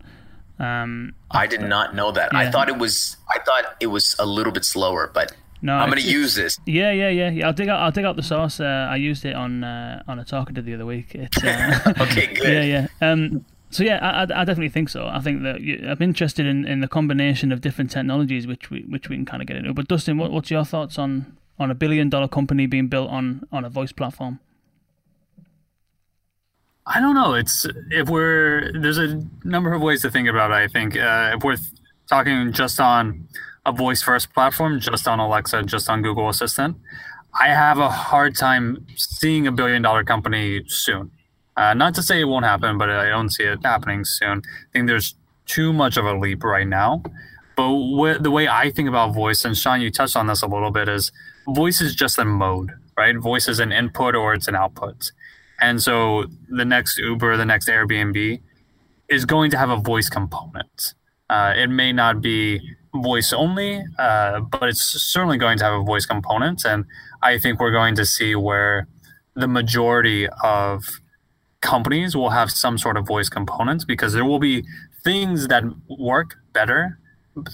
Um, 0.59 1.15
I 1.31 1.47
did 1.47 1.61
not 1.61 1.95
know 1.95 2.11
that. 2.11 2.31
Yeah. 2.31 2.39
I 2.39 2.51
thought 2.51 2.69
it 2.69 2.77
was. 2.77 3.17
I 3.33 3.39
thought 3.39 3.75
it 3.79 3.87
was 3.87 4.15
a 4.19 4.25
little 4.25 4.53
bit 4.53 4.65
slower, 4.65 5.09
but 5.11 5.33
no, 5.63 5.75
I'm 5.75 5.89
going 5.89 6.01
to 6.01 6.07
use 6.07 6.35
this. 6.35 6.59
Yeah, 6.65 6.91
yeah, 6.91 7.07
yeah, 7.07 7.29
yeah. 7.29 7.47
I'll 7.47 7.53
dig 7.53 7.69
out. 7.69 7.79
I'll 7.79 7.91
dig 7.91 8.03
out 8.03 8.17
the 8.17 8.21
source. 8.21 8.59
Uh, 8.59 8.65
I 8.91 8.97
used 8.97 9.23
it 9.23 9.33
on 9.33 9.63
uh, 9.63 10.03
on 10.09 10.19
a 10.19 10.25
talk 10.25 10.49
I 10.49 10.51
did 10.51 10.65
the 10.65 10.73
other 10.73 10.85
week. 10.85 11.15
It's, 11.15 11.41
uh, 11.41 11.93
okay, 12.01 12.27
good. 12.35 12.43
Yeah, 12.43 12.87
yeah. 13.01 13.11
Um, 13.11 13.45
so 13.69 13.83
yeah, 13.85 13.97
I, 14.01 14.23
I, 14.23 14.43
definitely 14.43 14.69
think 14.69 14.89
so. 14.89 15.07
I 15.07 15.21
think 15.21 15.41
that 15.43 15.61
you, 15.61 15.87
I'm 15.87 16.01
interested 16.01 16.45
in, 16.45 16.67
in 16.67 16.81
the 16.81 16.89
combination 16.89 17.53
of 17.53 17.61
different 17.61 17.91
technologies, 17.91 18.45
which 18.45 18.69
we 18.69 18.81
which 18.89 19.07
we 19.07 19.15
can 19.15 19.25
kind 19.25 19.41
of 19.41 19.47
get 19.47 19.55
into. 19.55 19.73
But 19.73 19.87
Dustin, 19.87 20.17
what, 20.17 20.31
what's 20.31 20.51
your 20.51 20.65
thoughts 20.65 20.99
on 20.99 21.37
on 21.57 21.71
a 21.71 21.75
billion 21.75 22.09
dollar 22.09 22.27
company 22.27 22.65
being 22.65 22.87
built 22.87 23.09
on 23.09 23.47
on 23.49 23.63
a 23.63 23.69
voice 23.69 23.93
platform? 23.93 24.41
I 26.85 26.99
don't 26.99 27.15
know. 27.15 27.35
It's 27.35 27.65
if 27.89 28.09
we're 28.09 28.69
there's 28.73 28.97
a 28.97 29.21
number 29.45 29.73
of 29.73 29.81
ways 29.81 30.01
to 30.01 30.11
think 30.11 30.27
about 30.27 30.51
it. 30.51 30.55
I 30.55 30.67
think 30.67 30.97
uh, 30.97 31.35
if 31.37 31.43
we're 31.45 31.55
talking 32.09 32.51
just 32.51 32.81
on 32.81 33.29
a 33.65 33.71
voice 33.71 34.01
first 34.01 34.33
platform, 34.33 34.79
just 34.79 35.07
on 35.07 35.19
Alexa, 35.19 35.63
just 35.63 35.89
on 35.89 36.01
Google 36.01 36.29
Assistant, 36.29 36.77
I 37.39 37.47
have 37.47 37.79
a 37.79 37.89
hard 37.89 38.35
time 38.35 38.85
seeing 38.95 39.47
a 39.47 39.51
billion 39.51 39.81
dollar 39.81 40.03
company 40.03 40.63
soon. 40.67 41.11
Uh, 41.55 41.73
not 41.73 41.95
to 41.95 42.03
say 42.03 42.19
it 42.19 42.25
won't 42.25 42.45
happen, 42.45 42.77
but 42.77 42.89
I 42.89 43.09
don't 43.09 43.29
see 43.29 43.43
it 43.43 43.59
happening 43.63 44.05
soon. 44.05 44.39
I 44.39 44.71
think 44.71 44.87
there's 44.87 45.15
too 45.45 45.71
much 45.71 45.97
of 45.97 46.05
a 46.05 46.17
leap 46.17 46.43
right 46.43 46.67
now. 46.67 47.03
But 47.55 47.69
wh- 47.69 48.21
the 48.21 48.31
way 48.31 48.47
I 48.47 48.71
think 48.71 48.89
about 48.89 49.13
voice, 49.13 49.45
and 49.45 49.57
Sean, 49.57 49.81
you 49.81 49.91
touched 49.91 50.15
on 50.15 50.27
this 50.27 50.41
a 50.41 50.47
little 50.47 50.71
bit, 50.71 50.89
is 50.89 51.11
voice 51.47 51.81
is 51.81 51.95
just 51.95 52.17
a 52.17 52.25
mode, 52.25 52.71
right? 52.97 53.15
Voice 53.17 53.47
is 53.47 53.59
an 53.59 53.71
input 53.71 54.15
or 54.15 54.33
it's 54.33 54.47
an 54.47 54.55
output. 54.55 55.11
And 55.61 55.81
so 55.81 56.25
the 56.49 56.65
next 56.65 56.97
Uber, 56.97 57.37
the 57.37 57.45
next 57.45 57.67
Airbnb 57.69 58.41
is 59.07 59.25
going 59.25 59.51
to 59.51 59.57
have 59.57 59.69
a 59.69 59.77
voice 59.77 60.09
component. 60.09 60.95
Uh, 61.29 61.53
it 61.55 61.67
may 61.67 61.91
not 61.93 62.21
be 62.21 62.75
voice 62.95 63.33
only, 63.33 63.83
uh, 63.97 64.39
but 64.39 64.69
it's 64.69 64.83
certainly 64.83 65.37
going 65.37 65.57
to 65.57 65.63
have 65.63 65.73
a 65.73 65.83
voice 65.83 66.05
component. 66.05 66.65
And 66.65 66.85
I 67.21 67.37
think 67.37 67.59
we're 67.59 67.71
going 67.71 67.95
to 67.95 68.05
see 68.05 68.35
where 68.35 68.87
the 69.35 69.47
majority 69.47 70.27
of 70.43 70.85
companies 71.61 72.15
will 72.15 72.29
have 72.29 72.51
some 72.51 72.77
sort 72.77 72.97
of 72.97 73.07
voice 73.07 73.29
components 73.29 73.85
because 73.85 74.13
there 74.13 74.25
will 74.25 74.39
be 74.39 74.63
things 75.03 75.47
that 75.47 75.63
work 75.89 76.35
better 76.51 76.99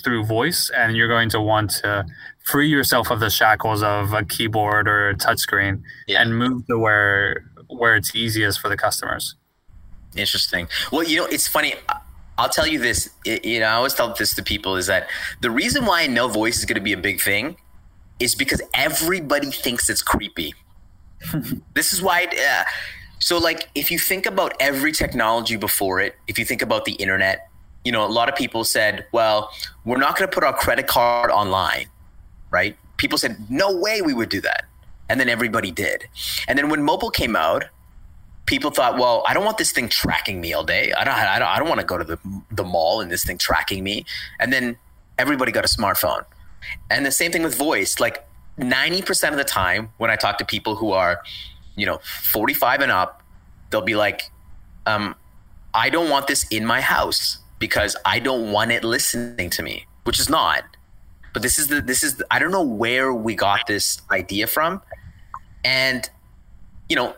through 0.03 0.25
voice 0.25 0.69
and 0.75 0.97
you're 0.97 1.07
going 1.07 1.29
to 1.29 1.39
want 1.39 1.69
to 1.69 2.05
free 2.43 2.67
yourself 2.67 3.09
of 3.11 3.19
the 3.19 3.29
shackles 3.29 3.81
of 3.81 4.11
a 4.13 4.25
keyboard 4.25 4.89
or 4.89 5.09
a 5.09 5.15
touchscreen 5.15 5.81
yeah. 6.07 6.21
and 6.21 6.37
move 6.37 6.65
to 6.67 6.77
where 6.77 7.45
where 7.67 7.95
it's 7.95 8.13
easiest 8.13 8.59
for 8.59 8.67
the 8.67 8.75
customers 8.75 9.35
interesting 10.17 10.67
well 10.91 11.03
you 11.03 11.17
know 11.17 11.25
it's 11.27 11.47
funny 11.47 11.75
i'll 12.39 12.49
tell 12.49 12.67
you 12.67 12.79
this 12.79 13.09
it, 13.25 13.45
you 13.45 13.59
know 13.59 13.67
i 13.67 13.73
always 13.73 13.93
tell 13.93 14.13
this 14.13 14.33
to 14.33 14.43
people 14.43 14.75
is 14.75 14.87
that 14.87 15.07
the 15.41 15.51
reason 15.51 15.85
why 15.85 16.07
no 16.07 16.27
voice 16.27 16.57
is 16.59 16.65
going 16.65 16.75
to 16.75 16.81
be 16.81 16.93
a 16.93 16.97
big 16.97 17.21
thing 17.21 17.55
is 18.19 18.35
because 18.35 18.61
everybody 18.73 19.51
thinks 19.51 19.89
it's 19.89 20.01
creepy 20.01 20.53
this 21.73 21.93
is 21.93 22.01
why 22.01 22.25
uh, 22.25 22.63
so 23.19 23.37
like 23.37 23.69
if 23.75 23.91
you 23.91 23.99
think 23.99 24.25
about 24.25 24.53
every 24.59 24.91
technology 24.91 25.55
before 25.55 25.99
it 25.99 26.15
if 26.27 26.39
you 26.39 26.45
think 26.45 26.61
about 26.61 26.85
the 26.85 26.93
internet 26.93 27.49
you 27.83 27.91
know, 27.91 28.05
a 28.05 28.07
lot 28.07 28.29
of 28.29 28.35
people 28.35 28.63
said, 28.63 29.05
well, 29.11 29.51
we're 29.85 29.97
not 29.97 30.17
going 30.17 30.29
to 30.29 30.33
put 30.33 30.43
our 30.43 30.53
credit 30.53 30.87
card 30.87 31.31
online, 31.31 31.87
right? 32.51 32.75
People 32.97 33.17
said, 33.17 33.37
no 33.49 33.75
way 33.75 34.01
we 34.01 34.13
would 34.13 34.29
do 34.29 34.41
that. 34.41 34.65
And 35.09 35.19
then 35.19 35.29
everybody 35.29 35.71
did. 35.71 36.05
And 36.47 36.57
then 36.57 36.69
when 36.69 36.83
mobile 36.83 37.09
came 37.09 37.35
out, 37.35 37.65
people 38.49 38.71
thought, 38.71 38.97
well, 38.97 39.23
I 39.27 39.35
don't 39.35 39.45
want 39.45 39.59
this 39.59 39.71
thing 39.71 39.87
tracking 39.87 40.41
me 40.41 40.53
all 40.53 40.63
day. 40.63 40.91
I 40.93 41.03
don't, 41.03 41.13
I 41.13 41.37
don't, 41.37 41.47
I 41.47 41.59
don't 41.59 41.69
want 41.69 41.81
to 41.81 41.85
go 41.85 41.99
to 41.99 42.03
the, 42.03 42.17
the 42.49 42.63
mall 42.63 42.99
and 42.99 43.11
this 43.11 43.23
thing 43.23 43.37
tracking 43.37 43.83
me. 43.83 44.05
And 44.39 44.51
then 44.51 44.75
everybody 45.19 45.51
got 45.51 45.63
a 45.63 45.67
smartphone. 45.67 46.25
And 46.89 47.05
the 47.05 47.11
same 47.11 47.31
thing 47.31 47.43
with 47.43 47.55
voice. 47.55 47.99
Like 47.99 48.27
90% 48.57 49.29
of 49.29 49.37
the 49.37 49.43
time 49.43 49.91
when 49.97 50.09
I 50.09 50.15
talk 50.15 50.39
to 50.39 50.45
people 50.45 50.75
who 50.75 50.91
are, 50.93 51.21
you 51.75 51.85
know, 51.85 51.99
45 52.31 52.81
and 52.81 52.91
up, 52.91 53.21
they'll 53.69 53.81
be 53.81 53.95
like, 53.95 54.31
um, 54.87 55.15
I 55.75 55.91
don't 55.91 56.09
want 56.09 56.25
this 56.25 56.47
in 56.49 56.65
my 56.65 56.81
house 56.81 57.37
because 57.59 57.95
I 58.03 58.17
don't 58.17 58.51
want 58.51 58.71
it 58.71 58.83
listening 58.83 59.51
to 59.51 59.61
me, 59.61 59.85
which 60.05 60.19
is 60.19 60.27
not. 60.27 60.63
But 61.33 61.43
this 61.43 61.59
is 61.59 61.67
the 61.67 61.81
this 61.81 62.01
is 62.01 62.15
the, 62.15 62.25
I 62.31 62.39
don't 62.39 62.51
know 62.51 62.63
where 62.63 63.13
we 63.13 63.35
got 63.35 63.67
this 63.67 64.01
idea 64.09 64.47
from, 64.47 64.81
and 65.63 66.09
you 66.89 66.95
know 66.95 67.13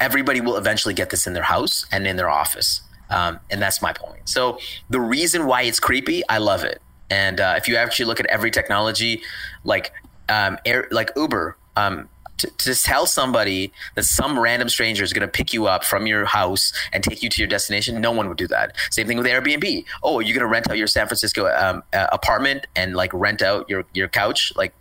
everybody 0.00 0.40
will 0.40 0.56
eventually 0.56 0.94
get 0.94 1.10
this 1.10 1.26
in 1.26 1.32
their 1.32 1.42
house 1.42 1.86
and 1.92 2.06
in 2.06 2.16
their 2.16 2.28
office, 2.28 2.82
um, 3.10 3.38
and 3.50 3.60
that's 3.60 3.80
my 3.80 3.92
point. 3.92 4.28
So 4.28 4.58
the 4.90 5.00
reason 5.00 5.46
why 5.46 5.62
it's 5.62 5.80
creepy, 5.80 6.22
I 6.28 6.38
love 6.38 6.64
it. 6.64 6.80
And 7.10 7.40
uh, 7.40 7.54
if 7.56 7.68
you 7.68 7.76
actually 7.76 8.06
look 8.06 8.20
at 8.20 8.26
every 8.26 8.50
technology, 8.50 9.22
like 9.64 9.92
um, 10.28 10.58
air, 10.64 10.88
like 10.90 11.10
Uber, 11.16 11.56
um, 11.76 12.08
to, 12.38 12.50
to 12.58 12.74
tell 12.74 13.06
somebody 13.06 13.72
that 13.94 14.04
some 14.04 14.38
random 14.38 14.68
stranger 14.68 15.02
is 15.02 15.12
going 15.12 15.26
to 15.26 15.28
pick 15.28 15.52
you 15.52 15.66
up 15.66 15.84
from 15.84 16.06
your 16.06 16.24
house 16.24 16.72
and 16.92 17.02
take 17.02 17.22
you 17.22 17.28
to 17.30 17.40
your 17.40 17.48
destination, 17.48 18.00
no 18.00 18.12
one 18.12 18.28
would 18.28 18.36
do 18.36 18.46
that. 18.48 18.76
Same 18.90 19.06
thing 19.06 19.16
with 19.16 19.26
Airbnb. 19.26 19.84
Oh, 20.02 20.20
you're 20.20 20.34
going 20.34 20.46
to 20.46 20.52
rent 20.52 20.68
out 20.70 20.76
your 20.76 20.86
San 20.86 21.06
Francisco 21.06 21.46
um, 21.46 21.82
uh, 21.92 22.08
apartment 22.12 22.66
and 22.76 22.94
like 22.94 23.12
rent 23.14 23.40
out 23.42 23.68
your 23.70 23.84
your 23.94 24.08
couch, 24.08 24.52
like 24.56 24.74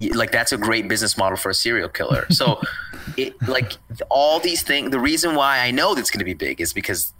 like 0.00 0.32
that's 0.32 0.52
a 0.52 0.58
great 0.58 0.88
business 0.88 1.16
model 1.16 1.36
for 1.36 1.50
a 1.50 1.54
serial 1.54 1.88
killer. 1.88 2.26
So, 2.30 2.60
it, 3.16 3.34
like 3.48 3.72
all 4.10 4.40
these 4.40 4.62
things, 4.62 4.90
the 4.90 5.00
reason 5.00 5.34
why 5.34 5.60
I 5.60 5.70
know 5.70 5.94
that's 5.94 6.10
going 6.10 6.18
to 6.18 6.24
be 6.24 6.34
big 6.34 6.60
is 6.60 6.72
because 6.72 7.12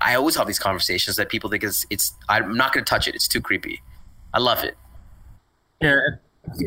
I 0.00 0.14
always 0.14 0.36
have 0.36 0.46
these 0.46 0.58
conversations 0.58 1.16
that 1.16 1.28
people 1.28 1.50
think 1.50 1.64
is 1.64 1.86
it's 1.90 2.14
I'm 2.28 2.56
not 2.56 2.72
going 2.72 2.84
to 2.84 2.88
touch 2.88 3.08
it. 3.08 3.14
It's 3.14 3.28
too 3.28 3.40
creepy. 3.40 3.82
I 4.32 4.38
love 4.38 4.62
it. 4.62 4.76
Yeah, 5.80 5.98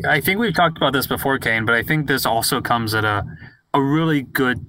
I 0.08 0.20
think 0.20 0.38
we've 0.38 0.54
talked 0.54 0.76
about 0.76 0.92
this 0.92 1.06
before, 1.06 1.38
Kane, 1.38 1.64
but 1.64 1.74
I 1.74 1.82
think 1.82 2.08
this 2.08 2.26
also 2.26 2.60
comes 2.60 2.94
at 2.94 3.04
a 3.04 3.24
a 3.72 3.82
really 3.82 4.22
good 4.22 4.64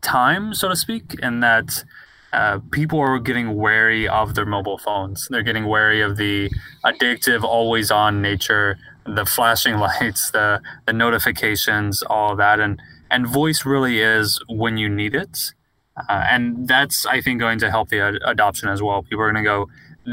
time, 0.00 0.54
so 0.54 0.68
to 0.68 0.76
speak, 0.76 1.14
in 1.22 1.40
that 1.40 1.84
uh, 2.32 2.60
people 2.70 3.00
are 3.00 3.18
getting 3.18 3.56
wary 3.56 4.06
of 4.06 4.34
their 4.34 4.46
mobile 4.46 4.78
phones. 4.78 5.26
They're 5.28 5.42
getting 5.42 5.66
wary 5.66 6.00
of 6.00 6.16
the 6.16 6.50
addictive, 6.84 7.42
always 7.42 7.90
on 7.90 8.22
nature, 8.22 8.78
the 9.14 9.24
flashing 9.24 9.76
lights, 9.78 10.30
the 10.30 10.60
the 10.86 10.92
notifications, 10.92 12.02
all 12.02 12.32
of 12.32 12.38
that, 12.38 12.60
and 12.60 12.80
and 13.10 13.26
voice 13.26 13.64
really 13.64 14.00
is 14.00 14.42
when 14.48 14.76
you 14.76 14.88
need 14.88 15.14
it, 15.14 15.52
uh, 16.08 16.24
and 16.30 16.68
that's 16.68 17.06
I 17.06 17.20
think 17.20 17.40
going 17.40 17.58
to 17.60 17.70
help 17.70 17.88
the 17.88 18.00
ad- 18.00 18.20
adoption 18.24 18.68
as 18.68 18.82
well. 18.82 19.02
People 19.02 19.22
are 19.22 19.32
going 19.32 19.44
to 19.44 19.48
go, 19.48 19.68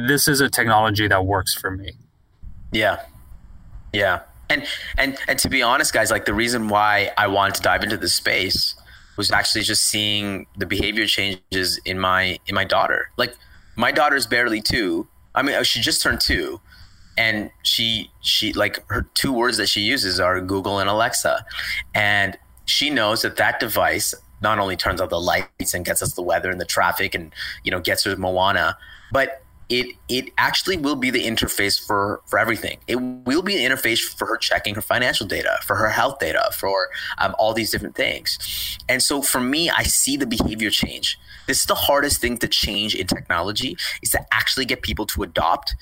this 0.08 0.28
is 0.28 0.42
a 0.42 0.50
technology 0.50 1.08
that 1.08 1.26
works 1.26 1.54
for 1.54 1.72
me. 1.72 1.94
Yeah, 2.72 3.02
yeah. 3.94 4.22
And 4.50 4.66
and 4.98 5.18
and 5.28 5.40
to 5.40 5.50
be 5.50 5.62
honest, 5.62 5.94
guys, 5.94 6.12
like 6.12 6.26
the 6.26 6.34
reason 6.34 6.68
why 6.68 7.12
I 7.18 7.28
wanted 7.28 7.56
to 7.56 7.62
dive 7.62 7.84
into 7.84 7.98
this 7.98 8.14
space 8.14 8.76
was 9.18 9.32
actually 9.32 9.64
just 9.64 9.84
seeing 9.84 10.46
the 10.58 10.66
behavior 10.66 11.06
changes 11.06 11.80
in 11.86 12.00
my 12.00 12.38
in 12.48 12.54
my 12.54 12.66
daughter. 12.66 13.12
Like 13.18 13.36
my 13.76 13.92
daughter's 13.92 14.28
barely 14.28 14.62
two. 14.62 15.08
I 15.34 15.42
mean, 15.42 15.62
she 15.64 15.82
just 15.82 16.02
turned 16.02 16.22
two, 16.22 16.62
and 17.18 17.50
she 17.64 18.12
she 18.22 18.54
like 18.54 18.84
her 18.90 19.08
two 19.14 19.34
words 19.34 19.58
that 19.58 19.68
she 19.68 19.82
uses 19.82 20.20
are 20.20 20.40
Google 20.42 20.80
and 20.80 20.90
Alexa, 20.90 21.46
and 21.94 22.38
she 22.66 22.90
knows 22.90 23.22
that 23.22 23.38
that 23.38 23.60
device 23.60 24.14
not 24.42 24.60
only 24.60 24.76
turns 24.76 25.02
on 25.02 25.10
the 25.10 25.20
lights 25.20 25.74
and 25.74 25.86
gets 25.86 26.02
us 26.02 26.14
the 26.14 26.22
weather 26.22 26.52
and 26.52 26.60
the 26.60 26.66
traffic 26.66 27.16
and 27.16 27.34
you 27.64 27.72
know 27.72 27.80
gets 27.80 28.04
her 28.04 28.16
Moana, 28.16 28.78
but 29.12 29.42
it 29.70 29.96
it 30.10 30.30
actually 30.38 30.78
will 30.78 30.96
be 30.96 31.10
the 31.10 31.26
interface 31.26 31.84
for 31.84 32.22
for 32.26 32.38
everything. 32.38 32.78
It 32.88 32.98
will 32.98 33.42
be 33.42 33.64
an 33.64 33.72
interface 33.72 34.00
for 34.00 34.28
her 34.28 34.38
checking 34.38 34.76
her 34.76 34.82
financial 34.82 35.26
data, 35.26 35.58
for 35.64 35.76
her 35.76 35.90
health 35.90 36.20
data, 36.20 36.50
for 36.54 36.90
um, 37.18 37.36
all 37.40 37.54
these 37.54 37.72
different 37.72 37.96
things. 37.96 38.78
And 38.88 39.02
so 39.02 39.22
for 39.22 39.40
me, 39.40 39.70
I 39.70 39.84
see 39.84 40.18
the 40.18 40.28
behavior 40.28 40.70
change. 40.70 41.20
This 41.48 41.62
is 41.62 41.66
the 41.66 41.76
hardest 41.76 42.22
thing 42.22 42.38
to 42.40 42.48
change 42.48 42.96
in 42.96 43.08
technology 43.08 43.78
is 44.02 44.12
to 44.12 44.26
actually 44.32 44.66
get 44.66 44.82
people 44.82 45.06
to 45.08 45.24
adopt. 45.24 45.76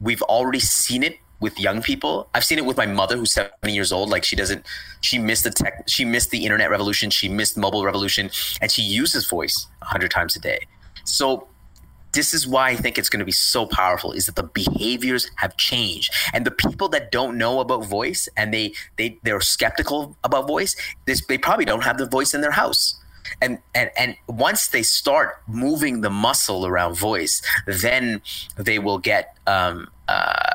We've 0.00 0.22
already 0.22 0.60
seen 0.60 1.02
it 1.02 1.18
with 1.40 1.58
young 1.58 1.82
people. 1.82 2.28
I've 2.34 2.44
seen 2.44 2.58
it 2.58 2.64
with 2.64 2.76
my 2.76 2.86
mother 2.86 3.16
who's 3.16 3.32
70 3.32 3.72
years 3.72 3.92
old. 3.92 4.10
Like 4.10 4.24
she 4.24 4.36
doesn't, 4.36 4.66
she 5.00 5.18
missed 5.18 5.44
the 5.44 5.50
tech, 5.50 5.84
she 5.88 6.04
missed 6.04 6.30
the 6.30 6.44
internet 6.44 6.70
revolution, 6.70 7.10
she 7.10 7.28
missed 7.28 7.56
mobile 7.56 7.84
revolution, 7.84 8.30
and 8.60 8.70
she 8.70 8.82
uses 8.82 9.28
voice 9.28 9.66
100 9.80 10.10
times 10.10 10.36
a 10.36 10.40
day. 10.40 10.60
So 11.04 11.48
this 12.12 12.34
is 12.34 12.46
why 12.46 12.70
I 12.70 12.76
think 12.76 12.98
it's 12.98 13.08
going 13.08 13.20
to 13.20 13.24
be 13.24 13.32
so 13.32 13.66
powerful 13.66 14.12
is 14.12 14.26
that 14.26 14.36
the 14.36 14.42
behaviors 14.42 15.30
have 15.36 15.56
changed 15.56 16.12
and 16.32 16.44
the 16.44 16.50
people 16.50 16.88
that 16.90 17.12
don't 17.12 17.38
know 17.38 17.60
about 17.60 17.86
voice 17.86 18.28
and 18.36 18.52
they 18.52 18.72
they 18.96 19.18
they're 19.22 19.40
skeptical 19.40 20.16
about 20.24 20.48
voice 20.48 20.74
this, 21.06 21.24
they 21.26 21.38
probably 21.38 21.64
don't 21.64 21.84
have 21.84 21.98
the 21.98 22.06
voice 22.06 22.34
in 22.34 22.40
their 22.40 22.50
house 22.50 22.99
and 23.40 23.58
and 23.74 23.90
and 23.96 24.16
once 24.28 24.68
they 24.68 24.82
start 24.82 25.40
moving 25.46 26.00
the 26.00 26.10
muscle 26.10 26.66
around 26.66 26.94
voice 26.94 27.42
then 27.66 28.20
they 28.56 28.78
will 28.78 28.98
get 28.98 29.36
um 29.46 29.88
uh 30.08 30.54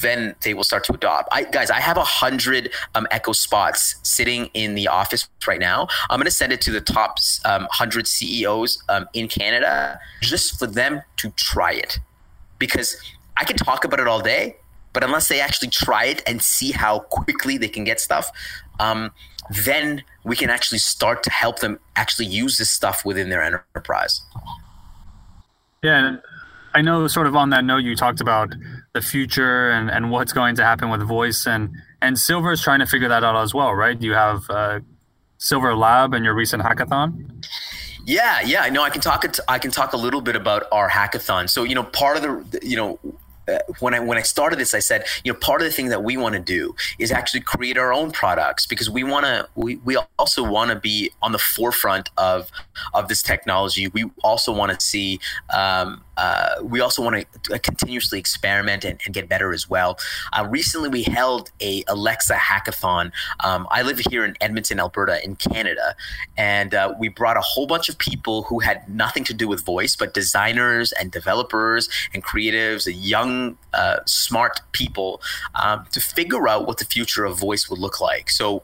then 0.00 0.34
they 0.42 0.54
will 0.54 0.64
start 0.64 0.84
to 0.84 0.94
adopt. 0.94 1.28
I, 1.30 1.44
guys, 1.44 1.70
I 1.70 1.80
have 1.80 1.96
a 1.96 2.04
hundred 2.04 2.72
um, 2.94 3.06
Echo 3.10 3.32
spots 3.32 3.96
sitting 4.02 4.46
in 4.54 4.74
the 4.74 4.88
office 4.88 5.28
right 5.46 5.60
now. 5.60 5.88
I'm 6.10 6.18
going 6.18 6.24
to 6.24 6.30
send 6.30 6.52
it 6.52 6.60
to 6.62 6.70
the 6.70 6.80
top 6.80 7.18
um, 7.44 7.68
hundred 7.70 8.06
CEOs 8.06 8.82
um, 8.88 9.06
in 9.12 9.28
Canada 9.28 10.00
just 10.22 10.58
for 10.58 10.66
them 10.66 11.02
to 11.18 11.30
try 11.36 11.72
it, 11.72 11.98
because 12.58 12.96
I 13.36 13.44
can 13.44 13.56
talk 13.56 13.84
about 13.84 14.00
it 14.00 14.08
all 14.08 14.20
day, 14.20 14.56
but 14.92 15.04
unless 15.04 15.28
they 15.28 15.40
actually 15.40 15.68
try 15.68 16.06
it 16.06 16.22
and 16.26 16.40
see 16.40 16.72
how 16.72 17.00
quickly 17.00 17.58
they 17.58 17.68
can 17.68 17.84
get 17.84 18.00
stuff, 18.00 18.30
um, 18.80 19.10
then 19.50 20.02
we 20.24 20.36
can 20.36 20.50
actually 20.50 20.78
start 20.78 21.22
to 21.24 21.30
help 21.30 21.60
them 21.60 21.78
actually 21.96 22.26
use 22.26 22.58
this 22.58 22.70
stuff 22.70 23.04
within 23.04 23.28
their 23.28 23.42
enterprise. 23.42 24.20
Yeah, 25.82 26.16
I 26.74 26.80
know. 26.80 27.06
Sort 27.08 27.26
of 27.26 27.36
on 27.36 27.50
that 27.50 27.64
note, 27.64 27.84
you 27.84 27.94
talked 27.94 28.20
about 28.20 28.54
the 28.94 29.02
future 29.02 29.70
and, 29.70 29.90
and 29.90 30.10
what's 30.10 30.32
going 30.32 30.56
to 30.56 30.64
happen 30.64 30.90
with 30.90 31.02
voice 31.02 31.46
and 31.46 31.70
and 32.00 32.18
Silver 32.18 32.52
is 32.52 32.62
trying 32.62 32.80
to 32.80 32.86
figure 32.86 33.08
that 33.08 33.24
out 33.24 33.36
as 33.36 33.54
well, 33.54 33.72
right? 33.74 34.00
You 34.00 34.12
have 34.12 34.48
uh, 34.50 34.80
Silver 35.38 35.74
Lab 35.74 36.12
and 36.12 36.24
your 36.24 36.34
recent 36.34 36.62
hackathon. 36.62 37.44
Yeah, 38.06 38.40
yeah. 38.42 38.68
No, 38.68 38.82
I 38.82 38.90
can 38.90 39.00
talk. 39.00 39.24
I 39.48 39.58
can 39.58 39.70
talk 39.70 39.94
a 39.94 39.96
little 39.96 40.20
bit 40.20 40.36
about 40.36 40.64
our 40.70 40.90
hackathon. 40.90 41.48
So, 41.48 41.64
you 41.64 41.74
know, 41.74 41.82
part 41.82 42.18
of 42.18 42.22
the, 42.22 42.60
you 42.62 42.76
know, 42.76 42.98
when 43.80 43.94
I 43.94 44.00
when 44.00 44.18
I 44.18 44.22
started 44.22 44.58
this, 44.58 44.74
I 44.74 44.78
said, 44.78 45.04
you 45.24 45.32
know, 45.32 45.38
part 45.38 45.60
of 45.60 45.66
the 45.66 45.72
thing 45.72 45.88
that 45.88 46.02
we 46.02 46.16
want 46.16 46.34
to 46.34 46.40
do 46.40 46.74
is 46.98 47.12
actually 47.12 47.40
create 47.40 47.76
our 47.76 47.92
own 47.92 48.10
products 48.10 48.66
because 48.66 48.88
we 48.88 49.04
want 49.04 49.26
to 49.26 49.48
we, 49.54 49.76
we 49.76 49.96
also 50.18 50.42
want 50.42 50.70
to 50.70 50.76
be 50.76 51.10
on 51.22 51.32
the 51.32 51.38
forefront 51.38 52.10
of 52.16 52.50
of 52.92 53.08
this 53.08 53.22
technology. 53.22 53.88
We 53.88 54.10
also 54.22 54.52
want 54.52 54.78
to 54.78 54.84
see 54.84 55.20
um, 55.54 56.02
uh, 56.16 56.56
we 56.62 56.80
also 56.80 57.02
want 57.02 57.26
to 57.44 57.58
continuously 57.58 58.18
experiment 58.18 58.84
and, 58.84 59.00
and, 59.04 59.14
get 59.14 59.28
better 59.28 59.52
as 59.52 59.68
well. 59.68 59.98
Uh, 60.32 60.46
recently, 60.48 60.88
we 60.88 61.02
held 61.02 61.50
a 61.60 61.84
Alexa 61.88 62.34
hackathon. 62.34 63.12
Um, 63.42 63.66
I 63.70 63.82
live 63.82 64.00
here 64.10 64.24
in 64.24 64.34
Edmonton, 64.40 64.80
Alberta, 64.80 65.24
in 65.24 65.36
Canada, 65.36 65.94
and 66.36 66.74
uh, 66.74 66.94
we 66.98 67.08
brought 67.08 67.36
a 67.36 67.40
whole 67.40 67.66
bunch 67.66 67.88
of 67.88 67.98
people 67.98 68.42
who 68.42 68.60
had 68.60 68.88
nothing 68.88 69.24
to 69.24 69.34
do 69.34 69.48
with 69.48 69.64
voice, 69.64 69.96
but 69.96 70.14
designers 70.14 70.92
and 70.92 71.10
developers 71.10 71.88
and 72.12 72.24
creatives, 72.24 72.88
young, 72.92 73.56
uh, 73.72 73.98
smart 74.06 74.60
people, 74.72 75.20
um, 75.62 75.86
to 75.92 76.00
figure 76.00 76.48
out 76.48 76.66
what 76.66 76.78
the 76.78 76.84
future 76.84 77.24
of 77.24 77.38
voice 77.38 77.68
would 77.68 77.78
look 77.78 78.00
like. 78.00 78.30
So. 78.30 78.62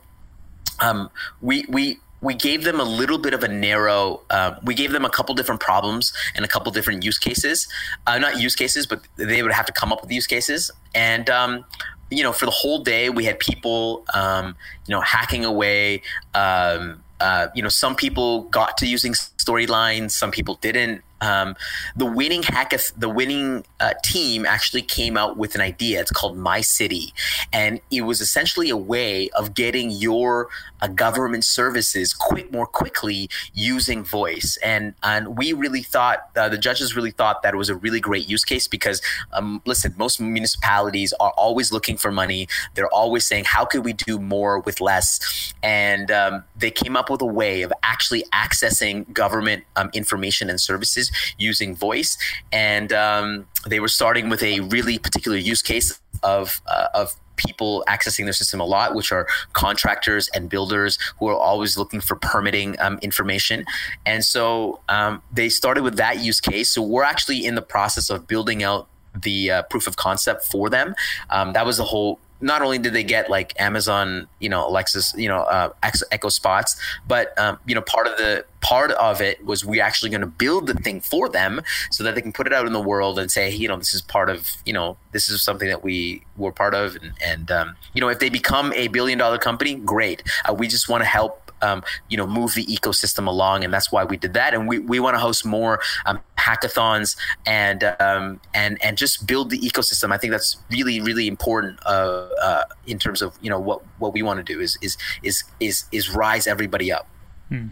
Um, 0.82 1.10
we 1.42 1.66
we 1.68 1.98
we 2.20 2.34
gave 2.34 2.64
them 2.64 2.80
a 2.80 2.84
little 2.84 3.18
bit 3.18 3.34
of 3.34 3.42
a 3.42 3.48
narrow 3.48 4.20
uh, 4.30 4.54
we 4.62 4.74
gave 4.74 4.92
them 4.92 5.04
a 5.04 5.10
couple 5.10 5.34
different 5.34 5.60
problems 5.60 6.12
and 6.34 6.44
a 6.44 6.48
couple 6.48 6.70
different 6.72 7.04
use 7.04 7.18
cases. 7.18 7.68
Uh, 8.06 8.18
not 8.18 8.40
use 8.40 8.54
cases 8.54 8.86
but 8.86 9.00
they 9.16 9.42
would 9.42 9.52
have 9.52 9.66
to 9.66 9.72
come 9.72 9.92
up 9.92 10.02
with 10.02 10.10
use 10.12 10.26
cases. 10.26 10.70
And 10.94 11.30
um, 11.30 11.64
you 12.10 12.22
know 12.22 12.32
for 12.32 12.44
the 12.44 12.52
whole 12.52 12.82
day 12.82 13.10
we 13.10 13.24
had 13.24 13.38
people 13.38 14.04
um, 14.14 14.56
you 14.86 14.94
know 14.94 15.00
hacking 15.00 15.44
away. 15.44 16.02
Um, 16.34 17.02
uh, 17.20 17.48
you 17.54 17.62
know 17.62 17.68
some 17.68 17.94
people 17.94 18.44
got 18.44 18.78
to 18.78 18.86
using 18.86 19.12
storylines 19.12 20.12
some 20.12 20.30
people 20.30 20.54
didn't 20.62 21.02
um, 21.20 21.56
the 21.96 22.06
winning 22.06 22.42
hackath- 22.42 22.92
the 22.96 23.08
winning 23.08 23.64
uh, 23.78 23.94
team 24.02 24.46
actually 24.46 24.82
came 24.82 25.16
out 25.16 25.36
with 25.36 25.54
an 25.54 25.60
idea. 25.60 26.00
It's 26.00 26.10
called 26.10 26.36
My 26.36 26.60
City, 26.60 27.12
and 27.52 27.80
it 27.90 28.02
was 28.02 28.20
essentially 28.20 28.70
a 28.70 28.76
way 28.76 29.28
of 29.30 29.54
getting 29.54 29.90
your 29.90 30.48
uh, 30.80 30.88
government 30.88 31.44
services 31.44 32.14
quick 32.14 32.52
more 32.52 32.66
quickly 32.66 33.28
using 33.52 34.04
voice. 34.04 34.58
And 34.62 34.94
and 35.02 35.36
we 35.36 35.52
really 35.52 35.82
thought 35.82 36.30
uh, 36.36 36.48
the 36.48 36.58
judges 36.58 36.96
really 36.96 37.10
thought 37.10 37.42
that 37.42 37.54
it 37.54 37.56
was 37.56 37.68
a 37.68 37.76
really 37.76 38.00
great 38.00 38.28
use 38.28 38.44
case 38.44 38.66
because 38.66 39.02
um, 39.32 39.62
listen, 39.66 39.94
most 39.98 40.20
municipalities 40.20 41.12
are 41.20 41.32
always 41.36 41.72
looking 41.72 41.96
for 41.96 42.10
money. 42.10 42.48
They're 42.74 42.92
always 42.92 43.26
saying, 43.26 43.44
how 43.46 43.64
could 43.64 43.84
we 43.84 43.92
do 43.92 44.18
more 44.18 44.60
with 44.60 44.80
less? 44.80 45.52
And 45.62 46.10
um, 46.10 46.44
they 46.56 46.70
came 46.70 46.96
up 46.96 47.10
with 47.10 47.20
a 47.20 47.26
way 47.26 47.62
of 47.62 47.72
actually 47.82 48.24
accessing 48.32 49.10
government 49.12 49.64
um, 49.76 49.90
information 49.92 50.48
and 50.48 50.60
services 50.60 51.09
using 51.38 51.74
voice, 51.74 52.16
and 52.52 52.92
um, 52.92 53.46
they 53.66 53.80
were 53.80 53.88
starting 53.88 54.28
with 54.28 54.42
a 54.42 54.60
really 54.60 54.98
particular 54.98 55.36
use 55.36 55.62
case 55.62 56.00
of 56.22 56.60
uh, 56.66 56.88
of 56.94 57.14
people 57.36 57.84
accessing 57.88 58.24
their 58.24 58.32
system 58.32 58.60
a 58.60 58.64
lot, 58.64 58.94
which 58.94 59.12
are 59.12 59.26
contractors 59.52 60.28
and 60.34 60.50
builders 60.50 60.98
who 61.18 61.28
are 61.28 61.34
always 61.34 61.78
looking 61.78 62.00
for 62.00 62.16
permitting 62.16 62.78
um, 62.80 62.98
information. 63.02 63.64
And 64.04 64.24
so 64.24 64.80
um, 64.88 65.22
they 65.32 65.48
started 65.48 65.82
with 65.82 65.96
that 65.96 66.20
use 66.20 66.40
case. 66.40 66.70
So 66.70 66.82
we're 66.82 67.04
actually 67.04 67.44
in 67.46 67.54
the 67.54 67.62
process 67.62 68.10
of 68.10 68.26
building 68.26 68.62
out 68.62 68.88
the 69.14 69.50
uh, 69.50 69.62
proof 69.62 69.86
of 69.86 69.96
concept 69.96 70.44
for 70.44 70.68
them. 70.70 70.94
Um, 71.30 71.52
that 71.54 71.66
was 71.66 71.78
the 71.78 71.84
whole 71.84 72.20
not 72.40 72.62
only 72.62 72.78
did 72.78 72.92
they 72.92 73.04
get 73.04 73.30
like 73.30 73.58
Amazon, 73.60 74.28
you 74.38 74.48
know, 74.48 74.66
Alexis, 74.66 75.14
you 75.16 75.28
know, 75.28 75.40
uh, 75.40 75.70
Echo 76.10 76.28
Spots, 76.28 76.80
but 77.06 77.38
um, 77.38 77.58
you 77.66 77.74
know, 77.74 77.82
part 77.82 78.06
of 78.06 78.16
the 78.16 78.44
part 78.60 78.90
of 78.92 79.20
it 79.20 79.44
was 79.44 79.64
we 79.64 79.80
actually 79.80 80.10
going 80.10 80.20
to 80.20 80.26
build 80.26 80.66
the 80.66 80.74
thing 80.74 81.00
for 81.00 81.28
them 81.28 81.62
so 81.90 82.04
that 82.04 82.14
they 82.14 82.20
can 82.20 82.32
put 82.32 82.46
it 82.46 82.52
out 82.52 82.66
in 82.66 82.72
the 82.72 82.80
world 82.80 83.18
and 83.18 83.30
say, 83.30 83.50
you 83.50 83.66
know, 83.66 83.76
this 83.76 83.94
is 83.94 84.02
part 84.02 84.28
of, 84.28 84.50
you 84.66 84.72
know, 84.72 84.96
this 85.12 85.28
is 85.28 85.42
something 85.42 85.68
that 85.68 85.82
we 85.82 86.22
were 86.36 86.52
part 86.52 86.74
of, 86.74 86.96
and, 86.96 87.12
and 87.24 87.50
um, 87.50 87.76
you 87.94 88.00
know, 88.00 88.08
if 88.08 88.18
they 88.18 88.28
become 88.28 88.72
a 88.74 88.88
billion 88.88 89.18
dollar 89.18 89.38
company, 89.38 89.74
great. 89.74 90.22
Uh, 90.48 90.54
we 90.54 90.68
just 90.68 90.88
want 90.88 91.02
to 91.02 91.08
help 91.08 91.39
um, 91.62 91.82
you 92.08 92.16
know 92.16 92.26
move 92.26 92.54
the 92.54 92.64
ecosystem 92.66 93.26
along, 93.26 93.64
and 93.64 93.72
that's 93.72 93.90
why 93.92 94.04
we 94.04 94.16
did 94.16 94.34
that. 94.34 94.54
And 94.54 94.68
we, 94.68 94.78
we 94.78 95.00
want 95.00 95.14
to 95.14 95.20
host 95.20 95.44
more 95.44 95.80
um, 96.06 96.20
hackathons 96.38 97.16
and 97.46 97.84
um, 98.00 98.40
and 98.54 98.82
and 98.82 98.96
just 98.96 99.26
build 99.26 99.50
the 99.50 99.58
ecosystem. 99.58 100.12
I 100.12 100.18
think 100.18 100.30
that's 100.32 100.56
really 100.70 101.00
really 101.00 101.26
important 101.26 101.78
uh, 101.86 102.28
uh, 102.42 102.64
in 102.86 102.98
terms 102.98 103.22
of 103.22 103.36
you 103.40 103.50
know 103.50 103.58
what 103.58 103.82
what 103.98 104.12
we 104.12 104.22
want 104.22 104.44
to 104.44 104.52
do 104.52 104.60
is 104.60 104.78
is 104.82 104.96
is 105.22 105.44
is 105.60 105.84
is 105.92 106.14
rise 106.14 106.46
everybody 106.46 106.92
up. 106.92 107.08
Hmm. 107.48 107.68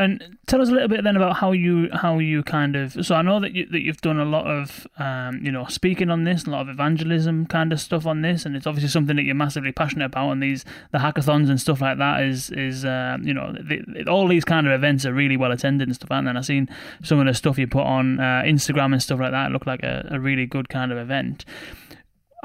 And 0.00 0.38
tell 0.46 0.62
us 0.62 0.68
a 0.68 0.72
little 0.72 0.86
bit 0.86 1.02
then 1.02 1.16
about 1.16 1.38
how 1.38 1.50
you 1.50 1.88
how 1.92 2.20
you 2.20 2.44
kind 2.44 2.76
of. 2.76 3.04
So 3.04 3.16
I 3.16 3.22
know 3.22 3.40
that 3.40 3.52
you 3.52 3.66
that 3.66 3.80
you've 3.80 4.00
done 4.00 4.20
a 4.20 4.24
lot 4.24 4.46
of 4.46 4.86
um, 4.96 5.40
you 5.44 5.50
know 5.50 5.66
speaking 5.66 6.08
on 6.08 6.22
this, 6.22 6.44
a 6.44 6.50
lot 6.50 6.60
of 6.60 6.68
evangelism 6.68 7.46
kind 7.46 7.72
of 7.72 7.80
stuff 7.80 8.06
on 8.06 8.22
this, 8.22 8.46
and 8.46 8.54
it's 8.54 8.66
obviously 8.66 8.90
something 8.90 9.16
that 9.16 9.24
you're 9.24 9.34
massively 9.34 9.72
passionate 9.72 10.06
about. 10.06 10.30
And 10.30 10.40
these 10.40 10.64
the 10.92 10.98
hackathons 10.98 11.50
and 11.50 11.60
stuff 11.60 11.80
like 11.80 11.98
that 11.98 12.22
is 12.22 12.50
is 12.50 12.84
uh, 12.84 13.18
you 13.20 13.34
know 13.34 13.52
the, 13.52 14.04
all 14.08 14.28
these 14.28 14.44
kind 14.44 14.68
of 14.68 14.72
events 14.72 15.04
are 15.04 15.12
really 15.12 15.36
well 15.36 15.50
attended 15.50 15.88
and 15.88 15.94
stuff. 15.96 16.12
And 16.12 16.28
then 16.28 16.36
I've 16.36 16.46
seen 16.46 16.68
some 17.02 17.18
of 17.18 17.26
the 17.26 17.34
stuff 17.34 17.58
you 17.58 17.66
put 17.66 17.84
on 17.84 18.20
uh, 18.20 18.42
Instagram 18.46 18.92
and 18.92 19.02
stuff 19.02 19.18
like 19.18 19.32
that. 19.32 19.50
It 19.50 19.52
looked 19.52 19.66
like 19.66 19.82
a, 19.82 20.06
a 20.12 20.20
really 20.20 20.46
good 20.46 20.68
kind 20.68 20.92
of 20.92 20.98
event. 20.98 21.44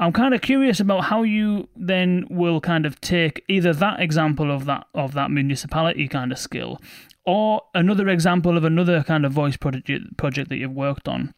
I'm 0.00 0.12
kind 0.12 0.34
of 0.34 0.40
curious 0.40 0.80
about 0.80 1.04
how 1.04 1.22
you 1.22 1.68
then 1.76 2.26
will 2.28 2.60
kind 2.60 2.84
of 2.84 3.00
take 3.00 3.44
either 3.48 3.72
that 3.74 4.00
example 4.00 4.50
of 4.50 4.64
that 4.64 4.86
of 4.94 5.14
that 5.14 5.30
municipality 5.30 6.08
kind 6.08 6.32
of 6.32 6.38
skill 6.38 6.80
or 7.24 7.62
another 7.74 8.08
example 8.08 8.56
of 8.56 8.64
another 8.64 9.02
kind 9.02 9.24
of 9.24 9.32
voice 9.32 9.56
project 9.56 10.16
project 10.16 10.48
that 10.48 10.56
you've 10.56 10.72
worked 10.72 11.08
on. 11.08 11.34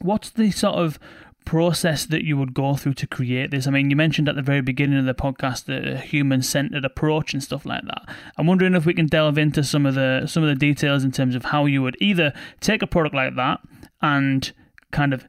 What's 0.00 0.30
the 0.30 0.50
sort 0.50 0.76
of 0.76 0.98
process 1.44 2.04
that 2.06 2.24
you 2.24 2.36
would 2.36 2.52
go 2.54 2.76
through 2.76 2.94
to 2.94 3.06
create 3.06 3.50
this? 3.50 3.66
I 3.66 3.70
mean, 3.70 3.90
you 3.90 3.96
mentioned 3.96 4.28
at 4.28 4.36
the 4.36 4.42
very 4.42 4.60
beginning 4.60 4.98
of 4.98 5.06
the 5.06 5.14
podcast 5.14 5.64
the 5.64 5.98
human 5.98 6.42
centered 6.42 6.84
approach 6.84 7.32
and 7.32 7.42
stuff 7.42 7.66
like 7.66 7.84
that. 7.84 8.08
I'm 8.36 8.46
wondering 8.46 8.74
if 8.74 8.86
we 8.86 8.94
can 8.94 9.06
delve 9.06 9.38
into 9.38 9.64
some 9.64 9.86
of 9.86 9.94
the 9.94 10.26
some 10.26 10.42
of 10.42 10.48
the 10.48 10.54
details 10.54 11.04
in 11.04 11.12
terms 11.12 11.34
of 11.34 11.46
how 11.46 11.66
you 11.66 11.82
would 11.82 11.96
either 12.00 12.32
take 12.60 12.82
a 12.82 12.86
product 12.86 13.14
like 13.14 13.34
that 13.36 13.60
and 14.00 14.52
kind 14.92 15.12
of 15.12 15.26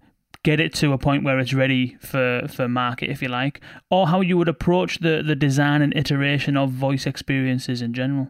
get 0.50 0.60
it 0.60 0.74
to 0.74 0.94
a 0.94 0.98
point 0.98 1.24
where 1.24 1.38
it's 1.38 1.54
ready 1.54 1.96
for, 2.02 2.48
for 2.52 2.68
market, 2.68 3.08
if 3.12 3.22
you 3.22 3.28
like, 3.28 3.62
or 3.92 4.08
how 4.08 4.20
you 4.20 4.36
would 4.36 4.48
approach 4.48 4.98
the, 4.98 5.22
the 5.24 5.36
design 5.36 5.84
and 5.84 5.96
iteration 5.96 6.58
of 6.58 6.72
voice 6.72 7.06
experiences 7.06 7.84
in 7.84 7.94
general. 7.94 8.30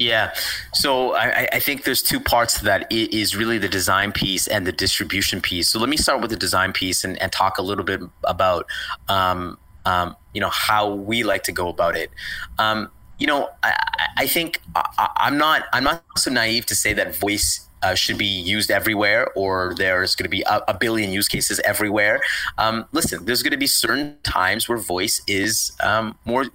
Yeah. 0.00 0.34
So 0.74 1.14
I, 1.14 1.46
I, 1.52 1.60
think 1.60 1.84
there's 1.84 2.02
two 2.02 2.18
parts 2.18 2.58
to 2.58 2.64
that. 2.64 2.90
It 2.90 3.14
is 3.14 3.36
really 3.36 3.58
the 3.58 3.68
design 3.68 4.10
piece 4.10 4.48
and 4.48 4.66
the 4.66 4.72
distribution 4.72 5.40
piece. 5.40 5.68
So 5.68 5.78
let 5.78 5.88
me 5.88 5.96
start 5.96 6.20
with 6.20 6.30
the 6.30 6.36
design 6.36 6.72
piece 6.72 7.04
and, 7.04 7.16
and 7.22 7.30
talk 7.30 7.56
a 7.56 7.62
little 7.62 7.84
bit 7.84 8.00
about, 8.24 8.66
um, 9.08 9.58
um, 9.84 10.16
you 10.34 10.40
know, 10.40 10.50
how 10.50 10.92
we 10.92 11.22
like 11.22 11.44
to 11.44 11.52
go 11.52 11.68
about 11.68 11.96
it. 11.96 12.10
Um, 12.58 12.90
you 13.20 13.28
know, 13.28 13.48
I, 13.62 13.76
I 14.16 14.26
think 14.26 14.60
I, 14.74 15.28
am 15.28 15.38
not 15.38 15.66
I'm 15.72 15.84
not 15.84 16.02
so 16.16 16.32
naive 16.32 16.66
to 16.66 16.74
say 16.74 16.92
that 16.94 17.14
voice 17.14 17.68
uh, 17.82 17.94
should 17.94 18.18
be 18.18 18.26
used 18.26 18.70
everywhere 18.70 19.28
or 19.34 19.74
there's 19.76 20.14
going 20.14 20.24
to 20.24 20.30
be 20.30 20.42
a, 20.42 20.62
a, 20.68 20.74
billion 20.74 21.10
use 21.10 21.28
cases 21.28 21.60
everywhere. 21.64 22.20
Um, 22.58 22.86
listen, 22.92 23.24
there's 23.24 23.42
going 23.42 23.52
to 23.52 23.56
be 23.56 23.66
certain 23.66 24.16
times 24.22 24.68
where 24.68 24.78
voice 24.78 25.20
is 25.26 25.72
um, 25.82 26.16
more 26.24 26.46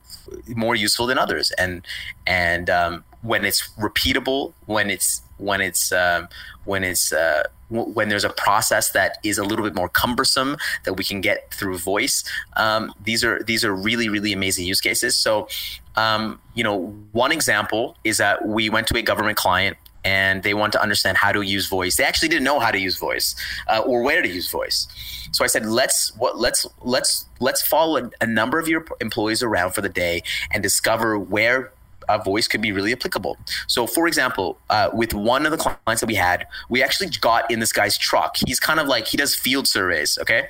more 0.47 0.75
useful 0.75 1.05
than 1.05 1.17
others, 1.17 1.51
and 1.51 1.86
and 2.25 2.69
um, 2.69 3.03
when 3.21 3.45
it's 3.45 3.69
repeatable, 3.78 4.53
when 4.65 4.89
it's 4.89 5.21
when 5.38 5.61
it's 5.61 5.91
um, 5.91 6.28
when 6.65 6.84
it's 6.84 7.11
uh, 7.13 7.43
w- 7.71 7.91
when 7.93 8.09
there's 8.09 8.23
a 8.23 8.30
process 8.30 8.91
that 8.91 9.17
is 9.23 9.38
a 9.38 9.43
little 9.43 9.63
bit 9.63 9.75
more 9.75 9.89
cumbersome 9.89 10.57
that 10.84 10.93
we 10.93 11.03
can 11.03 11.21
get 11.21 11.51
through 11.53 11.78
voice. 11.78 12.23
Um, 12.55 12.93
these 13.03 13.23
are 13.23 13.41
these 13.43 13.63
are 13.63 13.73
really 13.73 14.09
really 14.09 14.34
amazing 14.34 14.65
use 14.65 14.82
cases. 14.82 15.15
So, 15.15 15.47
um, 15.95 16.39
you 16.55 16.63
know, 16.63 16.88
one 17.11 17.32
example 17.32 17.95
is 18.03 18.17
that 18.17 18.47
we 18.47 18.69
went 18.69 18.88
to 18.88 18.97
a 18.97 19.01
government 19.01 19.38
client 19.38 19.78
and 20.03 20.43
they 20.43 20.53
want 20.53 20.73
to 20.73 20.81
understand 20.81 21.17
how 21.17 21.31
to 21.31 21.41
use 21.41 21.67
voice. 21.67 21.97
They 21.97 22.03
actually 22.03 22.29
didn't 22.29 22.43
know 22.43 22.59
how 22.59 22.71
to 22.71 22.79
use 22.79 22.97
voice 22.97 23.35
uh, 23.67 23.79
or 23.79 24.01
where 24.01 24.21
to 24.21 24.29
use 24.29 24.49
voice. 24.49 24.87
So 25.31 25.43
I 25.43 25.47
said, 25.47 25.65
let's 25.65 26.15
what 26.15 26.37
let's 26.37 26.65
let's 26.81 27.25
let's 27.39 27.61
follow 27.61 27.97
a, 27.97 28.09
a 28.21 28.27
number 28.27 28.59
of 28.59 28.67
your 28.67 28.85
employees 29.01 29.43
around 29.43 29.71
for 29.71 29.81
the 29.81 29.89
day 29.89 30.23
and 30.51 30.63
discover 30.63 31.17
where 31.19 31.71
a 32.09 32.23
voice 32.23 32.47
could 32.47 32.61
be 32.61 32.71
really 32.71 32.93
applicable. 32.93 33.37
So, 33.67 33.85
for 33.85 34.07
example, 34.07 34.57
uh, 34.69 34.89
with 34.93 35.13
one 35.13 35.45
of 35.45 35.51
the 35.51 35.57
clients 35.57 36.01
that 36.01 36.07
we 36.07 36.15
had, 36.15 36.47
we 36.69 36.81
actually 36.81 37.09
got 37.21 37.49
in 37.51 37.59
this 37.59 37.73
guy's 37.73 37.97
truck. 37.97 38.37
He's 38.45 38.59
kind 38.59 38.79
of 38.79 38.87
like 38.87 39.07
he 39.07 39.17
does 39.17 39.35
field 39.35 39.67
surveys. 39.67 40.17
Okay, 40.21 40.47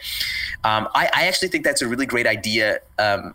um, 0.63 0.87
I, 0.93 1.09
I, 1.13 1.27
actually 1.27 1.47
think 1.49 1.63
that's 1.63 1.81
a 1.81 1.87
really 1.87 2.05
great 2.05 2.27
idea. 2.27 2.79
Um, 2.99 3.33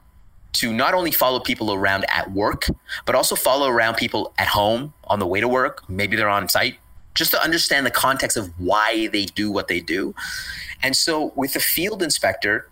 to 0.54 0.72
not 0.72 0.94
only 0.94 1.10
follow 1.10 1.40
people 1.40 1.72
around 1.72 2.04
at 2.08 2.30
work, 2.32 2.66
but 3.06 3.14
also 3.14 3.34
follow 3.34 3.68
around 3.68 3.96
people 3.96 4.32
at 4.38 4.48
home 4.48 4.92
on 5.04 5.18
the 5.18 5.26
way 5.26 5.40
to 5.40 5.48
work. 5.48 5.88
Maybe 5.88 6.16
they're 6.16 6.28
on 6.28 6.48
site, 6.48 6.76
just 7.14 7.30
to 7.32 7.42
understand 7.42 7.86
the 7.86 7.90
context 7.90 8.36
of 8.36 8.52
why 8.58 9.08
they 9.08 9.24
do 9.24 9.50
what 9.50 9.68
they 9.68 9.80
do. 9.80 10.14
And 10.82 10.96
so, 10.96 11.32
with 11.36 11.54
the 11.54 11.60
field 11.60 12.02
inspector, 12.02 12.68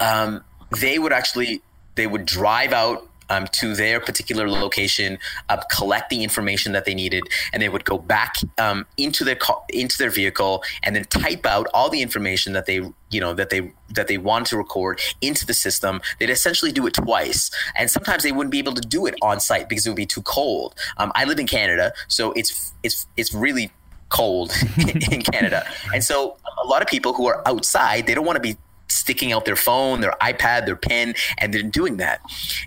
um, 0.00 0.44
they 0.78 0.98
would 0.98 1.12
actually 1.12 1.62
they 1.94 2.06
would 2.06 2.24
drive 2.24 2.72
out 2.72 3.09
um, 3.30 3.46
to 3.52 3.74
their 3.74 4.00
particular 4.00 4.48
location, 4.48 5.18
uh, 5.48 5.56
collect 5.70 6.10
the 6.10 6.22
information 6.22 6.72
that 6.72 6.84
they 6.84 6.94
needed, 6.94 7.24
and 7.52 7.62
they 7.62 7.68
would 7.68 7.84
go 7.84 7.96
back 7.96 8.34
um, 8.58 8.86
into 8.96 9.24
their 9.24 9.36
car, 9.36 9.62
into 9.70 9.96
their 9.96 10.10
vehicle, 10.10 10.62
and 10.82 10.94
then 10.94 11.04
type 11.04 11.46
out 11.46 11.66
all 11.72 11.88
the 11.88 12.02
information 12.02 12.52
that 12.52 12.66
they 12.66 12.82
you 13.10 13.20
know 13.20 13.32
that 13.34 13.50
they 13.50 13.72
that 13.94 14.08
they 14.08 14.18
want 14.18 14.46
to 14.48 14.56
record 14.56 15.00
into 15.20 15.46
the 15.46 15.54
system. 15.54 16.00
They'd 16.18 16.30
essentially 16.30 16.72
do 16.72 16.86
it 16.86 16.94
twice, 16.94 17.50
and 17.76 17.90
sometimes 17.90 18.22
they 18.22 18.32
wouldn't 18.32 18.52
be 18.52 18.58
able 18.58 18.74
to 18.74 18.82
do 18.82 19.06
it 19.06 19.14
on 19.22 19.40
site 19.40 19.68
because 19.68 19.86
it 19.86 19.90
would 19.90 19.96
be 19.96 20.06
too 20.06 20.22
cold. 20.22 20.74
Um, 20.98 21.12
I 21.14 21.24
live 21.24 21.38
in 21.38 21.46
Canada, 21.46 21.92
so 22.08 22.32
it's 22.32 22.72
it's 22.82 23.06
it's 23.16 23.32
really 23.32 23.70
cold 24.08 24.52
in 24.76 25.22
Canada, 25.22 25.64
and 25.94 26.02
so 26.02 26.36
a 26.62 26.66
lot 26.66 26.82
of 26.82 26.88
people 26.88 27.12
who 27.12 27.26
are 27.26 27.46
outside 27.46 28.06
they 28.06 28.14
don't 28.14 28.26
want 28.26 28.36
to 28.36 28.40
be 28.40 28.56
sticking 28.90 29.32
out 29.32 29.44
their 29.44 29.56
phone, 29.56 30.00
their 30.00 30.14
iPad, 30.20 30.66
their 30.66 30.76
pen, 30.76 31.14
and 31.38 31.54
then 31.54 31.70
doing 31.70 31.96
that. 31.98 32.20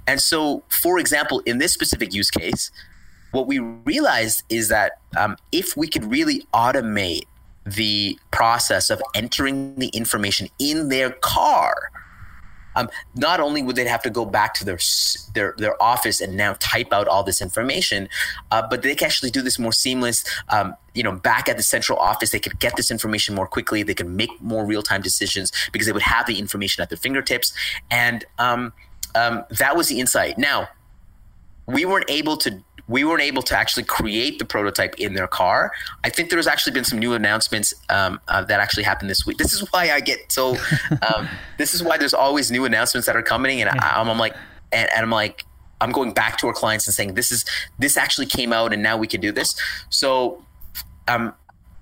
And 0.08 0.22
so, 0.22 0.64
for 0.70 1.00
example, 1.00 1.42
in 1.46 1.58
this 1.58 1.74
specific 1.74 2.14
use 2.14 2.32
case, 2.32 2.72
what 3.32 3.48
we 3.48 3.60
realized 3.60 4.44
is 4.50 4.70
that 4.70 4.94
um, 5.18 5.38
if 5.52 5.76
we 5.76 5.88
could 5.88 6.06
really 6.06 6.46
automate 6.54 7.24
the 7.66 8.18
process 8.32 8.90
of 8.90 9.02
entering 9.16 9.76
the 9.76 9.88
information 9.88 10.48
in 10.60 10.90
their 10.90 11.12
car 11.12 11.92
um, 12.76 12.90
not 13.16 13.40
only 13.40 13.62
would 13.62 13.76
they 13.76 13.88
have 13.88 14.02
to 14.04 14.10
go 14.10 14.26
back 14.26 14.54
to 14.56 14.66
their 14.66 14.80
their 15.34 15.56
their 15.58 15.82
office 15.82 16.22
and 16.22 16.36
now 16.36 16.56
type 16.60 16.92
out 16.92 17.08
all 17.08 17.24
this 17.24 17.42
information, 17.42 18.10
uh, 18.52 18.66
but 18.70 18.82
they 18.82 18.96
can 18.96 19.06
actually 19.06 19.32
do 19.32 19.42
this 19.42 19.60
more 19.60 19.74
seamless. 19.74 20.24
Um, 20.50 20.76
you 20.94 21.04
know, 21.04 21.12
back 21.12 21.50
at 21.50 21.58
the 21.58 21.64
central 21.64 21.98
office, 21.98 22.30
they 22.30 22.40
could 22.40 22.60
get 22.60 22.76
this 22.76 22.92
information 22.92 23.34
more 23.36 23.48
quickly. 23.48 23.84
They 23.84 23.96
could 23.96 24.10
make 24.10 24.30
more 24.42 24.66
real 24.66 24.84
time 24.84 25.02
decisions 25.02 25.52
because 25.72 25.88
they 25.88 25.94
would 25.94 26.04
have 26.04 26.28
the 26.28 26.38
information 26.40 26.82
at 26.82 26.90
their 26.90 26.98
fingertips, 26.98 27.54
and 27.90 28.26
um, 28.40 28.74
um 29.16 29.46
that 29.50 29.76
was 29.76 29.88
the 29.88 30.00
insight. 30.00 30.38
Now, 30.38 30.68
we 31.66 31.86
weren't 31.86 32.10
able 32.10 32.38
to 32.38 32.62
we 32.88 33.04
weren't 33.04 33.22
able 33.22 33.42
to 33.44 33.58
actually 33.58 33.84
create 33.84 34.40
the 34.40 34.46
prototype 34.46 34.96
in 34.96 35.14
their 35.14 35.28
car. 35.28 35.72
I 36.04 36.10
think 36.10 36.30
there's 36.30 36.48
actually 36.48 36.74
been 36.74 36.84
some 36.84 37.00
new 37.00 37.14
announcements 37.14 37.74
um, 37.90 38.20
uh, 38.28 38.44
that 38.44 38.60
actually 38.60 38.84
happened 38.84 39.10
this 39.10 39.26
week. 39.26 39.38
This 39.38 39.54
is 39.54 39.62
why 39.72 39.92
I 39.92 40.00
get 40.00 40.32
so. 40.32 40.58
Um, 41.16 41.28
this 41.58 41.74
is 41.74 41.84
why 41.84 41.98
there's 41.98 42.14
always 42.14 42.52
new 42.52 42.66
announcements 42.66 43.08
that 43.08 43.16
are 43.16 43.24
coming, 43.24 43.62
and 43.62 43.70
I, 43.70 44.00
am 44.00 44.18
like, 44.18 44.36
and, 44.72 44.90
and 44.92 45.02
I'm 45.02 45.10
like, 45.10 45.44
I'm 45.82 45.92
going 45.92 46.14
back 46.14 46.38
to 46.38 46.48
our 46.48 46.54
clients 46.54 46.88
and 46.88 46.94
saying 46.94 47.16
this 47.16 47.32
is 47.32 47.46
this 47.80 47.98
actually 47.98 48.28
came 48.28 48.54
out, 48.54 48.74
and 48.74 48.82
now 48.82 48.96
we 48.96 49.08
can 49.08 49.20
do 49.20 49.32
this. 49.32 49.56
So, 49.90 50.44
um, 51.08 51.34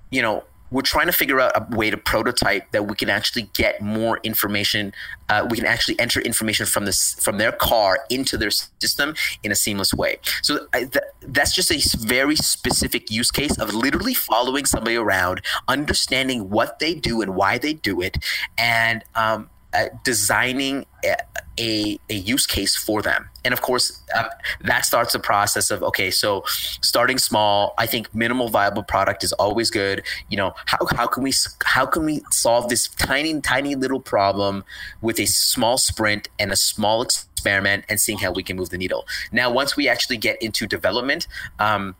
you 0.10 0.22
know, 0.22 0.44
we're 0.72 0.82
trying 0.82 1.06
to 1.06 1.12
figure 1.12 1.40
out 1.40 1.52
a 1.56 1.76
way 1.76 1.90
to 1.90 1.98
prototype 1.98 2.72
that 2.72 2.88
we 2.88 2.96
can 2.96 3.10
actually 3.10 3.44
get 3.54 3.82
more 3.82 4.20
information. 4.24 4.94
Uh, 5.30 5.46
we 5.50 5.58
can 5.58 5.66
actually 5.66 6.00
enter 6.00 6.22
information 6.22 6.66
from 6.66 6.86
this 6.86 7.14
from 7.16 7.38
their 7.38 7.52
car 7.52 8.00
into 8.10 8.38
their 8.38 8.52
system 8.52 9.14
in 9.44 9.52
a 9.52 9.56
seamless 9.56 9.94
way. 9.94 10.18
So 10.42 10.68
uh, 10.74 10.80
th- 10.80 10.96
that's 11.22 11.54
just 11.54 11.72
a 11.72 11.98
very 11.98 12.36
specific 12.36 13.12
use 13.12 13.32
case 13.32 13.58
of 13.60 13.74
literally 13.74 14.14
following 14.14 14.66
somebody 14.66 14.96
around, 14.96 15.42
understanding 15.68 16.50
what 16.50 16.80
they 16.80 16.96
do 16.96 17.22
and 17.22 17.36
why 17.36 17.58
they 17.58 17.74
do 17.74 18.02
it, 18.02 18.18
and 18.58 19.04
um, 19.16 19.50
uh, 19.74 19.86
designing 20.04 20.86
a, 21.06 21.16
a, 21.60 22.00
a, 22.10 22.14
use 22.14 22.46
case 22.46 22.76
for 22.76 23.02
them. 23.02 23.30
And 23.44 23.54
of 23.54 23.62
course, 23.62 24.02
uh, 24.16 24.30
that 24.62 24.86
starts 24.86 25.14
the 25.14 25.20
process 25.20 25.72
of 25.72 25.82
okay, 25.84 26.12
so 26.12 26.44
starting 26.46 27.18
small. 27.18 27.74
I 27.78 27.86
think 27.88 28.14
minimal 28.14 28.50
viable 28.50 28.84
product 28.84 29.24
is 29.24 29.34
always 29.34 29.70
good. 29.72 30.04
You 30.30 30.38
know, 30.38 30.54
how, 30.66 30.78
how 30.96 31.08
can 31.08 31.24
we 31.24 31.34
how 31.66 31.86
can 31.86 32.06
we 32.06 32.22
solve 32.32 32.70
this 32.70 32.88
tiny 32.88 33.40
tiny 33.42 33.76
little 33.76 34.00
problem 34.00 34.64
with 35.02 35.20
a 35.20 35.26
small 35.26 35.78
sprint 35.78 36.30
and 36.40 36.52
a 36.52 36.56
small 36.56 37.02
experiment 37.02 37.86
and 37.90 38.00
seeing 38.00 38.20
how 38.20 38.32
we 38.32 38.44
can 38.44 38.56
move 38.56 38.70
the 38.70 38.78
needle. 38.78 39.06
Now, 39.32 39.52
once 39.52 39.76
we 39.76 39.88
actually 39.90 40.18
get 40.18 40.42
into 40.42 40.68
development. 40.68 41.28
Um, 41.60 41.96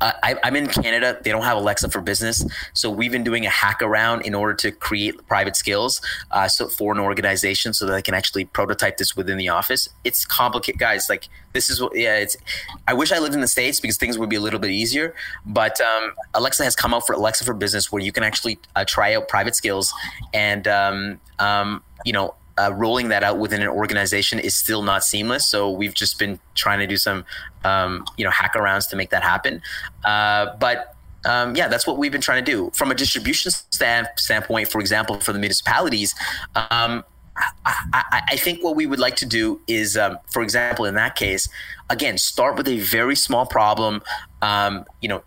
I, 0.00 0.36
am 0.42 0.56
in 0.56 0.66
Canada. 0.66 1.18
They 1.22 1.30
don't 1.30 1.44
have 1.44 1.56
Alexa 1.56 1.88
for 1.88 2.00
business, 2.00 2.44
so 2.72 2.90
we've 2.90 3.12
been 3.12 3.24
doing 3.24 3.46
a 3.46 3.50
hack 3.50 3.80
around 3.80 4.22
in 4.22 4.34
order 4.34 4.54
to 4.54 4.72
create 4.72 5.26
private 5.26 5.56
skills, 5.56 6.00
uh, 6.30 6.48
so 6.48 6.68
for 6.68 6.92
an 6.92 6.98
organization, 6.98 7.72
so 7.72 7.86
that 7.86 7.92
they 7.92 8.02
can 8.02 8.14
actually 8.14 8.44
prototype 8.44 8.96
this 8.96 9.16
within 9.16 9.38
the 9.38 9.48
office. 9.48 9.88
It's 10.04 10.24
complicated, 10.24 10.78
guys. 10.78 11.08
Like 11.08 11.28
this 11.52 11.70
is 11.70 11.80
what, 11.80 11.96
yeah. 11.96 12.16
It's. 12.16 12.36
I 12.86 12.94
wish 12.94 13.12
I 13.12 13.18
lived 13.18 13.34
in 13.34 13.40
the 13.40 13.48
states 13.48 13.80
because 13.80 13.96
things 13.96 14.18
would 14.18 14.28
be 14.28 14.36
a 14.36 14.40
little 14.40 14.60
bit 14.60 14.70
easier. 14.70 15.14
But 15.46 15.80
um, 15.80 16.12
Alexa 16.34 16.64
has 16.64 16.76
come 16.76 16.92
out 16.92 17.06
for 17.06 17.12
Alexa 17.14 17.44
for 17.44 17.54
Business, 17.54 17.90
where 17.90 18.02
you 18.02 18.12
can 18.12 18.24
actually 18.24 18.58
uh, 18.76 18.84
try 18.86 19.14
out 19.14 19.28
private 19.28 19.54
skills, 19.54 19.92
and 20.32 20.66
um, 20.68 21.20
um, 21.38 21.82
you 22.04 22.12
know 22.12 22.34
uh, 22.58 22.72
rolling 22.74 23.08
that 23.08 23.22
out 23.22 23.38
within 23.38 23.62
an 23.62 23.68
organization 23.68 24.38
is 24.38 24.54
still 24.54 24.82
not 24.82 25.04
seamless. 25.04 25.46
So 25.46 25.70
we've 25.70 25.94
just 25.94 26.18
been 26.18 26.38
trying 26.54 26.78
to 26.78 26.86
do 26.86 26.96
some, 26.96 27.24
um, 27.64 28.04
you 28.16 28.24
know, 28.24 28.30
hack 28.30 28.54
arounds 28.54 28.88
to 28.90 28.96
make 28.96 29.10
that 29.10 29.22
happen. 29.22 29.62
Uh, 30.04 30.54
but 30.58 30.94
um, 31.26 31.56
yeah, 31.56 31.68
that's 31.68 31.86
what 31.86 31.98
we've 31.98 32.12
been 32.12 32.20
trying 32.20 32.44
to 32.44 32.50
do. 32.50 32.70
From 32.74 32.90
a 32.90 32.94
distribution 32.94 33.50
stand, 33.50 34.08
standpoint, 34.16 34.68
for 34.68 34.80
example, 34.80 35.20
for 35.20 35.32
the 35.32 35.38
municipalities, 35.38 36.14
um, 36.54 37.04
I, 37.36 37.74
I, 37.92 38.22
I, 38.28 38.36
think 38.36 38.62
what 38.62 38.76
we 38.76 38.86
would 38.86 39.00
like 39.00 39.16
to 39.16 39.26
do 39.26 39.60
is, 39.66 39.96
um, 39.96 40.18
for 40.30 40.42
example, 40.42 40.84
in 40.84 40.94
that 40.94 41.16
case, 41.16 41.48
again, 41.90 42.16
start 42.16 42.56
with 42.56 42.68
a 42.68 42.78
very 42.78 43.16
small 43.16 43.44
problem. 43.44 44.02
Um, 44.40 44.84
you 45.00 45.08
know, 45.08 45.24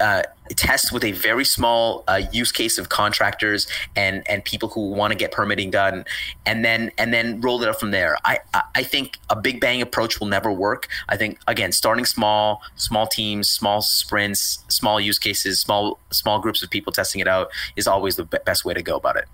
uh, 0.00 0.22
test 0.50 0.92
with 0.92 1.04
a 1.04 1.12
very 1.12 1.44
small 1.44 2.04
uh, 2.08 2.22
use 2.32 2.52
case 2.52 2.78
of 2.78 2.88
contractors 2.88 3.66
and 3.96 4.28
and 4.28 4.44
people 4.44 4.68
who 4.68 4.90
want 4.90 5.12
to 5.12 5.16
get 5.16 5.32
permitting 5.32 5.70
done, 5.70 6.04
and 6.46 6.64
then 6.64 6.90
and 6.98 7.12
then 7.12 7.40
roll 7.40 7.62
it 7.62 7.68
up 7.68 7.78
from 7.78 7.90
there. 7.90 8.16
I 8.24 8.38
I 8.74 8.82
think 8.82 9.18
a 9.30 9.36
big 9.36 9.60
bang 9.60 9.82
approach 9.82 10.20
will 10.20 10.28
never 10.28 10.52
work. 10.52 10.88
I 11.08 11.16
think 11.16 11.38
again, 11.46 11.72
starting 11.72 12.04
small, 12.04 12.62
small 12.76 13.06
teams, 13.06 13.48
small 13.48 13.82
sprints, 13.82 14.64
small 14.68 15.00
use 15.00 15.18
cases, 15.18 15.60
small 15.60 15.98
small 16.10 16.40
groups 16.40 16.62
of 16.62 16.70
people 16.70 16.92
testing 16.92 17.20
it 17.20 17.28
out 17.28 17.50
is 17.76 17.86
always 17.86 18.16
the 18.16 18.24
best 18.24 18.64
way 18.64 18.74
to 18.74 18.82
go 18.82 18.96
about 18.96 19.16
it. 19.16 19.26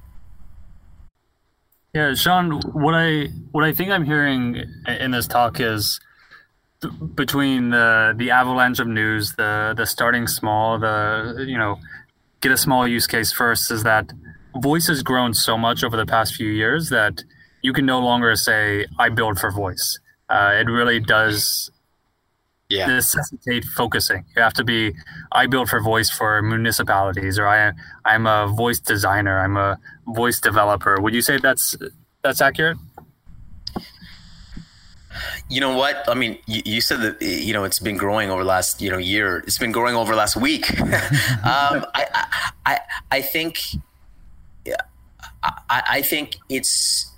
Yeah, 1.94 2.14
Sean, 2.14 2.60
what 2.72 2.94
I 2.94 3.28
what 3.50 3.64
I 3.64 3.72
think 3.72 3.90
I'm 3.90 4.04
hearing 4.04 4.62
in 4.86 5.10
this 5.10 5.26
talk 5.26 5.58
is 5.58 6.00
between 7.14 7.70
the 7.70 8.14
the 8.16 8.30
avalanche 8.30 8.78
of 8.78 8.86
news, 8.86 9.32
the 9.32 9.74
the 9.76 9.86
starting 9.86 10.26
small, 10.26 10.78
the 10.78 11.44
you 11.46 11.58
know, 11.58 11.78
get 12.40 12.52
a 12.52 12.56
small 12.56 12.86
use 12.86 13.06
case 13.06 13.32
first 13.32 13.70
is 13.70 13.82
that 13.82 14.12
voice 14.60 14.88
has 14.88 15.02
grown 15.02 15.34
so 15.34 15.58
much 15.58 15.84
over 15.84 15.96
the 15.96 16.06
past 16.06 16.34
few 16.34 16.48
years 16.48 16.90
that 16.90 17.24
you 17.62 17.72
can 17.72 17.86
no 17.86 17.98
longer 18.00 18.34
say 18.36 18.86
I 18.98 19.08
build 19.08 19.38
for 19.38 19.50
voice. 19.50 19.98
Uh, 20.28 20.52
it 20.60 20.70
really 20.70 21.00
does 21.00 21.70
yeah. 22.68 22.86
necessitate 22.86 23.64
focusing. 23.64 24.24
You 24.36 24.42
have 24.42 24.52
to 24.54 24.64
be 24.64 24.94
I 25.32 25.46
build 25.46 25.68
for 25.68 25.80
voice 25.80 26.10
for 26.10 26.40
municipalities, 26.42 27.38
or 27.38 27.48
I 27.48 27.72
I'm 28.04 28.26
a 28.26 28.46
voice 28.46 28.78
designer. 28.78 29.40
I'm 29.40 29.56
a 29.56 29.78
voice 30.06 30.40
developer. 30.40 31.00
Would 31.00 31.14
you 31.14 31.22
say 31.22 31.38
that's 31.38 31.76
that's 32.22 32.40
accurate? 32.40 32.76
You 35.48 35.60
know 35.60 35.76
what? 35.76 36.04
I 36.08 36.14
mean, 36.14 36.38
you, 36.46 36.62
you, 36.64 36.80
said 36.80 37.00
that 37.00 37.22
you 37.22 37.52
know 37.52 37.64
it's 37.64 37.78
been 37.78 37.96
growing 37.96 38.30
over 38.30 38.42
the 38.42 38.48
last 38.48 38.82
you 38.82 38.90
know 38.90 38.98
year. 38.98 39.38
It's 39.46 39.58
been 39.58 39.72
growing 39.72 39.94
over 39.94 40.14
last 40.14 40.36
week. 40.36 40.78
um, 40.80 41.86
I, 41.94 42.26
I 42.66 42.78
I 43.10 43.20
think 43.22 43.58
yeah, 44.66 44.76
I, 45.42 45.82
I 45.88 46.02
think 46.02 46.36
it's 46.48 47.10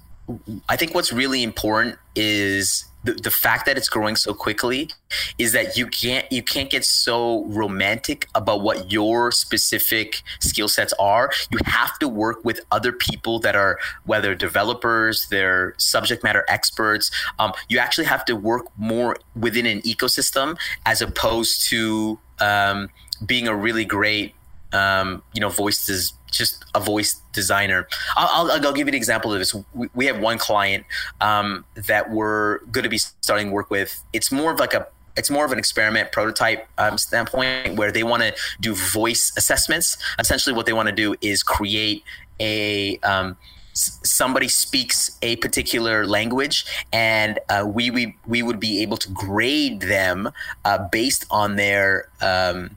I 0.68 0.76
think 0.76 0.95
what's 0.95 1.12
really 1.12 1.43
important 1.43 1.99
is 2.14 2.85
the, 3.05 3.15
the 3.15 3.31
fact 3.31 3.67
that 3.67 3.77
it's 3.77 3.89
growing 3.89 4.17
so 4.17 4.35
quickly 4.35 4.91
is 5.39 5.53
that 5.53 5.77
you 5.77 5.87
can't 5.87 6.31
you 6.31 6.43
can't 6.43 6.71
get 6.71 6.85
so 6.85 7.45
romantic 7.47 8.29
about 8.35 8.63
what 8.63 8.93
your 8.93 9.33
specific 9.33 10.23
skill 10.41 10.69
sets 10.69 10.93
are. 10.99 11.31
You 11.51 11.59
have 11.65 11.99
to 12.01 12.09
work 12.09 12.45
with 12.45 12.61
other 12.71 12.93
people 12.93 13.39
that 13.41 13.57
are 13.57 13.79
whether 14.05 14.35
developers 14.35 15.29
they're 15.29 15.75
subject 15.79 16.23
matter 16.23 16.45
experts. 16.49 17.11
Um, 17.39 17.53
you 17.69 17.79
actually 17.79 18.07
have 18.07 18.25
to 18.27 18.37
work 18.37 18.67
more 18.77 19.17
within 19.35 19.67
an 19.67 19.81
ecosystem 19.83 20.59
as 20.87 21.01
opposed 21.01 21.69
to 21.71 22.19
um, 22.41 22.89
being 23.25 23.49
a 23.49 23.55
really 23.55 23.85
great 23.85 24.35
um, 24.73 25.23
you 25.33 25.41
know 25.41 25.49
voices 25.49 26.13
just 26.31 26.64
a 26.74 26.81
voice 26.81 27.20
designer. 27.33 27.89
I'll, 28.16 28.51
I'll, 28.51 28.66
I'll, 28.66 28.72
give 28.72 28.87
you 28.87 28.91
an 28.91 28.95
example 28.95 29.33
of 29.33 29.39
this. 29.39 29.55
We, 29.74 29.89
we 29.95 30.07
have 30.07 30.20
one 30.20 30.39
client 30.39 30.87
um, 31.20 31.64
that 31.74 32.11
we're 32.11 32.59
going 32.66 32.85
to 32.85 32.89
be 32.89 32.99
starting 32.99 33.51
work 33.51 33.70
with. 33.70 34.03
It's 34.12 34.31
more 34.33 34.53
of 34.53 34.59
like 34.59 34.74
a 34.74 34.87
it's 35.16 35.28
more 35.28 35.45
of 35.45 35.53
an 35.53 35.59
experiment 35.59 36.12
prototype 36.12 36.68
um, 36.78 36.97
standpoint 36.97 37.76
where 37.76 37.91
they 37.93 38.05
want 38.05 38.22
to 38.22 38.35
do 38.61 38.74
voice 38.74 39.33
assessments. 39.37 39.99
Essentially, 40.18 40.55
what 40.55 40.66
they 40.66 40.72
want 40.72 40.89
to 40.89 40.95
do 40.95 41.14
is 41.20 41.43
create 41.43 42.05
a 42.39 42.97
um, 42.99 43.37
somebody 43.72 44.49
speaks 44.49 45.18
a 45.22 45.37
particular 45.37 46.07
language 46.07 46.64
and 46.93 47.39
uh, 47.49 47.64
we, 47.66 47.91
we 47.91 48.16
we 48.26 48.43
would 48.43 48.61
be 48.61 48.83
able 48.83 48.97
to 48.97 49.09
grade 49.11 49.81
them 49.81 50.31
uh, 50.64 50.89
based 50.91 51.26
on 51.31 51.57
their 51.57 52.09
um, 52.20 52.76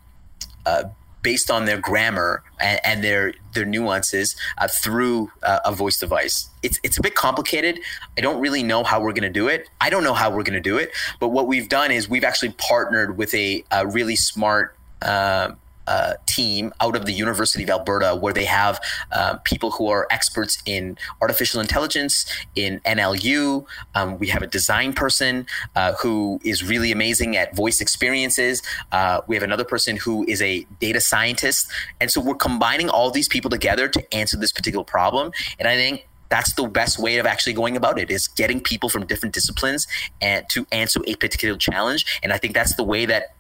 uh, 0.66 0.84
based 1.22 1.50
on 1.50 1.66
their 1.66 1.78
grammar 1.78 2.44
and, 2.64 2.80
and 2.84 3.04
their 3.04 3.34
their 3.54 3.66
nuances 3.66 4.36
uh, 4.58 4.68
through 4.68 5.32
uh, 5.44 5.60
a 5.66 5.72
voice 5.72 6.00
device. 6.00 6.50
It's 6.64 6.80
it's 6.82 6.98
a 6.98 7.02
bit 7.02 7.14
complicated. 7.14 7.80
I 8.18 8.22
don't 8.22 8.40
really 8.40 8.64
know 8.64 8.84
how 8.84 9.02
we're 9.02 9.12
going 9.12 9.24
to 9.24 9.30
do 9.30 9.48
it. 9.48 9.70
I 9.82 9.90
don't 9.90 10.04
know 10.04 10.14
how 10.14 10.32
we're 10.32 10.44
going 10.44 10.54
to 10.54 10.70
do 10.70 10.78
it. 10.78 10.92
But 11.20 11.30
what 11.30 11.46
we've 11.48 11.70
done 11.70 11.92
is 11.92 12.10
we've 12.10 12.24
actually 12.24 12.56
partnered 12.58 13.18
with 13.18 13.34
a, 13.36 13.64
a 13.70 13.86
really 13.86 14.16
smart. 14.16 14.76
Uh, 15.02 15.52
uh, 15.88 16.14
team 16.26 16.74
out 16.82 16.96
of 16.96 17.06
the 17.06 17.14
University 17.14 17.64
of 17.64 17.70
Alberta, 17.70 18.16
where 18.16 18.34
they 18.34 18.46
have 18.46 18.80
uh, 19.12 19.38
people 19.44 19.72
who 19.72 19.88
are 19.88 20.08
experts 20.12 20.62
in 20.66 20.98
artificial 21.22 21.62
intelligence, 21.62 22.26
in 22.56 22.80
NLU. 22.82 23.66
Um, 23.96 24.18
we 24.20 24.28
have 24.28 24.42
a 24.42 24.48
design 24.48 24.94
person 24.94 25.46
uh, 25.76 25.94
who 25.94 26.40
is 26.44 26.64
really 26.64 26.92
amazing 26.92 27.38
at 27.38 27.56
voice 27.56 27.82
experiences. 27.82 28.62
Uh, 28.92 29.22
we 29.28 29.36
have 29.36 29.44
another 29.44 29.66
person 29.66 29.98
who 29.98 30.26
is 30.28 30.42
a 30.42 30.66
data 30.80 31.02
scientist. 31.02 31.72
And 32.00 32.10
so 32.12 32.22
we're 32.22 32.36
combining 32.36 32.90
all 32.90 33.12
these 33.12 33.28
people 33.28 33.50
together 33.50 33.88
to 33.88 34.16
answer 34.16 34.38
this 34.38 34.52
particular 34.52 34.86
problem. 34.86 35.32
And 35.60 35.68
I 35.68 35.76
think 35.76 36.08
that's 36.30 36.54
the 36.54 36.68
best 36.68 36.98
way 36.98 37.20
of 37.20 37.28
actually 37.28 37.54
going 37.54 37.78
about 37.78 38.00
it 38.00 38.10
is 38.10 38.28
getting 38.28 38.60
people 38.60 38.90
from 38.90 39.06
different 39.06 39.36
disciplines 39.36 39.86
and 40.20 40.50
to 40.50 40.66
answer 40.72 41.00
a 41.06 41.14
particular 41.16 41.56
challenge 41.56 42.20
and 42.24 42.34
i 42.34 42.40
think 42.40 42.56
that's 42.56 42.76
the 42.76 42.84
way 42.84 43.06
that 43.06 43.36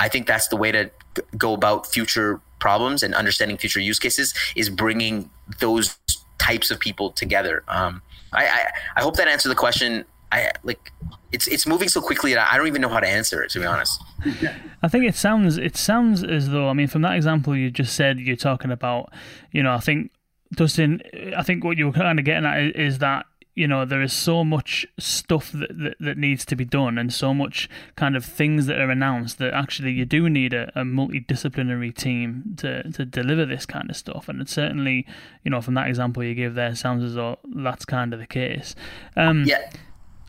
I 0.00 0.08
think 0.08 0.26
that's 0.26 0.48
the 0.48 0.56
way 0.56 0.72
to 0.72 0.90
go 1.36 1.54
about 1.54 1.86
future 1.86 2.40
problems 2.58 3.02
and 3.02 3.14
understanding 3.14 3.56
future 3.56 3.80
use 3.80 3.98
cases 3.98 4.34
is 4.54 4.68
bringing 4.68 5.30
those 5.60 5.98
types 6.38 6.70
of 6.70 6.78
people 6.80 7.10
together. 7.10 7.64
Um, 7.68 8.02
I, 8.32 8.46
I, 8.46 8.66
I 8.96 9.02
hope 9.02 9.16
that 9.16 9.28
answered 9.28 9.50
the 9.50 9.54
question. 9.56 10.04
I 10.32 10.50
like 10.64 10.92
it's 11.32 11.46
it's 11.46 11.66
moving 11.66 11.88
so 11.88 12.00
quickly 12.00 12.34
that 12.34 12.52
I 12.52 12.56
don't 12.56 12.66
even 12.66 12.82
know 12.82 12.88
how 12.88 13.00
to 13.00 13.08
answer 13.08 13.42
it 13.42 13.50
to 13.50 13.60
be 13.60 13.66
honest. 13.66 14.02
I 14.82 14.88
think 14.88 15.04
it 15.04 15.14
sounds 15.14 15.56
it 15.56 15.76
sounds 15.76 16.24
as 16.24 16.50
though 16.50 16.68
I 16.68 16.72
mean 16.72 16.88
from 16.88 17.02
that 17.02 17.14
example 17.14 17.56
you 17.56 17.70
just 17.70 17.94
said 17.94 18.18
you're 18.18 18.36
talking 18.36 18.72
about 18.72 19.12
you 19.52 19.62
know 19.62 19.72
I 19.72 19.78
think 19.78 20.10
Dustin 20.52 21.00
I 21.36 21.42
think 21.42 21.62
what 21.62 21.78
you 21.78 21.86
were 21.86 21.92
kind 21.92 22.18
of 22.18 22.24
getting 22.24 22.44
at 22.44 22.74
is 22.76 22.98
that 22.98 23.26
you 23.56 23.66
know 23.66 23.84
there 23.84 24.02
is 24.02 24.12
so 24.12 24.44
much 24.44 24.86
stuff 24.98 25.50
that, 25.50 25.76
that, 25.76 25.96
that, 25.98 26.16
needs 26.16 26.44
to 26.44 26.54
be 26.54 26.64
done 26.64 26.98
and 26.98 27.12
so 27.12 27.34
much 27.34 27.68
kind 27.96 28.14
of 28.14 28.24
things 28.24 28.66
that 28.66 28.78
are 28.78 28.90
announced 28.90 29.38
that 29.38 29.52
actually 29.52 29.90
you 29.90 30.04
do 30.04 30.30
need 30.30 30.52
a, 30.52 30.70
a 30.78 30.82
multidisciplinary 30.84 31.92
team 31.92 32.54
to, 32.56 32.88
to 32.92 33.04
deliver 33.04 33.44
this 33.44 33.66
kind 33.66 33.90
of 33.90 33.96
stuff 33.96 34.28
and 34.28 34.40
it 34.40 34.48
certainly 34.48 35.04
you 35.42 35.50
know 35.50 35.60
from 35.60 35.74
that 35.74 35.88
example 35.88 36.22
you 36.22 36.34
gave 36.34 36.54
there 36.54 36.74
sounds 36.76 37.02
as 37.02 37.14
though 37.14 37.38
that's 37.54 37.84
kind 37.84 38.12
of 38.12 38.20
the 38.20 38.26
case 38.26 38.76
um, 39.16 39.44
yeah 39.44 39.68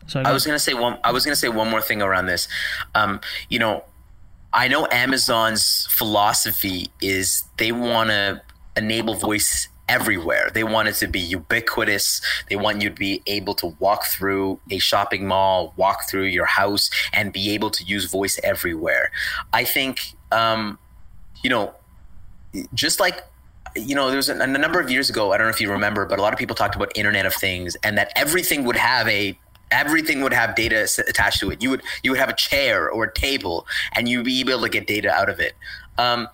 so 0.08 0.22
I 0.22 0.32
was 0.32 0.46
gonna 0.46 0.58
say 0.58 0.72
one. 0.72 0.98
I 1.04 1.12
was 1.12 1.24
gonna 1.26 1.36
say 1.36 1.50
one 1.50 1.68
more 1.68 1.82
thing 1.82 2.00
around 2.00 2.26
this. 2.26 2.48
Um, 2.94 3.20
you 3.50 3.58
know, 3.58 3.84
I 4.54 4.66
know 4.66 4.88
Amazon's 4.90 5.86
philosophy 5.90 6.90
is 7.02 7.44
they 7.58 7.72
want 7.72 8.08
to 8.08 8.40
enable 8.74 9.14
voice 9.14 9.68
everywhere. 9.88 10.50
They 10.52 10.64
want 10.64 10.88
it 10.88 10.94
to 10.96 11.06
be 11.06 11.20
ubiquitous. 11.20 12.20
They 12.48 12.56
want 12.56 12.82
you 12.82 12.90
to 12.90 12.94
be 12.94 13.22
able 13.26 13.54
to 13.56 13.74
walk 13.78 14.04
through 14.06 14.60
a 14.70 14.78
shopping 14.78 15.26
mall, 15.26 15.74
walk 15.76 16.08
through 16.08 16.24
your 16.24 16.46
house, 16.46 16.90
and 17.12 17.32
be 17.32 17.50
able 17.50 17.70
to 17.70 17.84
use 17.84 18.04
voice 18.04 18.38
everywhere. 18.42 19.10
I 19.52 19.64
think, 19.64 20.14
um, 20.32 20.78
you 21.42 21.50
know, 21.50 21.74
just 22.74 23.00
like 23.00 23.22
you 23.76 23.94
know, 23.94 24.08
there 24.08 24.16
was 24.16 24.28
a, 24.28 24.38
a, 24.40 24.46
number 24.46 24.80
of 24.80 24.90
years 24.90 25.10
ago. 25.10 25.32
I 25.32 25.36
don't 25.36 25.46
know 25.46 25.50
if 25.50 25.60
you 25.60 25.70
remember, 25.70 26.04
but 26.06 26.18
a 26.18 26.22
lot 26.22 26.32
of 26.32 26.38
people 26.38 26.56
talked 26.56 26.74
about 26.74 26.90
Internet 26.96 27.26
of 27.26 27.34
Things, 27.34 27.76
and 27.82 27.96
that 27.98 28.12
everything 28.16 28.64
would 28.64 28.76
have 28.76 29.06
a 29.08 29.38
everything 29.70 30.22
would 30.22 30.32
have 30.32 30.54
data 30.54 30.88
attached 31.06 31.40
to 31.40 31.50
it. 31.50 31.62
You 31.62 31.70
would 31.70 31.82
you 32.02 32.10
would 32.10 32.20
have 32.20 32.28
a 32.28 32.34
chair 32.34 32.90
or 32.90 33.04
a 33.04 33.12
table, 33.12 33.66
and 33.94 34.08
you'd 34.08 34.24
be 34.24 34.40
able 34.40 34.62
to 34.62 34.68
get 34.68 34.86
data 34.86 35.10
out 35.10 35.28
of 35.28 35.40
it. 35.40 35.54
Um, 35.98 36.28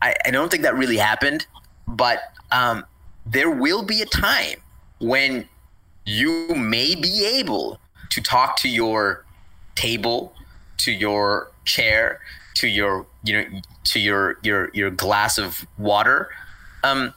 I, 0.00 0.14
I 0.24 0.30
don't 0.30 0.50
think 0.50 0.62
that 0.62 0.74
really 0.74 0.96
happened, 0.96 1.46
but 1.86 2.20
um, 2.52 2.84
there 3.26 3.50
will 3.50 3.82
be 3.82 4.02
a 4.02 4.06
time 4.06 4.60
when 5.00 5.48
you 6.04 6.54
may 6.54 6.94
be 6.94 7.26
able 7.38 7.80
to 8.10 8.20
talk 8.20 8.56
to 8.58 8.68
your 8.68 9.24
table, 9.74 10.34
to 10.78 10.92
your 10.92 11.50
chair, 11.64 12.20
to 12.54 12.68
your 12.68 13.06
you 13.24 13.32
know 13.32 13.60
to 13.84 13.98
your 13.98 14.38
your 14.42 14.70
your 14.74 14.90
glass 14.90 15.38
of 15.38 15.66
water. 15.78 16.28
Um, 16.84 17.14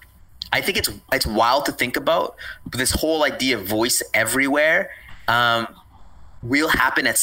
I 0.52 0.62
think 0.62 0.78
it's 0.78 0.90
it's 1.12 1.28
wild 1.28 1.66
to 1.66 1.72
think 1.72 1.98
about, 1.98 2.36
but 2.66 2.78
this 2.78 2.92
whole 2.92 3.24
idea 3.24 3.58
of 3.58 3.66
voice 3.66 4.02
everywhere 4.14 4.92
um, 5.28 5.68
will 6.42 6.70
happen 6.70 7.08
at, 7.08 7.20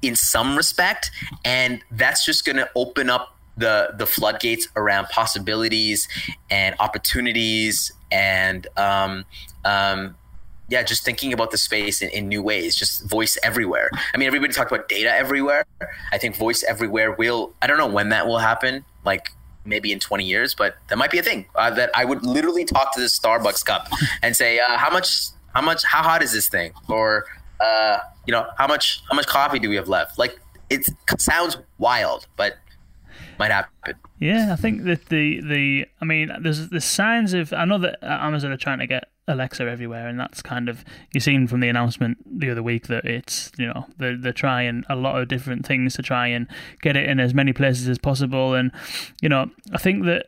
in 0.00 0.16
some 0.16 0.56
respect, 0.56 1.10
and 1.44 1.82
that's 1.90 2.24
just 2.24 2.44
going 2.44 2.56
to 2.56 2.68
open 2.74 3.10
up 3.10 3.31
the 3.56 3.94
the 3.96 4.06
floodgates 4.06 4.68
around 4.76 5.08
possibilities 5.08 6.08
and 6.50 6.74
opportunities 6.80 7.92
and 8.10 8.66
um, 8.76 9.24
um, 9.64 10.16
yeah, 10.68 10.82
just 10.82 11.04
thinking 11.04 11.32
about 11.32 11.50
the 11.50 11.58
space 11.58 12.00
in, 12.00 12.08
in, 12.10 12.28
new 12.28 12.42
ways, 12.42 12.74
just 12.74 13.04
voice 13.04 13.36
everywhere. 13.42 13.90
I 14.14 14.16
mean, 14.16 14.26
everybody 14.26 14.54
talked 14.54 14.72
about 14.72 14.88
data 14.88 15.14
everywhere. 15.14 15.66
I 16.12 16.18
think 16.18 16.36
voice 16.36 16.62
everywhere 16.62 17.12
will. 17.12 17.52
I 17.60 17.66
don't 17.66 17.76
know 17.76 17.86
when 17.86 18.08
that 18.08 18.26
will 18.26 18.38
happen. 18.38 18.84
Like 19.04 19.32
maybe 19.64 19.92
in 19.92 20.00
20 20.00 20.24
years, 20.24 20.54
but 20.54 20.76
that 20.88 20.96
might 20.96 21.10
be 21.10 21.18
a 21.18 21.22
thing. 21.22 21.46
Uh, 21.54 21.70
that 21.70 21.90
I 21.94 22.04
would 22.04 22.24
literally 22.24 22.64
talk 22.64 22.94
to 22.94 23.00
this 23.00 23.18
Starbucks 23.18 23.64
cup 23.64 23.88
and 24.22 24.34
say, 24.34 24.60
uh, 24.60 24.78
"How 24.78 24.90
much? 24.90 25.26
How 25.54 25.60
much? 25.60 25.84
How 25.84 26.02
hot 26.02 26.22
is 26.22 26.32
this 26.32 26.48
thing?" 26.48 26.72
Or 26.88 27.26
uh, 27.60 27.98
you 28.26 28.32
know, 28.32 28.46
how 28.56 28.66
much? 28.66 29.02
How 29.10 29.14
much 29.14 29.26
coffee 29.26 29.58
do 29.58 29.68
we 29.68 29.76
have 29.76 29.88
left? 29.88 30.18
Like 30.18 30.38
it 30.70 30.88
sounds 31.18 31.58
wild, 31.78 32.26
but 32.36 32.56
might 33.42 33.50
happen. 33.50 33.94
Yeah, 34.20 34.52
I 34.52 34.56
think 34.56 34.84
that 34.84 35.06
the 35.06 35.40
the 35.40 35.86
I 36.00 36.04
mean, 36.04 36.30
there's 36.40 36.68
the 36.68 36.80
signs 36.80 37.34
of 37.34 37.52
I 37.52 37.64
know 37.64 37.78
that 37.78 37.98
uh, 38.02 38.18
Amazon 38.20 38.52
are 38.52 38.56
trying 38.56 38.78
to 38.78 38.86
get 38.86 39.08
Alexa 39.26 39.64
everywhere, 39.64 40.06
and 40.06 40.18
that's 40.18 40.42
kind 40.42 40.68
of 40.68 40.84
you've 41.12 41.24
seen 41.24 41.48
from 41.48 41.60
the 41.60 41.68
announcement 41.68 42.18
the 42.24 42.50
other 42.50 42.62
week 42.62 42.86
that 42.86 43.04
it's 43.04 43.50
you 43.58 43.66
know 43.66 43.86
they're 43.98 44.16
they're 44.16 44.32
trying 44.32 44.84
a 44.88 44.94
lot 44.94 45.20
of 45.20 45.26
different 45.26 45.66
things 45.66 45.94
to 45.94 46.02
try 46.02 46.28
and 46.28 46.46
get 46.82 46.96
it 46.96 47.08
in 47.08 47.18
as 47.18 47.34
many 47.34 47.52
places 47.52 47.88
as 47.88 47.98
possible, 47.98 48.54
and 48.54 48.70
you 49.20 49.28
know 49.28 49.50
I 49.72 49.78
think 49.78 50.04
that 50.04 50.26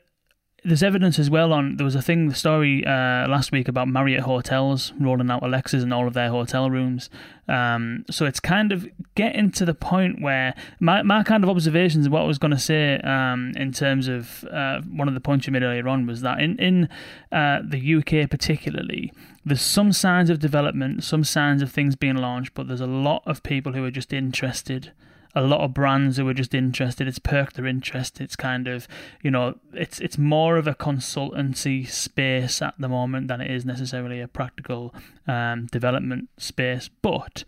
there's 0.64 0.82
evidence 0.82 1.18
as 1.18 1.28
well 1.28 1.52
on 1.52 1.76
there 1.76 1.84
was 1.84 1.94
a 1.94 2.00
thing 2.00 2.28
the 2.28 2.34
story 2.34 2.84
uh, 2.86 3.28
last 3.28 3.52
week 3.52 3.68
about 3.68 3.86
Marriott 3.86 4.22
hotels 4.22 4.92
rolling 4.98 5.30
out 5.30 5.42
Alexas 5.42 5.82
in 5.82 5.92
all 5.92 6.06
of 6.06 6.14
their 6.14 6.30
hotel 6.30 6.70
rooms. 6.70 7.10
Um, 7.48 8.06
so 8.10 8.24
it's 8.24 8.40
kind 8.40 8.72
of 8.72 8.88
getting 9.14 9.50
to 9.52 9.66
the 9.66 9.74
point 9.74 10.22
where 10.22 10.54
my, 10.80 11.02
my 11.02 11.22
kind 11.22 11.44
of 11.44 11.50
observations 11.50 12.06
of 12.06 12.12
what 12.12 12.22
I 12.22 12.24
was 12.24 12.38
going 12.38 12.52
to 12.52 12.58
say 12.58 12.98
um, 13.00 13.52
in 13.56 13.72
terms 13.72 14.08
of 14.08 14.44
uh, 14.44 14.80
one 14.80 15.06
of 15.06 15.12
the 15.12 15.20
points 15.20 15.46
you 15.46 15.52
made 15.52 15.62
earlier 15.62 15.86
on 15.86 16.06
was 16.06 16.22
that 16.22 16.40
in 16.40 16.58
in 16.58 16.88
uh, 17.30 17.60
the 17.62 17.96
UK 17.96 18.30
particularly 18.30 19.12
there's 19.44 19.60
some 19.60 19.92
signs 19.92 20.30
of 20.30 20.38
development, 20.38 21.04
some 21.04 21.22
signs 21.22 21.60
of 21.60 21.70
things 21.70 21.96
being 21.96 22.16
launched, 22.16 22.54
but 22.54 22.66
there's 22.66 22.80
a 22.80 22.86
lot 22.86 23.22
of 23.26 23.42
people 23.42 23.72
who 23.74 23.84
are 23.84 23.90
just 23.90 24.12
interested 24.12 24.92
a 25.34 25.42
lot 25.42 25.60
of 25.60 25.74
brands 25.74 26.16
who 26.16 26.28
are 26.28 26.34
just 26.34 26.54
interested. 26.54 27.08
It's 27.08 27.18
perked 27.18 27.56
their 27.56 27.66
interest. 27.66 28.20
It's 28.20 28.36
kind 28.36 28.68
of, 28.68 28.86
you 29.22 29.30
know, 29.30 29.58
it's 29.72 30.00
it's 30.00 30.18
more 30.18 30.56
of 30.56 30.66
a 30.66 30.74
consultancy 30.74 31.88
space 31.88 32.62
at 32.62 32.74
the 32.78 32.88
moment 32.88 33.28
than 33.28 33.40
it 33.40 33.50
is 33.50 33.64
necessarily 33.64 34.20
a 34.20 34.28
practical 34.28 34.94
um, 35.26 35.66
development 35.66 36.28
space. 36.38 36.88
But 37.02 37.44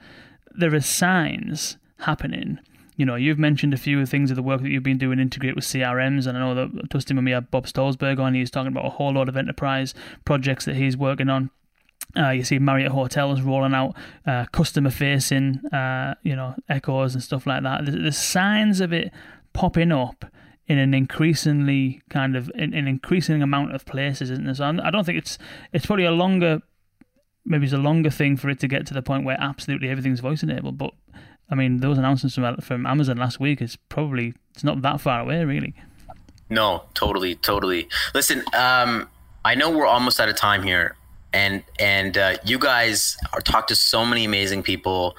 there 0.55 0.75
are 0.75 0.81
signs 0.81 1.77
happening. 2.01 2.59
You 2.97 3.05
know, 3.05 3.15
you've 3.15 3.39
mentioned 3.39 3.75
a 3.75 3.79
few 3.79 4.01
of 4.01 4.09
things 4.09 4.31
of 4.31 4.37
the 4.37 4.43
work 4.43 4.63
that 4.63 4.71
you've 4.71 4.83
been 4.83 4.99
doing 4.99 5.19
integrate 5.21 5.55
with 5.55 5.65
CRMs, 5.65 6.27
and 6.27 6.37
I 6.37 6.41
know 6.41 6.55
that 6.55 6.89
Dustin 6.89 7.17
when 7.17 7.27
we 7.27 7.33
had 7.33 7.51
Bob 7.51 7.67
Stolzberg 7.67 8.19
on, 8.19 8.35
he's 8.35 8.51
talking 8.51 8.73
about 8.73 8.87
a 8.87 8.91
whole 8.91 9.13
lot 9.13 9.29
of 9.29 9.37
enterprise 9.37 9.95
projects 10.25 10.65
that 10.65 10.77
he's 10.77 10.97
working 10.97 11.29
on. 11.29 11.51
Uh, 12.17 12.31
you 12.31 12.45
see 12.45 12.59
Marriott 12.59 12.93
hotels 12.93 13.43
rolling 13.43 13.75
out 13.75 13.95
uh, 14.27 14.47
customer 14.47 14.91
facing, 14.91 15.61
uh, 15.67 16.15
you 16.23 16.35
know, 16.35 16.55
echoes 16.69 17.15
and 17.15 17.23
stuff 17.23 17.47
like 17.47 17.63
that. 17.63 17.85
There's, 17.85 18.01
there's, 18.01 18.19
signs 18.19 18.81
of 18.81 18.93
it 18.93 19.13
popping 19.53 19.93
up 19.93 20.25
in 20.67 20.79
an 20.79 20.95
increasingly 20.95 22.01
kind 22.09 22.35
of 22.35 22.51
in 22.55 22.75
an 22.75 22.89
increasing 22.89 23.43
amount 23.43 23.75
of 23.75 23.85
places, 23.85 24.31
isn't 24.31 24.45
there? 24.45 24.55
So 24.55 24.65
I 24.65 24.91
don't 24.91 25.05
think 25.05 25.19
it's 25.19 25.39
it's 25.73 25.85
probably 25.85 26.07
a 26.07 26.11
longer, 26.11 26.63
maybe 27.45 27.65
it's 27.65 27.75
a 27.75 27.79
longer 27.79 28.11
thing 28.11 28.37
for 28.37 28.49
it 28.49 28.61
to 28.61 28.69
get 28.69 28.87
to 28.87 28.95
the 28.95 29.03
point 29.03 29.25
where 29.25 29.37
absolutely 29.39 29.91
everything's 29.91 30.21
voice 30.21 30.43
enabled. 30.43 30.79
But 30.79 30.93
I 31.51 31.55
mean, 31.55 31.79
those 31.79 31.99
announcements 31.99 32.35
from 32.35 32.57
from 32.59 32.87
Amazon 32.87 33.19
last 33.19 33.41
week 33.41 33.61
is 33.61 33.77
probably 33.89 34.35
it's 34.55 34.65
not 34.65 34.81
that 34.83 35.01
far 35.01 35.21
away, 35.21 35.45
really. 35.45 35.75
No, 36.49 36.85
totally, 36.95 37.35
totally. 37.35 37.89
Listen, 38.15 38.43
um, 38.55 39.09
I 39.45 39.55
know 39.55 39.71
we're 39.71 39.87
almost 39.87 40.21
out 40.21 40.29
of 40.29 40.37
time 40.37 40.63
here 40.63 40.97
and 41.37 41.63
and 41.79 42.17
uh, 42.17 42.37
you 42.45 42.59
guys 42.59 43.17
are 43.35 43.41
talk 43.41 43.67
to 43.67 43.77
so 43.77 44.07
many 44.07 44.25
amazing 44.25 44.63
people. 44.63 45.17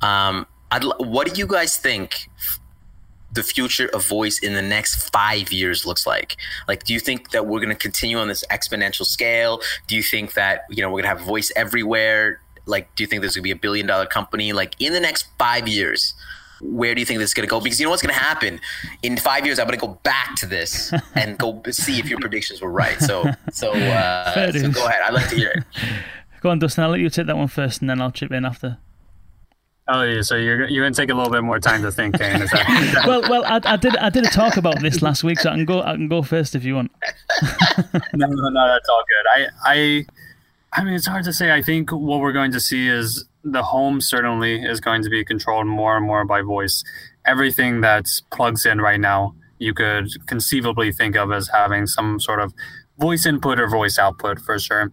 Um, 0.00 0.46
I'd, 0.70 0.84
what 0.98 1.26
do 1.26 1.38
you 1.38 1.46
guys 1.46 1.76
think 1.76 2.30
the 3.32 3.42
future 3.42 3.88
of 3.92 4.06
voice 4.06 4.38
in 4.38 4.54
the 4.54 4.62
next 4.62 5.10
five 5.10 5.52
years 5.52 5.84
looks 5.84 6.06
like? 6.06 6.36
Like, 6.68 6.84
do 6.84 6.94
you 6.94 7.00
think 7.00 7.30
that 7.32 7.46
we're 7.46 7.58
going 7.58 7.76
to 7.76 7.82
continue 7.88 8.18
on 8.18 8.28
this 8.28 8.44
exponential 8.50 9.04
scale? 9.04 9.60
Do 9.88 9.96
you 9.96 10.02
think 10.02 10.34
that 10.34 10.66
you 10.70 10.82
know 10.82 10.88
we're 10.88 11.02
going 11.02 11.10
to 11.10 11.18
have 11.18 11.26
voice 11.26 11.50
everywhere? 11.56 12.40
Like, 12.66 12.94
do 12.94 13.02
you 13.02 13.08
think 13.08 13.22
there's 13.22 13.34
going 13.34 13.42
to 13.42 13.50
be 13.54 13.58
a 13.58 13.62
billion 13.66 13.86
dollar 13.86 14.06
company? 14.06 14.52
Like, 14.52 14.74
in 14.78 14.92
the 14.92 15.00
next 15.00 15.26
five 15.36 15.66
years, 15.66 16.14
where 16.60 16.94
do 16.94 17.00
you 17.00 17.06
think 17.06 17.18
this 17.18 17.30
is 17.30 17.34
going 17.34 17.46
to 17.46 17.50
go? 17.50 17.60
Because 17.60 17.78
you 17.78 17.86
know 17.86 17.90
what's 17.90 18.02
going 18.02 18.14
to 18.14 18.20
happen 18.20 18.60
in 19.02 19.16
five 19.16 19.44
years. 19.44 19.58
I'm 19.58 19.66
going 19.66 19.78
to 19.78 19.86
go 19.86 19.98
back 20.02 20.34
to 20.36 20.46
this 20.46 20.92
and 21.14 21.38
go 21.38 21.62
see 21.70 21.98
if 21.98 22.08
your 22.08 22.18
predictions 22.18 22.60
were 22.60 22.70
right. 22.70 23.00
So, 23.00 23.24
so, 23.52 23.72
uh, 23.74 24.52
so 24.52 24.70
go 24.70 24.86
ahead. 24.86 25.02
I'd 25.04 25.14
like 25.14 25.28
to 25.30 25.36
hear 25.36 25.50
it. 25.50 25.64
Go 26.42 26.50
on, 26.50 26.58
Dustin. 26.58 26.84
I'll 26.84 26.90
let 26.90 27.00
you 27.00 27.08
take 27.08 27.26
that 27.26 27.36
one 27.36 27.48
first, 27.48 27.80
and 27.80 27.88
then 27.88 28.00
I'll 28.00 28.10
chip 28.10 28.30
in 28.30 28.44
after. 28.44 28.76
Oh 29.88 30.02
yeah, 30.02 30.20
so 30.20 30.36
you're 30.36 30.68
you're 30.68 30.84
gonna 30.84 30.94
take 30.94 31.10
a 31.10 31.14
little 31.14 31.32
bit 31.32 31.42
more 31.42 31.58
time 31.58 31.82
to 31.82 31.90
think, 31.90 32.18
Kane. 32.18 32.42
Is 32.42 32.50
that, 32.50 33.04
well, 33.06 33.22
well, 33.22 33.44
I, 33.44 33.60
I, 33.64 33.76
did 33.76 33.96
I 33.96 34.10
did 34.10 34.24
a 34.24 34.28
talk 34.28 34.56
about 34.56 34.80
this 34.80 35.00
last 35.00 35.24
week, 35.24 35.40
so 35.40 35.50
I 35.50 35.54
can 35.54 35.64
go 35.64 35.82
I 35.82 35.92
can 35.94 36.08
go 36.08 36.22
first 36.22 36.54
if 36.54 36.62
you 36.62 36.74
want. 36.74 36.92
no, 38.12 38.26
no, 38.26 38.48
no, 38.50 38.68
that's 38.68 38.88
all 38.88 39.02
good. 39.08 39.26
I 39.34 39.46
I 39.64 40.06
I 40.76 40.84
mean, 40.84 40.94
it's 40.94 41.06
hard 41.06 41.24
to 41.24 41.32
say. 41.32 41.52
I 41.52 41.62
think 41.62 41.90
what 41.90 42.20
we're 42.20 42.32
going 42.32 42.52
to 42.52 42.60
see 42.60 42.86
is 42.86 43.24
the 43.52 43.62
home 43.62 44.00
certainly 44.00 44.62
is 44.62 44.80
going 44.80 45.02
to 45.02 45.10
be 45.10 45.24
controlled 45.24 45.66
more 45.66 45.96
and 45.96 46.04
more 46.04 46.24
by 46.24 46.42
voice. 46.42 46.82
Everything 47.24 47.80
that 47.80 48.06
plugs 48.32 48.66
in 48.66 48.80
right 48.80 49.00
now, 49.00 49.34
you 49.58 49.72
could 49.72 50.08
conceivably 50.26 50.92
think 50.92 51.16
of 51.16 51.30
as 51.30 51.48
having 51.48 51.86
some 51.86 52.18
sort 52.18 52.40
of 52.40 52.52
voice 52.98 53.24
input 53.24 53.60
or 53.60 53.68
voice 53.68 53.98
output 53.98 54.40
for 54.40 54.58
sure. 54.58 54.92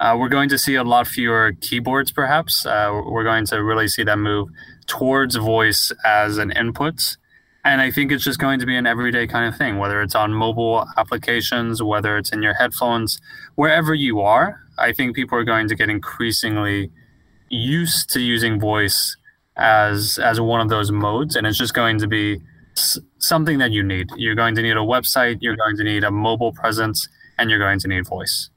Uh, 0.00 0.16
we're 0.18 0.30
going 0.30 0.48
to 0.48 0.58
see 0.58 0.76
a 0.76 0.82
lot 0.82 1.06
fewer 1.06 1.52
keyboards, 1.60 2.10
perhaps. 2.10 2.64
Uh, 2.64 3.02
we're 3.04 3.24
going 3.24 3.44
to 3.44 3.62
really 3.62 3.86
see 3.86 4.02
them 4.02 4.22
move 4.22 4.48
towards 4.86 5.36
voice 5.36 5.92
as 6.04 6.38
an 6.38 6.50
input. 6.52 7.18
And 7.66 7.82
I 7.82 7.90
think 7.90 8.10
it's 8.10 8.24
just 8.24 8.38
going 8.38 8.58
to 8.60 8.66
be 8.66 8.76
an 8.76 8.86
everyday 8.86 9.26
kind 9.26 9.46
of 9.46 9.58
thing, 9.58 9.76
whether 9.76 10.00
it's 10.00 10.14
on 10.14 10.32
mobile 10.32 10.86
applications, 10.96 11.82
whether 11.82 12.16
it's 12.16 12.32
in 12.32 12.42
your 12.42 12.54
headphones, 12.54 13.20
wherever 13.56 13.92
you 13.92 14.20
are. 14.20 14.62
I 14.78 14.92
think 14.92 15.14
people 15.14 15.36
are 15.36 15.44
going 15.44 15.68
to 15.68 15.74
get 15.74 15.90
increasingly 15.90 16.90
used 17.50 18.10
to 18.10 18.20
using 18.20 18.58
voice 18.58 19.16
as 19.56 20.18
as 20.18 20.40
one 20.40 20.60
of 20.60 20.68
those 20.68 20.90
modes, 20.90 21.36
and 21.36 21.46
it's 21.46 21.58
just 21.58 21.74
going 21.74 21.98
to 21.98 22.06
be 22.06 22.40
something 23.18 23.58
that 23.58 23.72
you 23.72 23.82
need. 23.82 24.08
You're 24.16 24.34
going 24.34 24.54
to 24.54 24.62
need 24.62 24.76
a 24.76 24.86
website, 24.94 25.38
you're 25.40 25.56
going 25.56 25.76
to 25.76 25.84
need 25.84 26.04
a 26.04 26.10
mobile 26.10 26.52
presence, 26.52 27.08
and 27.36 27.50
you're 27.50 27.58
going 27.58 27.78
to 27.80 27.88
need 27.88 28.06
voice 28.06 28.50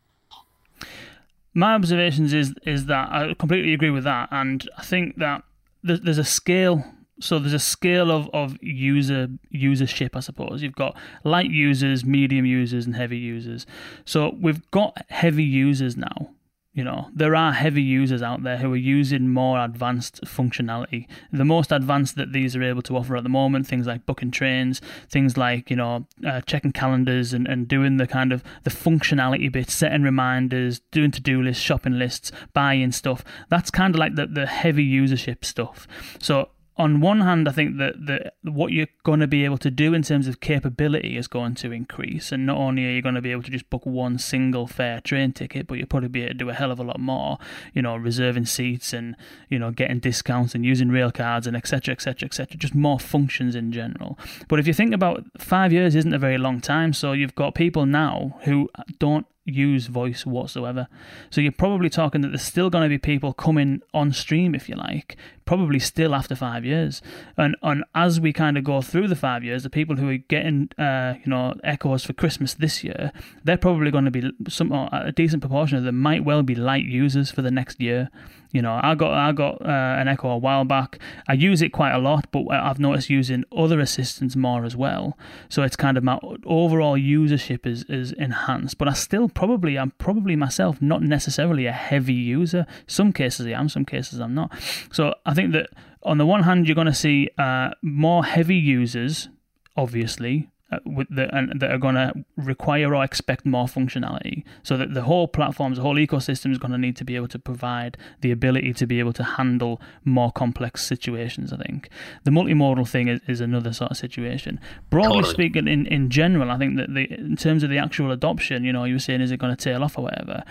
my 1.54 1.76
observations 1.76 2.34
is 2.34 2.54
is 2.66 2.88
that 2.88 3.10
I 3.12 3.34
completely 3.38 3.74
agree 3.74 3.92
with 3.92 4.04
that, 4.06 4.30
and 4.32 4.68
I 4.78 4.84
think 4.84 5.18
that 5.18 5.44
there's 5.84 6.18
a 6.18 6.24
scale. 6.24 6.86
So 7.20 7.38
there's 7.38 7.54
a 7.54 7.60
scale 7.60 8.12
of, 8.12 8.28
of 8.34 8.58
user 8.62 9.30
usership, 9.54 10.16
I 10.16 10.20
suppose. 10.20 10.64
You've 10.64 10.76
got 10.76 10.98
light 11.24 11.52
users, 11.52 12.04
medium 12.04 12.46
users, 12.46 12.86
and 12.86 12.96
heavy 12.96 13.18
users. 13.18 13.66
So 14.04 14.36
we've 14.42 14.70
got 14.72 14.98
heavy 15.10 15.44
users 15.44 15.96
now 15.96 16.32
you 16.74 16.84
know, 16.84 17.10
there 17.14 17.36
are 17.36 17.54
heavy 17.54 17.84
users 17.84 18.24
out 18.24 18.42
there 18.42 18.58
who 18.58 18.74
are 18.74 18.78
using 18.78 19.30
more 19.30 19.64
advanced 19.64 20.22
functionality. 20.24 21.08
The 21.32 21.46
most 21.46 21.72
advanced 21.72 22.16
that 22.16 22.34
these 22.34 22.56
are 22.56 22.64
able 22.64 22.82
to 22.84 22.98
offer 22.98 23.16
at 23.16 23.22
the 23.22 23.30
moment, 23.30 23.68
things 23.68 23.86
like 23.86 24.08
booking 24.08 24.32
trains, 24.32 24.82
things 25.08 25.38
like, 25.38 25.70
you 25.70 25.76
know, 25.76 26.08
uh, 26.26 26.42
checking 26.42 26.72
calendars 26.72 27.32
and, 27.32 27.48
and 27.48 27.68
doing 27.68 27.98
the 27.98 28.08
kind 28.08 28.34
of 28.34 28.44
the 28.64 28.72
functionality 28.72 29.52
bits, 29.52 29.74
setting 29.74 30.02
reminders, 30.02 30.80
doing 30.92 31.12
to-do 31.12 31.44
lists, 31.44 31.62
shopping 31.62 32.00
lists, 32.00 32.32
buying 32.54 32.92
stuff. 32.92 33.24
That's 33.50 33.70
kind 33.70 33.94
of 33.94 34.00
like 34.00 34.16
the, 34.16 34.26
the 34.26 34.48
heavy 34.48 34.86
usership 34.86 35.46
stuff. 35.46 35.88
So 36.20 36.50
on 36.76 37.02
one 37.02 37.22
hand, 37.22 37.48
I 37.48 37.52
think 37.52 37.78
that 37.78 38.06
the, 38.06 38.32
what 38.52 38.72
you're 38.72 38.88
going 39.04 39.20
to 39.20 39.28
be 39.28 39.46
able 39.46 39.60
to 39.60 39.70
do 39.70 39.94
in 39.94 40.02
terms 40.02 40.28
of 40.28 40.40
capability 40.40 41.18
is 41.18 41.28
going 41.28 41.54
to 41.56 41.72
increase. 41.72 42.32
And 42.32 42.48
not 42.48 42.58
only 42.58 42.86
are 42.86 42.92
you 42.92 43.02
going 43.02 43.14
to 43.14 43.22
be 43.22 43.32
able 43.32 43.44
to 43.44 43.52
just 43.52 43.70
book 43.70 43.86
one 43.86 44.18
single 44.18 44.66
fare 44.66 45.00
train 45.00 45.34
ticket, 45.34 45.68
but 45.68 45.78
you'll 45.78 45.88
probably 45.88 46.10
be 46.10 46.24
able 46.24 46.30
to 46.30 46.38
do 46.38 46.50
a 46.50 46.54
hell 46.54 46.72
of 46.72 46.80
a 46.80 46.84
lot 46.84 47.00
more, 47.00 47.38
you 47.74 47.82
know, 47.84 47.96
reserving 47.96 48.48
seats 48.48 48.92
and, 48.92 49.16
you 49.50 49.60
know, 49.60 49.70
getting 49.70 50.00
discounts 50.00 50.56
and 50.56 50.66
using 50.66 50.90
rail 50.90 51.12
cards 51.12 51.46
and 51.46 51.56
etc. 51.56 51.94
etc. 51.94 52.26
etc. 52.26 52.58
just 52.58 52.74
more 52.74 53.00
functions 53.00 53.56
in 53.56 53.72
general. 53.72 54.18
But 54.48 54.60
if 54.60 54.66
you 54.66 54.74
think 54.74 54.94
about 54.94 55.26
five 55.38 55.72
years 55.72 55.94
isn't 55.94 56.14
a 56.14 56.20
very 56.20 56.40
long 56.40 56.60
time. 56.60 56.94
So 56.94 57.12
you've 57.12 57.36
got 57.36 57.54
people 57.54 57.86
now 57.86 58.40
who 58.46 58.70
don't 58.98 59.28
use 59.46 59.88
voice 59.88 60.26
whatsoever. 60.26 60.88
So 61.30 61.42
you're 61.42 61.52
probably 61.52 61.90
talking 61.90 62.22
that 62.22 62.30
there's 62.30 62.44
still 62.44 62.70
going 62.70 62.84
to 62.84 62.90
be 62.90 62.98
people 62.98 63.34
coming 63.34 63.82
on 63.94 64.14
stream, 64.14 64.56
if 64.56 64.70
you 64.70 64.76
like, 64.76 65.18
probably 65.46 65.80
still 65.80 66.16
after 66.16 66.36
five 66.36 66.66
years. 66.66 67.02
And 67.38 67.56
and 67.62 67.84
as 67.94 68.20
we 68.20 68.34
kind 68.34 68.58
of 68.58 68.64
go 68.64 68.82
through 68.82 69.08
the 69.08 69.16
five 69.16 69.44
years, 69.44 69.64
the 69.64 69.70
people 69.70 69.98
who 69.98 70.10
are 70.10 70.18
getting 70.18 70.70
uh, 70.78 71.16
you 71.24 71.30
know 71.30 71.56
echoes 71.64 72.04
for 72.04 72.14
Christmas 72.14 72.54
this 72.54 72.84
year, 72.84 73.12
they're 73.44 73.58
probably 73.58 73.92
going 73.92 74.06
to 74.06 74.12
be 74.12 74.32
some 74.48 74.72
a 74.72 75.12
decent 75.16 75.42
proportion 75.42 75.78
of 75.78 75.84
them 75.84 76.00
might 76.00 76.24
well 76.24 76.44
be 76.44 76.56
light 76.56 76.86
users 76.86 77.32
for 77.32 77.42
the 77.42 77.52
next 77.52 77.82
year. 77.82 78.10
You 78.54 78.62
know, 78.62 78.80
I 78.82 78.94
got 78.94 79.14
I 79.14 79.32
got 79.32 79.62
uh, 79.62 79.96
an 80.00 80.08
Echo 80.08 80.30
a 80.30 80.38
while 80.38 80.64
back. 80.64 81.00
I 81.28 81.34
use 81.34 81.62
it 81.64 81.70
quite 81.70 81.92
a 81.92 81.98
lot, 81.98 82.32
but 82.32 82.48
I've 82.52 82.80
noticed 82.80 83.10
using 83.10 83.44
other 83.52 83.80
assistants 83.80 84.36
more 84.36 84.64
as 84.64 84.76
well. 84.76 85.18
So 85.50 85.64
it's 85.64 85.76
kind 85.76 85.98
of 85.98 86.04
my 86.04 86.20
overall 86.46 86.96
usership 86.96 87.66
is 87.66 87.84
is 87.90 88.12
enhanced. 88.14 88.78
But 88.78 88.88
I 88.88 88.94
still 88.94 89.28
probably 89.28 89.78
I'm 89.78 89.92
probably 89.98 90.36
myself 90.36 90.82
not 90.82 91.02
necessarily 91.02 91.66
a 91.66 91.72
heavy 91.72 92.14
user. 92.14 92.68
Some 92.86 93.12
cases 93.12 93.48
I 93.48 93.52
am, 93.52 93.70
some 93.70 93.86
cases 93.86 94.20
I'm 94.20 94.36
not. 94.36 94.52
So 94.92 95.16
I 95.26 95.34
think 95.34 95.52
that 95.54 95.72
on 96.04 96.20
the 96.20 96.26
one 96.26 96.44
hand 96.44 96.68
you're 96.68 96.76
going 96.76 96.88
to 96.88 96.94
see 96.94 97.30
uh, 97.40 97.72
more 97.82 98.24
heavy 98.24 98.58
users, 98.58 99.30
obviously, 99.76 100.50
uh, 100.74 100.80
with 100.86 101.08
the, 101.10 101.34
and 101.36 101.60
that 101.60 101.72
are 101.72 101.78
going 101.78 101.96
to 101.96 102.14
require 102.38 102.94
or 102.94 103.04
expect 103.04 103.46
more 103.46 103.66
functionality. 103.66 104.44
So 104.64 104.78
that 104.78 104.94
the 104.94 105.04
whole 105.04 105.28
platform, 105.28 105.74
the 105.74 105.82
whole 105.82 105.96
ecosystem 105.96 106.52
is 106.52 106.58
going 106.58 106.72
to 106.72 106.78
need 106.78 106.96
to 106.98 107.06
be 107.06 107.16
able 107.16 107.28
to 107.30 107.40
provide 107.40 107.98
the 108.22 108.32
ability 108.32 108.74
to 108.74 108.88
be 108.88 109.00
able 109.00 109.14
to 109.14 109.24
handle 109.24 109.82
more 110.04 110.32
complex 110.32 110.86
situations. 110.86 111.54
I 111.54 111.58
think 111.58 111.90
the 112.24 112.32
multimodal 112.32 112.88
thing 112.88 113.08
is, 113.08 113.22
is 113.28 113.42
another 113.42 113.74
sort 113.74 113.92
of 113.92 113.98
situation. 113.98 114.60
Broadly 114.90 115.22
totally. 115.22 115.34
speaking, 115.34 115.68
in, 115.68 115.86
in 115.88 116.10
general, 116.10 116.52
I 116.52 116.58
think 116.58 116.78
that 116.78 116.94
the 116.94 117.12
in 117.12 117.36
terms 117.36 117.64
of 117.64 117.70
the 117.70 117.78
actual 117.78 118.12
adoption, 118.12 118.64
you 118.64 118.74
know, 118.74 118.84
you 118.86 118.96
were 118.96 119.00
saying 119.00 119.22
is 119.22 119.32
it 119.32 119.38
going 119.38 119.56
to 119.56 119.64
tail 119.64 119.84
off 119.84 119.98
or 119.98 120.04
whatever. 120.04 120.44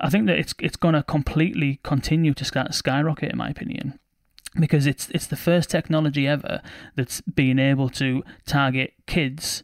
I 0.00 0.10
think 0.10 0.26
that 0.26 0.38
it's 0.38 0.54
it's 0.58 0.76
going 0.76 0.94
to 0.94 1.02
completely 1.02 1.80
continue 1.82 2.34
to 2.34 2.72
skyrocket, 2.72 3.32
in 3.32 3.38
my 3.38 3.48
opinion 3.48 3.98
because 4.58 4.86
it's 4.86 5.08
it's 5.10 5.26
the 5.26 5.36
first 5.36 5.70
technology 5.70 6.26
ever 6.26 6.60
that's 6.94 7.20
been 7.20 7.58
able 7.58 7.88
to 7.90 8.22
target 8.46 8.94
kids, 9.06 9.62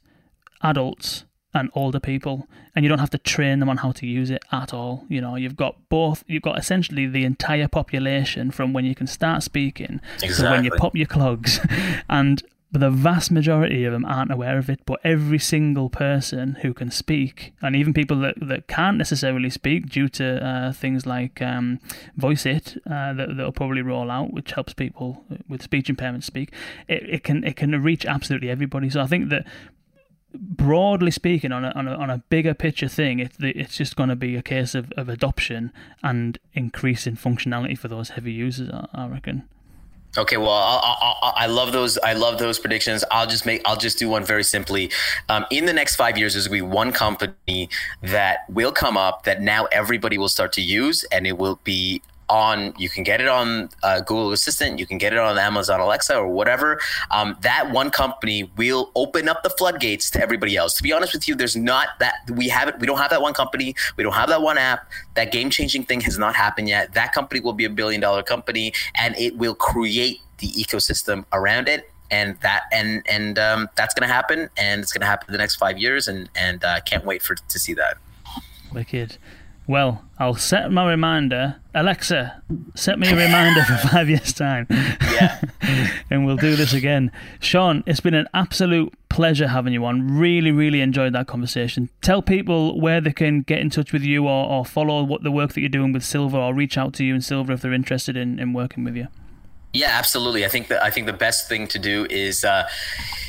adults, 0.63 1.25
and 1.55 1.71
older 1.75 2.01
people, 2.01 2.49
and 2.75 2.85
you 2.85 2.89
don't 2.89 2.99
have 2.99 3.11
to 3.11 3.19
train 3.19 3.61
them 3.61 3.69
on 3.69 3.79
how 3.79 3.93
to 3.93 4.07
use 4.07 4.31
it 4.31 4.43
at 4.51 4.73
all. 4.73 5.05
You 5.09 5.21
know, 5.21 5.37
you've 5.37 5.57
got 5.57 5.77
both. 5.89 6.25
You've 6.27 6.43
got 6.43 6.59
essentially 6.59 7.07
the 7.07 7.25
entire 7.25 7.69
population 7.69 8.51
from 8.51 8.73
when 8.73 8.85
you 8.85 8.95
can 8.95 9.07
start 9.07 9.43
speaking 9.43 10.01
exactly. 10.23 10.45
to 10.45 10.51
when 10.51 10.65
you 10.65 10.71
pop 10.73 10.97
your 10.97 11.07
clogs, 11.07 11.61
and 12.09 12.43
the 12.71 12.91
vast 12.91 13.31
majority 13.31 13.85
of 13.85 13.93
them 13.93 14.07
aren't 14.07 14.33
aware 14.33 14.57
of 14.57 14.71
it. 14.71 14.81
But 14.87 15.01
every 15.05 15.39
single 15.39 15.91
person 15.91 16.55
who 16.63 16.73
can 16.73 16.91
speak, 16.91 17.53
and 17.61 17.77
even 17.77 17.93
people 17.93 18.19
that, 18.21 18.37
that 18.41 18.67
can't 18.67 18.97
necessarily 18.97 19.51
speak 19.51 19.91
due 19.91 20.09
to 20.11 20.43
uh, 20.43 20.73
things 20.73 21.05
like 21.05 21.43
um, 21.43 21.81
Voiceitt 22.19 22.79
uh, 22.87 23.13
that 23.13 23.37
that'll 23.37 23.53
probably 23.53 23.83
roll 23.83 24.11
out, 24.11 24.33
which 24.33 24.53
helps 24.53 24.73
people 24.73 25.23
with 25.49 25.63
speech 25.63 25.91
impairment 25.91 26.25
speak, 26.25 26.51
it, 26.89 27.03
it 27.03 27.25
can 27.25 27.45
it 27.45 27.57
can 27.57 27.71
reach 27.83 28.07
absolutely 28.07 28.49
everybody. 28.49 28.89
So 28.89 29.03
I 29.03 29.07
think 29.07 29.29
that 29.29 29.45
broadly 30.35 31.11
speaking, 31.11 31.53
on 31.53 31.65
a, 31.65 31.71
on 31.71 31.89
a, 31.89 31.95
on 31.95 32.11
a 32.11 32.19
bigger 32.29 32.55
picture 32.55 32.89
thing, 32.89 33.19
it, 33.19 33.33
it's 33.41 33.77
just 33.77 33.97
going 33.97 34.09
to 34.09 34.17
be 34.17 34.37
a 34.37 34.43
case 34.43 34.75
of, 34.75 34.93
of 34.97 35.09
adoption 35.09 35.73
and 36.03 36.39
increasing 36.55 37.17
functionality 37.17 37.77
for 37.77 37.89
those 37.89 38.11
heavy 38.11 38.33
users. 38.33 38.71
I, 38.71 38.87
I 38.95 39.09
reckon. 39.09 39.49
Okay, 40.19 40.37
well, 40.37 40.51
I, 40.51 41.15
I, 41.23 41.33
I, 41.45 41.47
love 41.47 41.73
those. 41.73 41.97
I 41.97 42.13
love 42.13 42.39
those 42.39 42.59
predictions. 42.59 43.03
I'll 43.11 43.27
just 43.27 43.47
make. 43.47 43.63
I'll 43.65 43.79
just 43.79 43.99
do 43.99 44.11
one 44.11 44.25
very 44.25 44.45
simply. 44.45 44.91
Um, 45.31 45.47
in 45.51 45.65
the 45.65 45.73
next 45.73 45.97
five 45.97 46.19
years, 46.19 46.35
there's 46.35 46.49
going 46.49 46.61
to 46.61 46.67
be 46.67 46.71
one 46.71 46.93
company 46.93 47.71
that 48.03 48.41
will 48.51 48.73
come 48.73 48.99
up 48.99 49.25
that 49.25 49.41
now 49.41 49.69
everybody 49.73 50.19
will 50.19 50.29
start 50.29 50.53
to 50.55 50.61
use, 50.61 51.03
and 51.05 51.27
it 51.27 51.39
will 51.39 51.61
be 51.65 52.03
on 52.33 52.73
you 52.79 52.89
can 52.89 53.03
get 53.03 53.21
it 53.21 53.29
on 53.29 53.69
uh, 53.83 54.01
google 54.01 54.33
assistant 54.33 54.79
you 54.79 54.87
can 54.87 54.97
get 54.97 55.13
it 55.13 55.19
on 55.19 55.39
amazon 55.39 55.81
alexa 55.81 56.17
or 56.17 56.29
whatever. 56.29 56.81
Um, 57.11 57.37
that 57.43 57.71
one 57.71 57.91
company 57.91 58.51
will 58.57 58.91
open 58.95 59.29
up 59.29 59.43
the 59.43 59.51
floodgates 59.51 60.11
to 60.13 60.23
everybody 60.23 60.57
else. 60.57 60.73
To 60.75 60.83
be 60.83 60.93
honest 60.93 61.13
with 61.13 61.29
you 61.29 61.35
there's 61.35 61.57
not 61.57 61.89
that 62.01 62.15
we 62.35 62.49
haven't 62.49 62.81
we 62.81 62.87
don't 62.87 62.97
have 62.97 63.11
that 63.11 63.21
one 63.21 63.35
company. 63.35 63.75
We 63.97 64.03
don't 64.03 64.15
have 64.15 64.31
that 64.31 64.41
one 64.41 64.57
app. 64.57 64.91
That 65.15 65.31
game 65.31 65.51
changing 65.51 65.85
thing 65.85 66.01
has 66.01 66.19
not 66.19 66.35
happened 66.35 66.69
yet. 66.71 66.95
That 66.95 67.13
company 67.13 67.41
will 67.41 67.53
be 67.53 67.67
a 67.67 67.71
billion 67.71 68.01
dollar 68.01 68.23
company 68.23 68.73
and 68.95 69.15
it 69.19 69.37
will 69.37 69.55
create 69.55 70.21
the 70.39 70.49
ecosystem 70.49 71.27
around 71.35 71.69
it. 71.69 71.91
And 72.11 72.39
that 72.41 72.63
and 72.73 73.03
and 73.07 73.39
um, 73.39 73.69
that's 73.77 73.93
going 73.93 74.09
to 74.09 74.13
happen 74.13 74.49
and 74.57 74.81
it's 74.81 74.93
going 74.93 75.03
to 75.03 75.07
happen 75.07 75.27
in 75.29 75.33
the 75.33 75.39
next 75.39 75.57
five 75.57 75.77
years 75.77 76.09
and 76.09 76.31
and 76.35 76.65
uh, 76.65 76.81
can't 76.81 77.05
wait 77.05 77.23
for 77.23 77.35
to 77.35 77.59
see 77.59 77.75
that. 77.75 77.99
Wicked 78.73 79.19
well, 79.73 80.05
I'll 80.19 80.35
set 80.35 80.71
my 80.71 80.87
reminder. 80.87 81.57
Alexa, 81.75 82.43
set 82.75 82.99
me 82.99 83.09
a 83.09 83.17
reminder 83.17 83.65
for 83.65 83.89
five 83.89 84.07
years' 84.07 84.35
time. 84.35 84.67
Yeah. 84.71 85.41
and 86.11 86.27
we'll 86.27 86.37
do 86.37 86.57
this 86.57 86.75
again. 86.75 87.11
Sean, 87.41 87.83
it's 87.87 87.99
been 87.99 88.13
an 88.13 88.29
absolute 88.35 88.93
pleasure 89.09 89.49
having 89.49 89.73
you 89.73 89.83
on. 89.87 90.19
Really, 90.19 90.53
really 90.53 90.83
enjoyed 90.83 91.15
that 91.15 91.27
conversation. 91.27 91.89
Tell 92.03 92.21
people 92.21 92.79
where 92.79 93.01
they 93.01 93.15
can 93.15 93.41
get 93.41 93.61
in 93.61 93.71
touch 93.71 93.95
with 93.95 94.03
you 94.03 94.29
or, 94.29 94.47
or 94.47 94.67
follow 94.67 95.03
what 95.05 95.23
the 95.23 95.31
work 95.31 95.55
that 95.55 95.61
you're 95.61 95.71
doing 95.71 95.95
with 95.95 96.05
Silver 96.05 96.37
or 96.37 96.53
reach 96.53 96.77
out 96.77 96.93
to 96.95 97.05
you 97.05 97.15
in 97.15 97.23
Silver 97.23 97.55
if 97.55 97.63
they're 97.63 97.73
interested 97.73 98.15
in, 98.15 98.39
in 98.39 98.53
working 98.53 98.85
with 98.85 98.95
you. 98.95 99.09
Yeah, 99.73 99.93
absolutely. 99.93 100.45
I 100.45 100.49
think 100.49 100.69
that 100.69 100.85
I 100.85 100.91
think 100.91 101.07
the 101.07 101.15
best 101.15 101.49
thing 101.49 101.67
to 101.69 101.79
do 101.79 102.07
is 102.11 102.45
uh, 102.45 102.69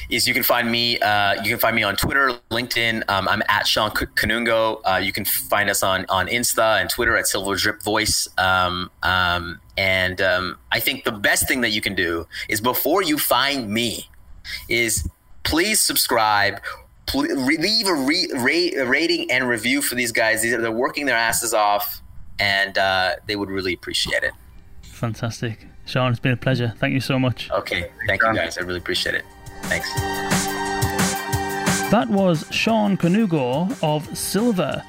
is 0.09 0.27
you 0.27 0.33
can 0.33 0.43
find 0.43 0.71
me 0.71 0.99
uh, 0.99 1.35
you 1.43 1.49
can 1.49 1.59
find 1.59 1.75
me 1.75 1.83
on 1.83 1.95
Twitter, 1.95 2.31
LinkedIn. 2.51 3.03
Um, 3.09 3.27
I'm 3.27 3.43
at 3.47 3.67
Sean 3.67 3.91
Kanungo. 3.91 4.81
Uh, 4.85 4.97
you 4.97 5.11
can 5.11 5.25
find 5.25 5.69
us 5.69 5.83
on 5.83 6.05
on 6.09 6.27
Insta 6.27 6.79
and 6.81 6.89
Twitter 6.89 7.15
at 7.17 7.27
Silver 7.27 7.55
Drip 7.55 7.81
Voice. 7.81 8.27
Um, 8.37 8.89
um, 9.03 9.59
and 9.77 10.21
um, 10.21 10.57
I 10.71 10.79
think 10.79 11.03
the 11.03 11.11
best 11.11 11.47
thing 11.47 11.61
that 11.61 11.71
you 11.71 11.81
can 11.81 11.95
do 11.95 12.27
is 12.49 12.61
before 12.61 13.01
you 13.01 13.17
find 13.17 13.69
me, 13.69 14.09
is 14.69 15.07
please 15.43 15.79
subscribe. 15.79 16.61
Please 17.05 17.33
leave 17.35 17.87
a, 17.87 17.93
re- 17.93 18.31
rate, 18.37 18.77
a 18.77 18.85
rating 18.85 19.29
and 19.29 19.47
review 19.47 19.81
for 19.81 19.95
these 19.95 20.13
guys. 20.13 20.41
They're 20.41 20.71
working 20.71 21.05
their 21.05 21.17
asses 21.17 21.53
off, 21.53 22.01
and 22.39 22.77
uh, 22.77 23.15
they 23.27 23.35
would 23.35 23.49
really 23.49 23.73
appreciate 23.73 24.23
it. 24.23 24.31
Fantastic. 24.83 25.67
Sean, 25.85 26.11
it's 26.11 26.19
been 26.19 26.31
a 26.31 26.37
pleasure. 26.37 26.73
Thank 26.77 26.93
you 26.93 27.01
so 27.01 27.19
much. 27.19 27.51
Okay. 27.51 27.91
Thank 28.07 28.21
you, 28.21 28.33
guys. 28.33 28.57
I 28.57 28.61
really 28.61 28.79
appreciate 28.79 29.15
it. 29.15 29.25
Thanks. 29.63 29.89
That 31.91 32.09
was 32.09 32.45
Sean 32.49 32.97
Kanungo 32.97 33.77
of 33.83 34.17
Silver. 34.17 34.83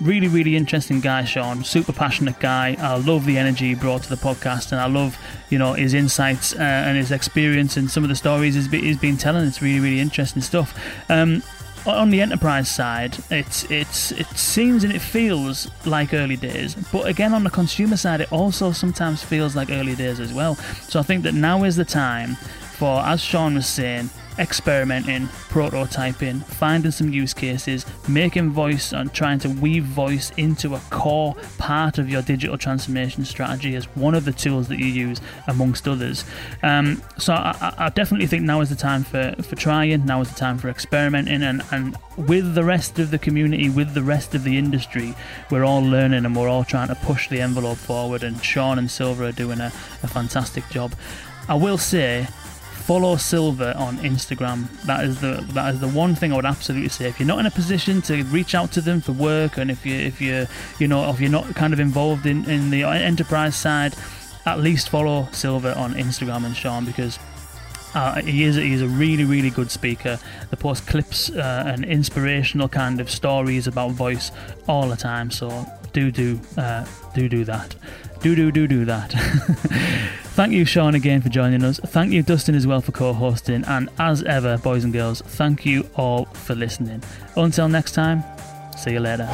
Really, 0.00 0.28
really 0.28 0.56
interesting 0.56 1.00
guy, 1.00 1.24
Sean. 1.24 1.64
Super 1.64 1.92
passionate 1.92 2.38
guy. 2.40 2.76
I 2.78 2.96
love 2.96 3.24
the 3.24 3.38
energy 3.38 3.68
he 3.68 3.74
brought 3.74 4.02
to 4.02 4.10
the 4.10 4.16
podcast, 4.16 4.72
and 4.72 4.80
I 4.80 4.86
love, 4.86 5.16
you 5.48 5.58
know, 5.58 5.72
his 5.72 5.94
insights 5.94 6.54
uh, 6.54 6.58
and 6.58 6.98
his 6.98 7.12
experience 7.12 7.76
and 7.76 7.90
some 7.90 8.02
of 8.02 8.10
the 8.10 8.16
stories 8.16 8.56
he's, 8.56 8.70
he's 8.70 8.98
been 8.98 9.16
telling. 9.16 9.46
It's 9.46 9.62
really, 9.62 9.80
really 9.80 10.00
interesting 10.00 10.42
stuff. 10.42 10.78
Um, 11.08 11.42
on 11.86 12.10
the 12.10 12.20
enterprise 12.20 12.70
side, 12.70 13.16
it's 13.30 13.70
it's 13.70 14.10
it 14.12 14.26
seems 14.28 14.84
and 14.84 14.92
it 14.92 15.00
feels 15.00 15.70
like 15.84 16.14
early 16.14 16.36
days, 16.36 16.74
but 16.90 17.06
again 17.06 17.34
on 17.34 17.44
the 17.44 17.50
consumer 17.50 17.96
side, 17.96 18.20
it 18.20 18.32
also 18.32 18.72
sometimes 18.72 19.22
feels 19.22 19.54
like 19.54 19.70
early 19.70 19.94
days 19.94 20.18
as 20.18 20.32
well. 20.32 20.54
So 20.88 20.98
I 20.98 21.02
think 21.02 21.22
that 21.24 21.34
now 21.34 21.64
is 21.64 21.76
the 21.76 21.84
time 21.84 22.36
for, 22.74 23.00
as 23.00 23.20
Sean 23.20 23.54
was 23.54 23.66
saying, 23.66 24.10
experimenting, 24.38 25.28
prototyping, 25.48 26.44
finding 26.44 26.90
some 26.90 27.12
use 27.12 27.32
cases, 27.32 27.86
making 28.08 28.50
voice 28.50 28.92
and 28.92 29.12
trying 29.12 29.38
to 29.38 29.48
weave 29.48 29.84
voice 29.84 30.32
into 30.36 30.74
a 30.74 30.80
core 30.90 31.36
part 31.58 31.98
of 31.98 32.10
your 32.10 32.22
digital 32.22 32.58
transformation 32.58 33.24
strategy 33.24 33.76
as 33.76 33.84
one 33.96 34.14
of 34.14 34.24
the 34.24 34.32
tools 34.32 34.68
that 34.68 34.78
you 34.78 34.86
use 34.86 35.20
amongst 35.46 35.86
others. 35.86 36.24
Um, 36.62 37.00
so 37.16 37.32
I, 37.32 37.74
I, 37.78 37.88
definitely 37.90 38.26
think 38.26 38.42
now 38.42 38.60
is 38.60 38.70
the 38.70 38.76
time 38.76 39.04
for, 39.04 39.34
for 39.42 39.54
trying, 39.56 40.04
now 40.04 40.20
is 40.20 40.30
the 40.30 40.38
time 40.38 40.58
for 40.58 40.68
experimenting 40.68 41.42
and, 41.42 41.62
and 41.70 41.96
with 42.16 42.54
the 42.54 42.64
rest 42.64 42.98
of 42.98 43.10
the 43.10 43.18
community, 43.18 43.68
with 43.68 43.94
the 43.94 44.02
rest 44.02 44.34
of 44.34 44.44
the 44.44 44.58
industry, 44.58 45.14
we're 45.50 45.64
all 45.64 45.82
learning 45.82 46.24
and 46.24 46.34
we're 46.34 46.48
all 46.48 46.64
trying 46.64 46.88
to 46.88 46.94
push 46.96 47.28
the 47.28 47.40
envelope 47.40 47.78
forward 47.78 48.24
and 48.24 48.42
Sean 48.42 48.78
and 48.78 48.90
Silver 48.90 49.24
are 49.24 49.32
doing 49.32 49.60
a, 49.60 49.66
a 50.02 50.08
fantastic 50.08 50.68
job. 50.70 50.92
I 51.48 51.54
will 51.54 51.78
say 51.78 52.26
follow 52.84 53.16
Silver 53.16 53.72
on 53.76 53.96
Instagram. 53.98 54.68
That 54.82 55.04
is 55.04 55.20
the 55.20 55.44
that 55.54 55.74
is 55.74 55.80
the 55.80 55.88
one 55.88 56.14
thing 56.14 56.32
I 56.32 56.36
would 56.36 56.44
absolutely 56.44 56.90
say. 56.90 57.08
If 57.08 57.18
you're 57.18 57.26
not 57.26 57.38
in 57.38 57.46
a 57.46 57.50
position 57.50 58.02
to 58.02 58.22
reach 58.24 58.54
out 58.54 58.72
to 58.72 58.82
them 58.82 59.00
for 59.00 59.12
work, 59.12 59.56
and 59.56 59.70
if 59.70 59.86
you 59.86 59.94
if 59.94 60.20
you 60.20 60.46
you 60.78 60.86
know 60.86 61.08
if 61.10 61.18
you're 61.18 61.30
not 61.30 61.54
kind 61.54 61.72
of 61.72 61.80
involved 61.80 62.26
in 62.26 62.44
in 62.44 62.70
the 62.70 62.84
enterprise 62.84 63.56
side, 63.56 63.94
at 64.44 64.60
least 64.60 64.90
follow 64.90 65.28
Silver 65.32 65.72
on 65.76 65.94
Instagram 65.94 66.44
and 66.44 66.56
Sean 66.56 66.84
because. 66.84 67.18
Uh, 67.96 68.20
he 68.22 68.42
is 68.42 68.56
he's 68.56 68.82
a 68.82 68.88
really 68.88 69.22
really 69.22 69.50
good 69.50 69.70
speaker. 69.70 70.18
The 70.50 70.56
post 70.56 70.84
clips 70.88 71.30
uh, 71.30 71.62
and 71.64 71.84
inspirational 71.84 72.68
kind 72.68 73.00
of 73.00 73.08
stories 73.08 73.68
about 73.68 73.92
voice 73.92 74.32
all 74.66 74.88
the 74.88 74.96
time. 74.96 75.30
So 75.30 75.64
do 75.92 76.10
do 76.10 76.40
uh, 76.58 76.84
do 77.14 77.28
do 77.28 77.44
that 77.44 77.76
do 78.24 78.34
do 78.34 78.50
do 78.50 78.66
do 78.66 78.84
that. 78.86 79.10
thank 80.32 80.54
you, 80.54 80.64
Sean, 80.64 80.94
again 80.94 81.20
for 81.20 81.28
joining 81.28 81.62
us. 81.62 81.78
Thank 81.78 82.10
you, 82.10 82.22
Dustin, 82.22 82.54
as 82.54 82.66
well 82.66 82.80
for 82.80 82.90
co-hosting. 82.90 83.64
And 83.66 83.90
as 83.98 84.22
ever, 84.22 84.56
boys 84.56 84.82
and 84.82 84.94
girls, 84.94 85.20
thank 85.20 85.66
you 85.66 85.86
all 85.94 86.24
for 86.24 86.54
listening. 86.54 87.02
Until 87.36 87.68
next 87.68 87.92
time, 87.92 88.24
see 88.78 88.92
you 88.92 89.00
later. 89.00 89.28